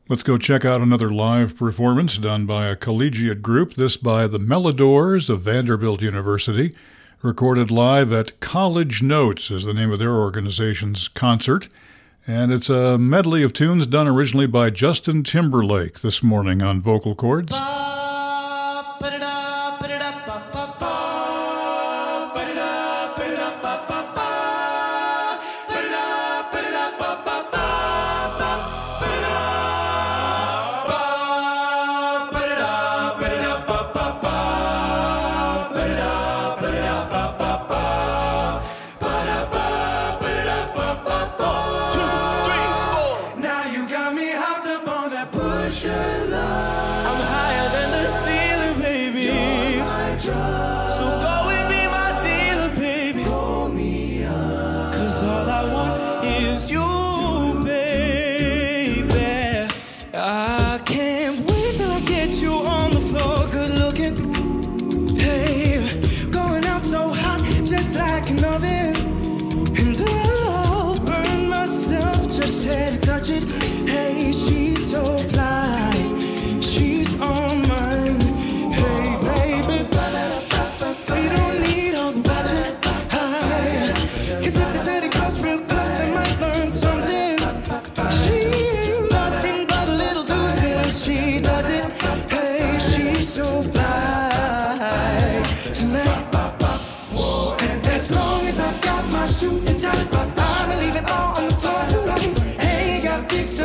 Let's 0.10 0.24
go 0.24 0.40
check 0.40 0.66
out 0.66 0.82
another 0.82 1.12
live 1.12 1.56
performance 1.56 2.18
done 2.18 2.48
by 2.48 2.66
a 2.66 2.76
collegiate 2.76 3.44
group, 3.44 3.76
this 3.76 3.98
by 3.98 4.26
the 4.26 4.40
Melodores 4.40 5.30
of 5.30 5.42
Vanderbilt 5.42 6.02
University, 6.02 6.74
recorded 7.24 7.72
live 7.72 8.12
at 8.14 8.40
College 8.40 9.02
Notes, 9.02 9.50
is 9.50 9.64
the 9.64 9.74
name 9.74 9.92
of 9.92 10.00
their 10.00 10.14
organization's 10.14 11.08
concert. 11.08 11.68
And 12.28 12.52
it's 12.52 12.70
a 12.70 12.98
medley 12.98 13.42
of 13.42 13.54
tunes 13.54 13.88
done 13.88 14.08
originally 14.08 14.48
by 14.48 14.70
Justin 14.70 15.24
Timberlake 15.24 16.02
this 16.02 16.22
morning 16.22 16.62
on 16.62 16.82
Vocal 16.82 17.16
Chords. 17.16 17.52
Now 17.52 17.97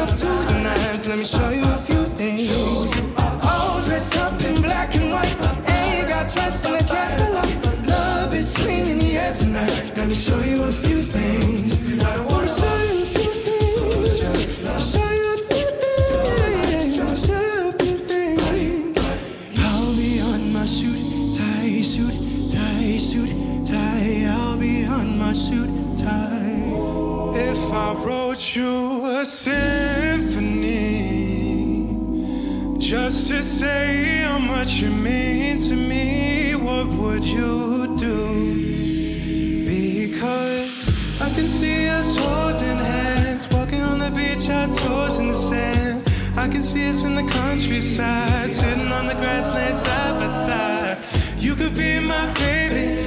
up 0.03 0.17
to 0.17 0.27
the 0.27 0.61
nines. 0.63 1.07
Let 1.07 1.19
me 1.19 1.25
show 1.25 1.51
you 1.51 1.63
a 1.63 1.79
few 1.79 2.05
things. 2.19 2.51
All 3.17 3.81
dressed 3.83 4.17
up 4.17 4.41
in 4.43 4.61
black 4.61 4.95
and 4.97 5.13
white. 5.13 5.37
Hey, 5.69 6.05
got 6.09 6.33
dressed 6.33 6.65
in 6.67 6.75
a 6.75 6.83
dress 6.83 7.13
galore. 7.21 7.87
Love 7.87 8.35
is 8.35 8.53
swinging 8.53 8.89
in 8.89 8.99
the 8.99 9.19
air 9.19 9.33
tonight. 9.33 9.93
Let 9.97 10.09
me 10.09 10.15
show 10.15 10.41
you 10.41 10.65
a 10.65 10.73
few 10.73 11.03
things. 11.03 11.52
Just 33.13 33.29
to 33.29 33.43
say 33.43 34.23
how 34.23 34.39
much 34.39 34.81
you 34.81 34.89
mean 34.89 35.59
to 35.59 35.75
me, 35.75 36.55
what 36.55 36.87
would 36.87 37.23
you 37.23 37.95
do? 37.99 38.17
Because 39.67 41.21
I 41.21 41.29
can 41.35 41.47
see 41.47 41.89
us 41.89 42.17
holding 42.17 42.79
hands, 42.79 43.51
walking 43.51 43.83
on 43.83 43.99
the 43.99 44.11
beach, 44.13 44.49
our 44.49 44.67
toes 44.69 45.19
in 45.19 45.29
the 45.29 45.35
sand. 45.35 46.09
I 46.39 46.49
can 46.49 46.63
see 46.63 46.89
us 46.89 47.05
in 47.05 47.15
the 47.15 47.31
countryside, 47.31 48.51
sitting 48.51 48.91
on 48.91 49.07
the 49.07 49.15
grassland 49.15 49.77
side 49.77 50.15
by 50.19 50.29
side. 50.29 50.99
You 51.37 51.55
could 51.55 51.75
be 51.77 52.01
my 52.01 52.33
baby, 52.33 53.02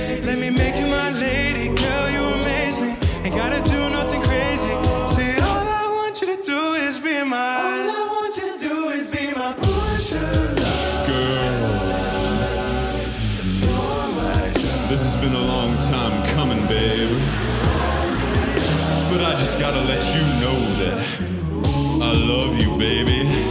let 19.96 20.14
you 20.14 20.22
know 20.42 20.60
that 20.80 20.98
I 22.04 22.12
love 22.12 22.60
you, 22.60 22.78
baby. 22.78 23.45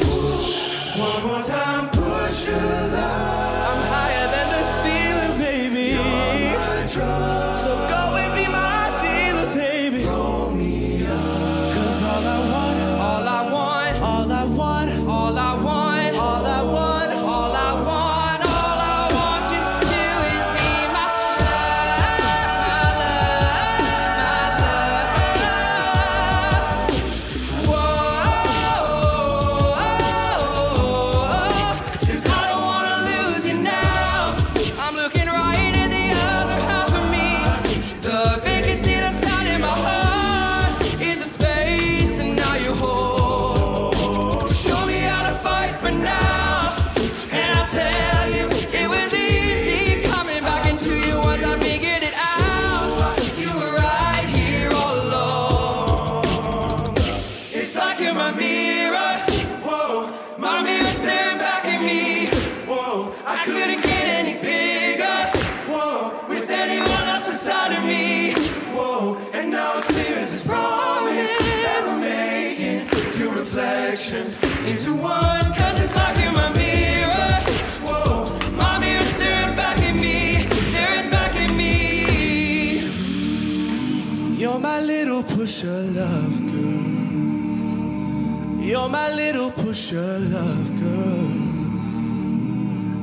Pusher 89.94 90.18
love 90.18 90.80
girl. 90.80 91.30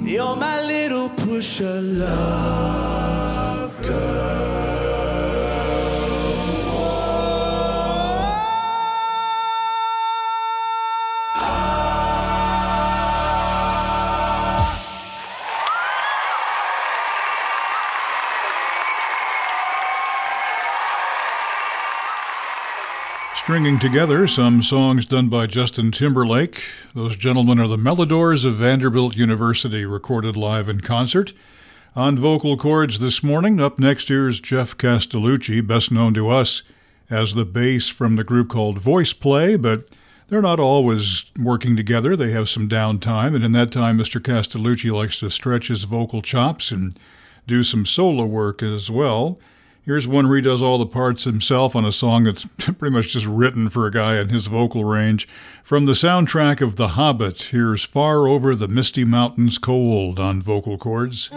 You're 0.06 0.36
my 0.36 0.62
little 0.62 1.08
pusher 1.10 1.82
love 1.82 3.82
girl. 3.82 4.51
Stringing 23.52 23.80
together 23.80 24.28
some 24.28 24.62
songs 24.62 25.06
done 25.06 25.28
by 25.28 25.46
Justin 25.46 25.92
Timberlake. 25.92 26.64
Those 26.96 27.18
gentlemen 27.18 27.60
are 27.60 27.68
the 27.68 27.76
Melodores 27.76 28.46
of 28.46 28.54
Vanderbilt 28.54 29.18
University, 29.18 29.84
recorded 29.84 30.38
live 30.38 30.70
in 30.70 30.80
concert. 30.80 31.34
On 31.94 32.16
Vocal 32.16 32.56
Chords 32.56 33.00
this 33.00 33.22
morning, 33.22 33.60
up 33.60 33.78
next 33.78 34.08
here's 34.08 34.40
Geoff 34.40 34.78
Castellucci, 34.78 35.68
best 35.68 35.92
known 35.92 36.14
to 36.14 36.30
us 36.30 36.62
as 37.10 37.34
the 37.34 37.44
bass 37.44 37.90
from 37.90 38.16
the 38.16 38.24
group 38.24 38.48
called 38.48 38.80
VoicePlay, 38.80 39.62
but 39.62 39.90
they're 40.30 40.42
not 40.42 40.62
always 40.62 41.26
working 41.38 41.76
together. 41.76 42.16
They 42.16 42.32
have 42.32 42.48
some 42.48 42.70
downtime, 42.70 43.36
and 43.36 43.44
in 43.44 43.52
that 43.52 43.70
time, 43.70 43.98
Mr. 43.98 44.22
Castellucci 44.22 44.94
likes 44.94 45.20
to 45.20 45.30
stretch 45.30 45.68
his 45.68 45.84
vocal 45.84 46.22
chops 46.22 46.72
and 46.72 46.98
do 47.48 47.64
some 47.64 47.86
solo 47.86 48.26
work 48.26 48.64
as 48.64 48.90
well. 48.90 49.38
Here's 49.84 50.08
one 50.08 50.28
where 50.28 50.36
he 50.38 50.44
does 50.44 50.62
all 50.62 50.78
the 50.78 50.86
parts 50.86 51.24
himself 51.24 51.76
on 51.76 51.86
a 51.86 51.92
song 51.92 52.26
that's 52.26 52.46
pretty 52.58 52.94
much 52.94 53.14
just 53.14 53.26
written 53.26 53.68
for 53.68 53.88
a 53.88 53.92
guy 53.92 54.20
in 54.20 54.30
his 54.30 54.46
vocal 54.46 54.86
range. 54.86 55.28
From 55.64 55.86
the 55.86 55.94
soundtrack 55.94 56.62
of 56.62 56.76
The 56.76 56.90
Hobbit, 56.90 57.50
here's 57.52 57.84
Far 57.84 58.28
Over 58.28 58.54
the 58.56 58.68
Misty 58.68 59.04
Mountains 59.04 59.58
Cold 59.58 60.20
on 60.20 60.40
Vocal 60.40 60.78
Chords. 60.78 61.30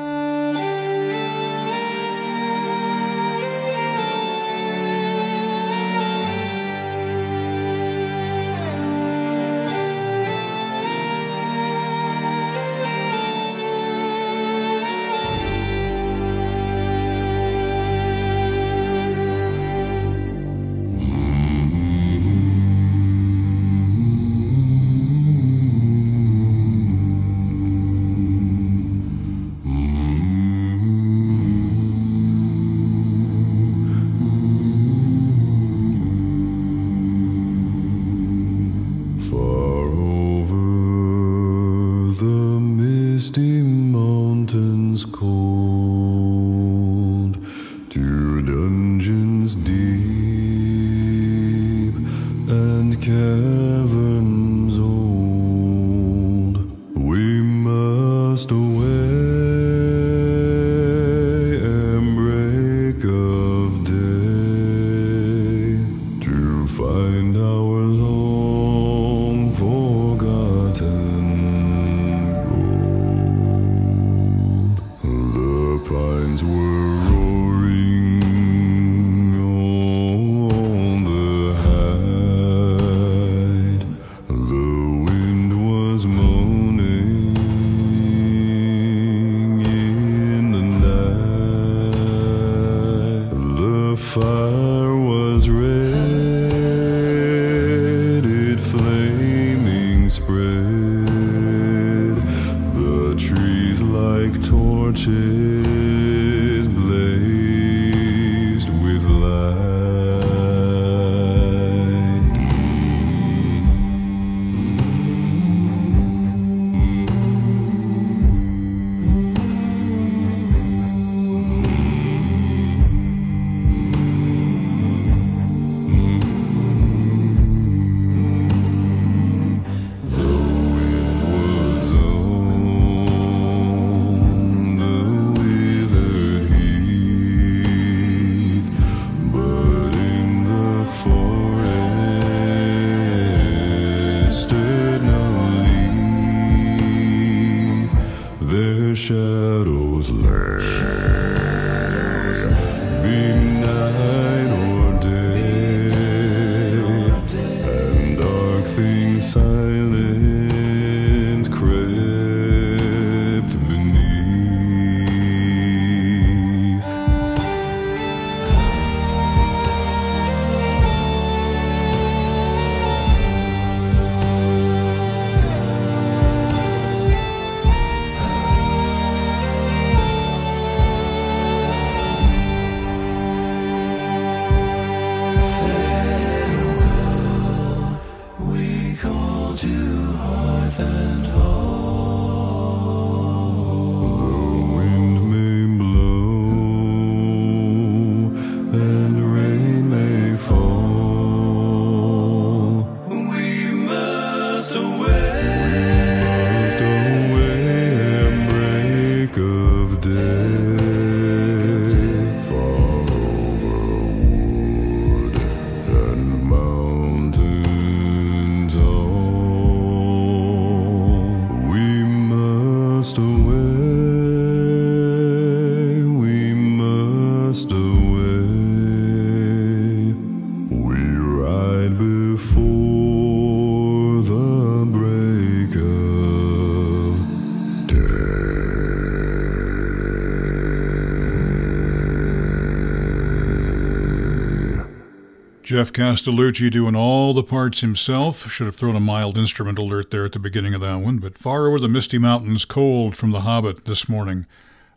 Geoff 245.74 245.92
Castellucci 245.92 246.70
doing 246.70 246.94
all 246.94 247.34
the 247.34 247.42
parts 247.42 247.80
himself. 247.80 248.48
Should 248.48 248.66
have 248.66 248.76
thrown 248.76 248.94
a 248.94 249.00
mild 249.00 249.36
instrument 249.36 249.76
alert 249.76 250.12
there 250.12 250.24
at 250.24 250.30
the 250.30 250.38
beginning 250.38 250.72
of 250.72 250.80
that 250.82 251.00
one, 251.00 251.18
but 251.18 251.36
far 251.36 251.66
over 251.66 251.80
the 251.80 251.88
misty 251.88 252.16
mountains, 252.16 252.64
cold 252.64 253.16
from 253.16 253.32
The 253.32 253.40
Hobbit 253.40 253.84
this 253.84 254.08
morning 254.08 254.46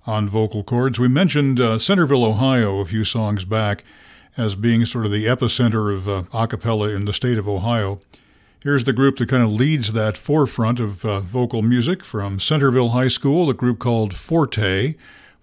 on 0.05 0.29
Vocal 0.29 0.63
Chords. 0.63 0.99
We 0.99 1.07
mentioned 1.07 1.59
uh, 1.59 1.79
Centerville, 1.79 2.23
Ohio, 2.23 2.79
a 2.79 2.85
few 2.85 3.05
songs 3.05 3.43
back 3.43 3.83
as 4.37 4.53
being 4.53 4.85
sort 4.85 5.07
of 5.07 5.11
the 5.11 5.25
epicenter 5.25 5.91
of 5.91 6.07
uh, 6.07 6.23
a 6.31 6.45
cappella 6.45 6.89
in 6.89 7.05
the 7.05 7.13
state 7.13 7.39
of 7.39 7.49
Ohio. 7.49 7.99
Here's 8.61 8.83
the 8.83 8.93
group 8.93 9.17
that 9.17 9.29
kind 9.29 9.41
of 9.41 9.49
leads 9.49 9.93
that 9.93 10.15
forefront 10.15 10.79
of 10.79 11.03
uh, 11.03 11.21
vocal 11.21 11.63
music 11.63 12.03
from 12.03 12.39
Centerville 12.39 12.89
High 12.89 13.07
School, 13.07 13.49
a 13.49 13.55
group 13.55 13.79
called 13.79 14.13
Forte. 14.13 14.93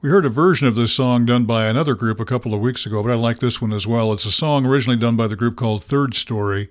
We 0.05 0.11
heard 0.11 0.27
a 0.27 0.29
version 0.29 0.67
of 0.67 0.75
this 0.75 0.93
song 0.93 1.25
done 1.25 1.47
by 1.47 1.65
another 1.65 1.95
group 1.95 2.21
a 2.21 2.27
couple 2.27 2.53
of 2.53 2.61
weeks 2.61 2.85
ago, 2.85 3.03
but 3.03 3.11
I 3.11 3.15
like 3.15 3.39
this 3.39 3.63
one 3.63 3.73
as 3.73 3.87
well. 3.87 4.13
It's 4.13 4.27
a 4.27 4.31
song 4.31 4.67
originally 4.67 4.99
done 4.99 5.17
by 5.17 5.29
the 5.29 5.35
group 5.35 5.57
called 5.57 5.83
Third 5.83 6.15
Story, 6.15 6.69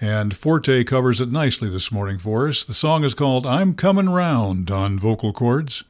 and 0.00 0.34
Forte 0.34 0.84
covers 0.84 1.20
it 1.20 1.30
nicely 1.30 1.68
this 1.68 1.92
morning 1.92 2.16
for 2.16 2.48
us. 2.48 2.64
The 2.64 2.72
song 2.72 3.04
is 3.04 3.12
called 3.12 3.46
I'm 3.46 3.74
Coming 3.74 4.08
Round 4.08 4.70
on 4.70 4.98
Vocal 4.98 5.34
Chords. 5.34 5.84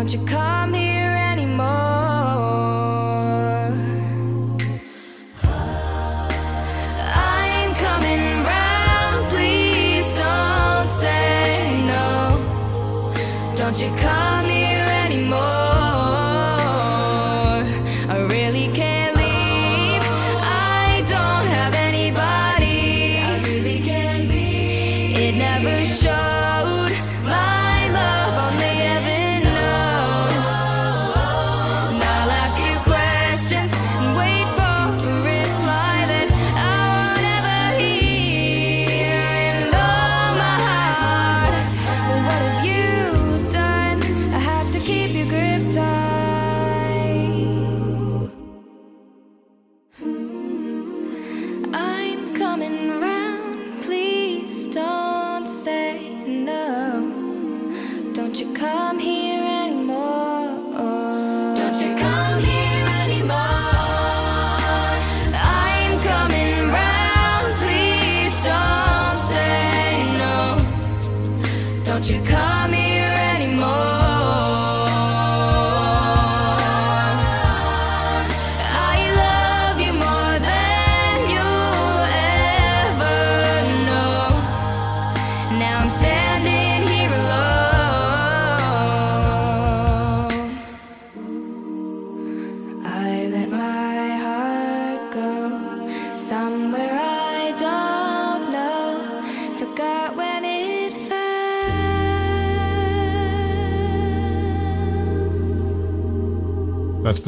Don't 0.00 0.14
you 0.14 0.24
come 0.24 0.72
here? 0.72 0.89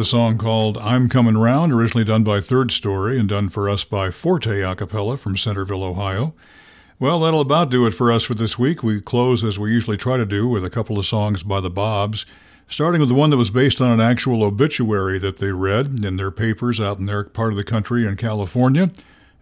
the 0.03 0.07
song 0.07 0.37
called 0.37 0.79
I'm 0.79 1.09
Coming 1.09 1.39
Round, 1.39 1.73
originally 1.73 2.03
done 2.03 2.25
by 2.25 2.41
Third 2.41 2.73
Story 2.73 3.21
and 3.21 3.29
done 3.29 3.49
for 3.49 3.69
us 3.69 3.85
by 3.85 4.11
Forte 4.11 4.61
A 4.61 4.75
Cappella 4.75 5.17
from 5.17 5.37
Centerville, 5.37 5.85
Ohio. 5.85 6.35
Well, 6.99 7.21
that'll 7.21 7.43
about 7.43 7.71
do 7.71 7.87
it 7.87 7.95
for 7.95 8.11
us 8.11 8.25
for 8.25 8.35
this 8.35 8.59
week. 8.59 8.83
We 8.83 9.01
close, 9.01 9.45
as 9.45 9.61
we 9.61 9.71
usually 9.71 9.97
try 9.97 10.17
to 10.17 10.27
do, 10.27 10.49
with 10.49 10.65
a 10.65 10.71
couple 10.71 10.99
of 10.99 11.07
songs 11.07 11.45
by 11.45 11.61
the 11.61 11.71
Bobs, 11.71 12.27
starting 12.67 12.99
with 12.99 13.11
the 13.11 13.15
one 13.15 13.31
that 13.31 13.37
was 13.37 13.51
based 13.51 13.81
on 13.81 13.93
an 13.93 14.01
actual 14.01 14.43
obituary 14.43 15.21
that 15.21 15.39
they 15.39 15.53
read 15.53 16.03
in 16.05 16.17
their 16.17 16.33
papers 16.33 16.81
out 16.81 16.99
in 16.99 17.05
their 17.05 17.23
part 17.23 17.53
of 17.53 17.57
the 17.57 17.63
country 17.63 18.05
in 18.05 18.17
California. 18.17 18.91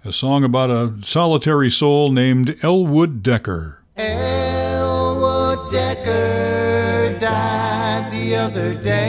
A 0.04 0.12
song 0.12 0.44
about 0.44 0.68
a 0.68 0.92
solitary 1.02 1.70
soul 1.70 2.12
named 2.12 2.54
Elwood 2.62 3.22
Decker. 3.22 3.82
Elwood 3.96 5.72
Decker 5.72 7.16
died 7.18 8.12
the 8.12 8.36
other 8.36 8.74
day. 8.74 8.99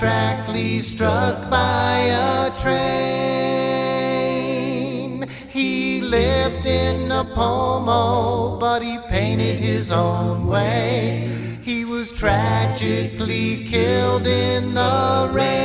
Abstractly 0.00 0.80
struck 0.80 1.50
by 1.50 1.98
a 2.12 2.52
train. 2.60 3.18
He 5.48 6.00
lived 6.00 6.66
in 6.66 7.10
a 7.10 7.24
pomo, 7.24 7.90
oh, 7.90 8.58
but 8.60 8.80
he 8.80 8.96
painted 9.08 9.58
his 9.58 9.90
own 9.90 10.46
way. 10.46 11.28
He 11.64 11.84
was 11.84 12.12
tragically 12.12 13.64
killed 13.64 14.28
in 14.28 14.74
the 14.74 15.30
rain. 15.32 15.58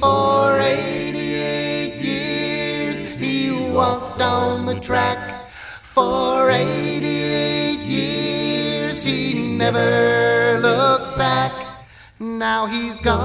For 0.00 0.58
88 0.58 2.02
years 2.02 3.00
he 3.00 3.52
walked 3.72 4.20
on 4.20 4.66
the 4.66 4.80
track. 4.80 5.46
For 5.48 6.50
88 6.50 7.78
years 7.78 9.04
he 9.04 9.56
never. 9.56 10.43
Now 12.20 12.66
he's 12.66 12.98
gone. 13.00 13.24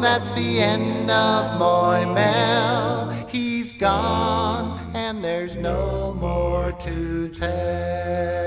That's 0.00 0.32
the 0.32 0.60
end 0.60 1.08
of 1.08 1.56
Moy 1.58 2.04
Mel. 2.12 3.10
He's 3.28 3.72
gone, 3.72 4.90
and 4.92 5.22
there's 5.22 5.54
no 5.54 6.14
more 6.14 6.72
to 6.72 7.28
tell. 7.28 8.41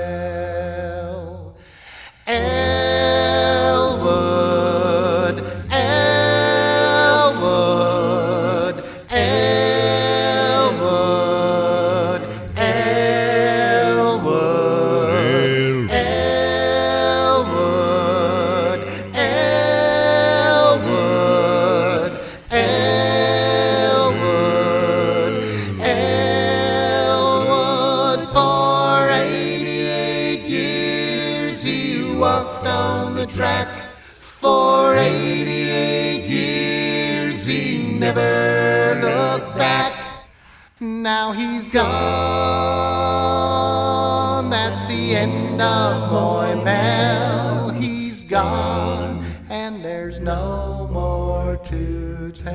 End 45.16 45.62
of 45.62 46.12
Moy 46.12 46.62
Mel. 46.62 47.70
He's 47.70 48.20
gone, 48.20 49.24
and 49.48 49.82
there's 49.82 50.20
no 50.20 50.90
more 50.92 51.56
to 51.56 52.32
tell. 52.32 52.52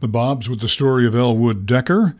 The 0.00 0.08
Bobs 0.08 0.50
with 0.50 0.60
the 0.60 0.68
story 0.68 1.06
of 1.06 1.14
Elwood 1.14 1.64
Decker. 1.64 2.18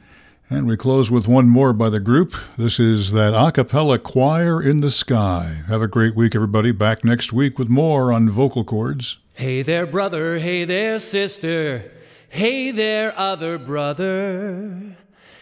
And 0.48 0.66
we 0.66 0.78
close 0.78 1.10
with 1.10 1.28
one 1.28 1.50
more 1.50 1.74
by 1.74 1.90
the 1.90 2.00
group. 2.00 2.34
This 2.56 2.80
is 2.80 3.12
that 3.12 3.34
a 3.34 3.52
cappella 3.52 3.98
choir 3.98 4.62
in 4.62 4.78
the 4.78 4.90
sky. 4.90 5.62
Have 5.68 5.82
a 5.82 5.88
great 5.88 6.16
week, 6.16 6.34
everybody. 6.34 6.72
Back 6.72 7.04
next 7.04 7.34
week 7.34 7.58
with 7.58 7.68
more 7.68 8.14
on 8.14 8.30
Vocal 8.30 8.64
Chords. 8.64 9.18
Hey 9.34 9.60
there, 9.60 9.86
brother. 9.86 10.38
Hey 10.38 10.64
there, 10.64 10.98
sister. 10.98 11.92
Hey 12.30 12.70
there, 12.70 13.12
other 13.14 13.58
brother. 13.58 14.96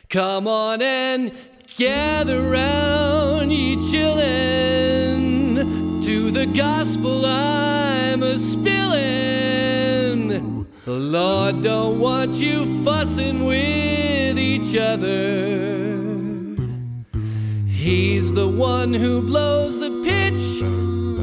Come 0.08 0.48
on 0.48 0.82
and 0.82 1.32
gather 1.76 2.40
round, 2.40 3.52
ye 3.52 3.76
chillin', 3.76 5.56
to 6.02 6.30
the 6.30 6.46
gospel 6.46 7.26
I'm 7.26 8.22
a 8.22 8.38
spillin'. 8.38 9.04
The 10.86 10.92
Lord 10.92 11.62
don't 11.62 12.00
want 12.00 12.36
you 12.36 12.64
fussin' 12.82 13.44
with 13.44 14.38
each 14.38 14.74
other. 14.74 15.84
He's 17.68 18.32
the 18.32 18.48
one 18.48 18.94
who 18.94 19.20
blows 19.20 19.78
the 19.78 19.90
pitch 20.02 20.62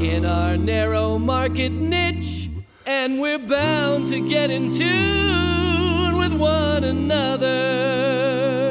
in 0.08 0.24
our 0.24 0.56
narrow 0.56 1.18
market 1.18 1.72
niche, 1.72 2.48
and 2.86 3.20
we're 3.20 3.40
bound 3.40 4.06
to 4.10 4.20
get 4.28 4.50
in 4.50 4.72
tune 4.72 6.16
with 6.16 6.32
one 6.32 6.84
another. 6.84 8.63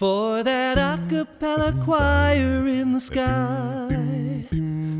For 0.00 0.42
that 0.42 0.78
a 0.78 0.98
cappella 1.10 1.74
choir 1.84 2.66
in 2.66 2.92
the 2.92 3.00
sky, 3.00 4.46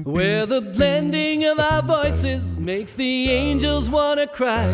where 0.04 0.44
the 0.44 0.60
blending 0.60 1.42
of 1.46 1.58
our 1.58 1.80
voices 1.80 2.52
makes 2.52 2.92
the 2.92 3.30
angels 3.30 3.88
wanna 3.88 4.26
cry. 4.26 4.68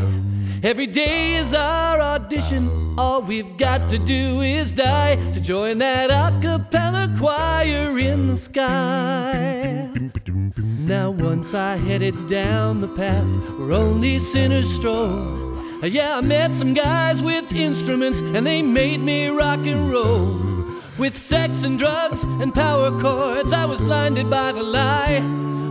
Every 0.65 0.89
day 0.89 1.37
is 1.37 1.55
our 1.55 2.01
audition. 2.01 2.69
All 2.99 3.23
we've 3.23 3.57
got 3.57 3.89
to 3.91 3.99
do 3.99 4.41
is 4.41 4.73
die 4.73 5.15
to 5.33 5.39
join 5.39 5.79
that 5.79 6.11
a 6.11 6.37
cappella 6.43 7.15
choir 7.17 7.97
in 7.97 8.27
the 8.27 8.37
sky. 8.37 9.89
Now, 10.57 11.13
once 11.13 11.55
I 11.55 11.77
headed 11.77 12.27
down 12.27 12.81
the 12.81 12.89
path 12.89 13.29
where 13.61 13.75
only 13.75 14.19
sinners 14.19 14.75
stroll. 14.75 15.46
Yeah, 15.89 16.19
I 16.19 16.21
met 16.21 16.53
some 16.53 16.75
guys 16.75 17.23
with 17.23 17.53
instruments 17.53 18.21
and 18.21 18.45
they 18.45 18.61
made 18.61 18.99
me 18.99 19.29
rock 19.29 19.61
and 19.61 19.89
roll. 19.93 20.35
With 20.99 21.17
sex 21.17 21.63
and 21.63 21.79
drugs 21.79 22.25
and 22.25 22.53
power 22.53 22.91
chords, 23.01 23.53
I 23.53 23.67
was 23.67 23.81
blinded 23.81 24.29
by 24.29 24.51
the 24.51 24.65
lie. 24.65 25.23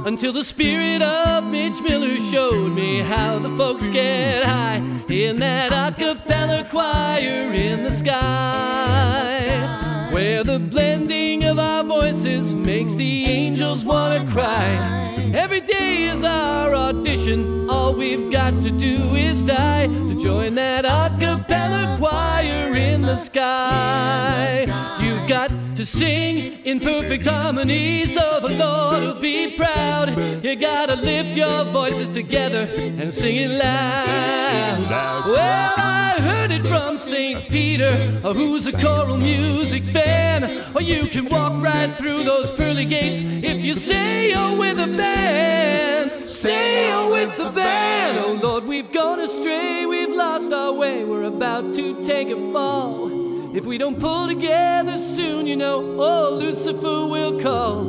Until 0.05 0.31
the 0.31 0.45
spirit 0.45 1.01
of 1.01 1.43
Mitch 1.51 1.81
Miller 1.81 2.17
showed 2.31 2.71
me 2.71 2.99
how 2.99 3.39
the 3.39 3.49
folks 3.57 3.89
get 3.89 4.45
high 4.45 4.81
in 5.09 5.39
that 5.39 5.73
a 5.73 5.93
cappella 5.93 6.63
choir 6.63 7.51
in 7.53 7.83
the 7.83 7.91
sky. 7.91 9.67
Where 10.11 10.45
the 10.45 10.59
blending 10.59 11.43
of 11.43 11.59
our 11.59 11.83
voices 11.83 12.53
makes 12.53 12.93
the 12.93 13.25
angels 13.25 13.83
wanna 13.83 14.25
cry. 14.31 15.14
Every 15.35 15.59
day 15.59 16.05
is 16.05 16.23
our 16.23 16.73
audition. 16.73 17.69
All 17.69 17.93
we've 17.93 18.31
got 18.31 18.51
to 18.63 18.71
do 18.71 18.95
is 19.15 19.43
die 19.43 19.87
to 19.87 20.17
join 20.17 20.55
that 20.55 20.85
a 20.85 21.13
cappella 21.19 21.97
choir 21.99 22.73
in 22.73 23.01
the 23.01 23.17
sky. 23.17 24.94
You've 25.25 25.31
got 25.31 25.75
to 25.77 25.87
sing 25.87 26.63
in 26.65 26.79
perfect 26.79 27.25
harmony 27.25 28.05
so 28.05 28.39
the 28.41 28.49
Lord 28.49 29.01
will 29.01 29.19
be 29.19 29.57
proud. 29.57 30.09
You 30.43 30.55
gotta 30.55 30.95
lift 30.97 31.35
your 31.35 31.65
voices 31.65 32.09
together 32.09 32.69
and 32.77 33.11
sing 33.11 33.37
it 33.37 33.49
loud. 33.49 35.25
Well, 35.25 35.73
I 35.77 36.17
heard 36.19 36.51
it 36.51 36.61
from 36.61 36.99
St. 36.99 37.49
Peter, 37.49 37.89
uh, 38.23 38.33
who's 38.33 38.67
a 38.67 38.71
choral 38.71 39.17
music 39.17 39.81
fan. 39.81 40.43
Or 40.75 40.83
you 40.83 41.07
can 41.07 41.25
walk 41.25 41.59
right 41.59 41.91
through 41.95 42.23
those 42.23 42.51
pearly 42.51 42.85
gates 42.85 43.21
if 43.23 43.65
you 43.65 43.73
say 43.73 44.29
you're 44.29 44.59
with 44.59 44.77
a 44.77 44.95
band. 44.95 46.29
Say 46.29 46.89
you're 46.89 47.09
with 47.09 47.35
the 47.35 47.49
band. 47.49 48.19
Oh 48.19 48.39
Lord, 48.43 48.65
we've 48.65 48.91
gone 48.91 49.19
astray, 49.19 49.87
we've 49.87 50.07
lost 50.07 50.53
our 50.53 50.71
way, 50.71 51.03
we're 51.03 51.23
about 51.23 51.73
to 51.73 52.05
take 52.05 52.27
a 52.27 52.35
fall. 52.53 53.34
If 53.55 53.63
we 53.63 53.77
don't 53.77 53.97
pull 53.97 54.27
together 54.27 54.99
soon, 54.99 55.47
you 55.47 55.55
know, 55.55 55.79
oh, 55.97 56.37
Lucifer 56.37 57.07
will 57.07 57.39
call. 57.39 57.87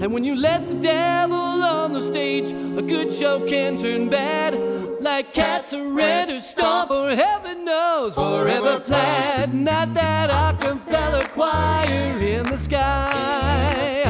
And 0.00 0.14
when 0.14 0.22
you 0.22 0.36
let 0.36 0.68
the 0.68 0.76
devil 0.76 1.36
on 1.36 1.92
the 1.92 2.00
stage, 2.00 2.52
a 2.52 2.80
good 2.80 3.12
show 3.12 3.44
can 3.48 3.76
turn 3.76 4.08
bad. 4.08 4.54
Like 5.00 5.34
cats 5.34 5.74
or 5.74 5.92
red 5.92 6.30
or 6.30 6.38
stomp 6.38 6.92
or 6.92 7.10
heaven 7.10 7.64
knows, 7.64 8.14
forever 8.14 8.78
plaid. 8.78 9.52
Not 9.52 9.94
that 9.94 10.30
a 10.30 10.56
cappella 10.56 11.26
choir 11.30 12.16
in 12.16 12.46
the 12.46 12.56
sky. 12.56 14.04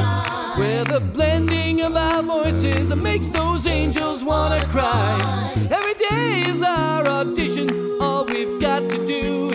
Where 0.55 0.83
the 0.83 0.99
blending 0.99 1.81
of 1.81 1.95
our 1.95 2.21
voices 2.21 2.95
makes 2.95 3.29
those 3.29 3.65
angels 3.65 4.23
wanna 4.23 4.63
cry. 4.67 5.51
Every 5.71 5.95
day 5.95 6.43
is 6.45 6.61
our 6.61 7.07
audition, 7.07 7.99
all 7.99 8.23
we've 8.23 8.61
got 8.61 8.87
to 8.87 9.07
do 9.07 9.50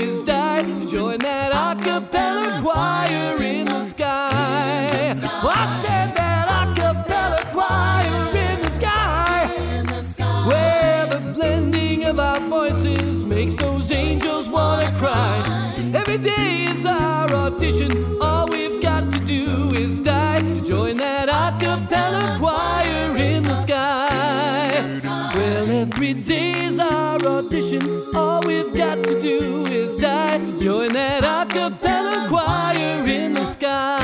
days 26.22 26.78
our 26.78 27.18
audition. 27.26 27.82
All 28.14 28.40
we've 28.43 28.74
got 28.74 29.02
to 29.05 29.20
do 29.20 29.66
is 29.66 29.97
die 29.97 30.38
to 30.38 30.59
join 30.59 30.93
that 30.93 31.24
a 31.24 31.47
cappella 31.52 32.28
choir 32.28 33.06
in 33.06 33.34
the 33.34 33.44
sky. 33.44 34.02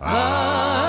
Ah. 0.00 0.81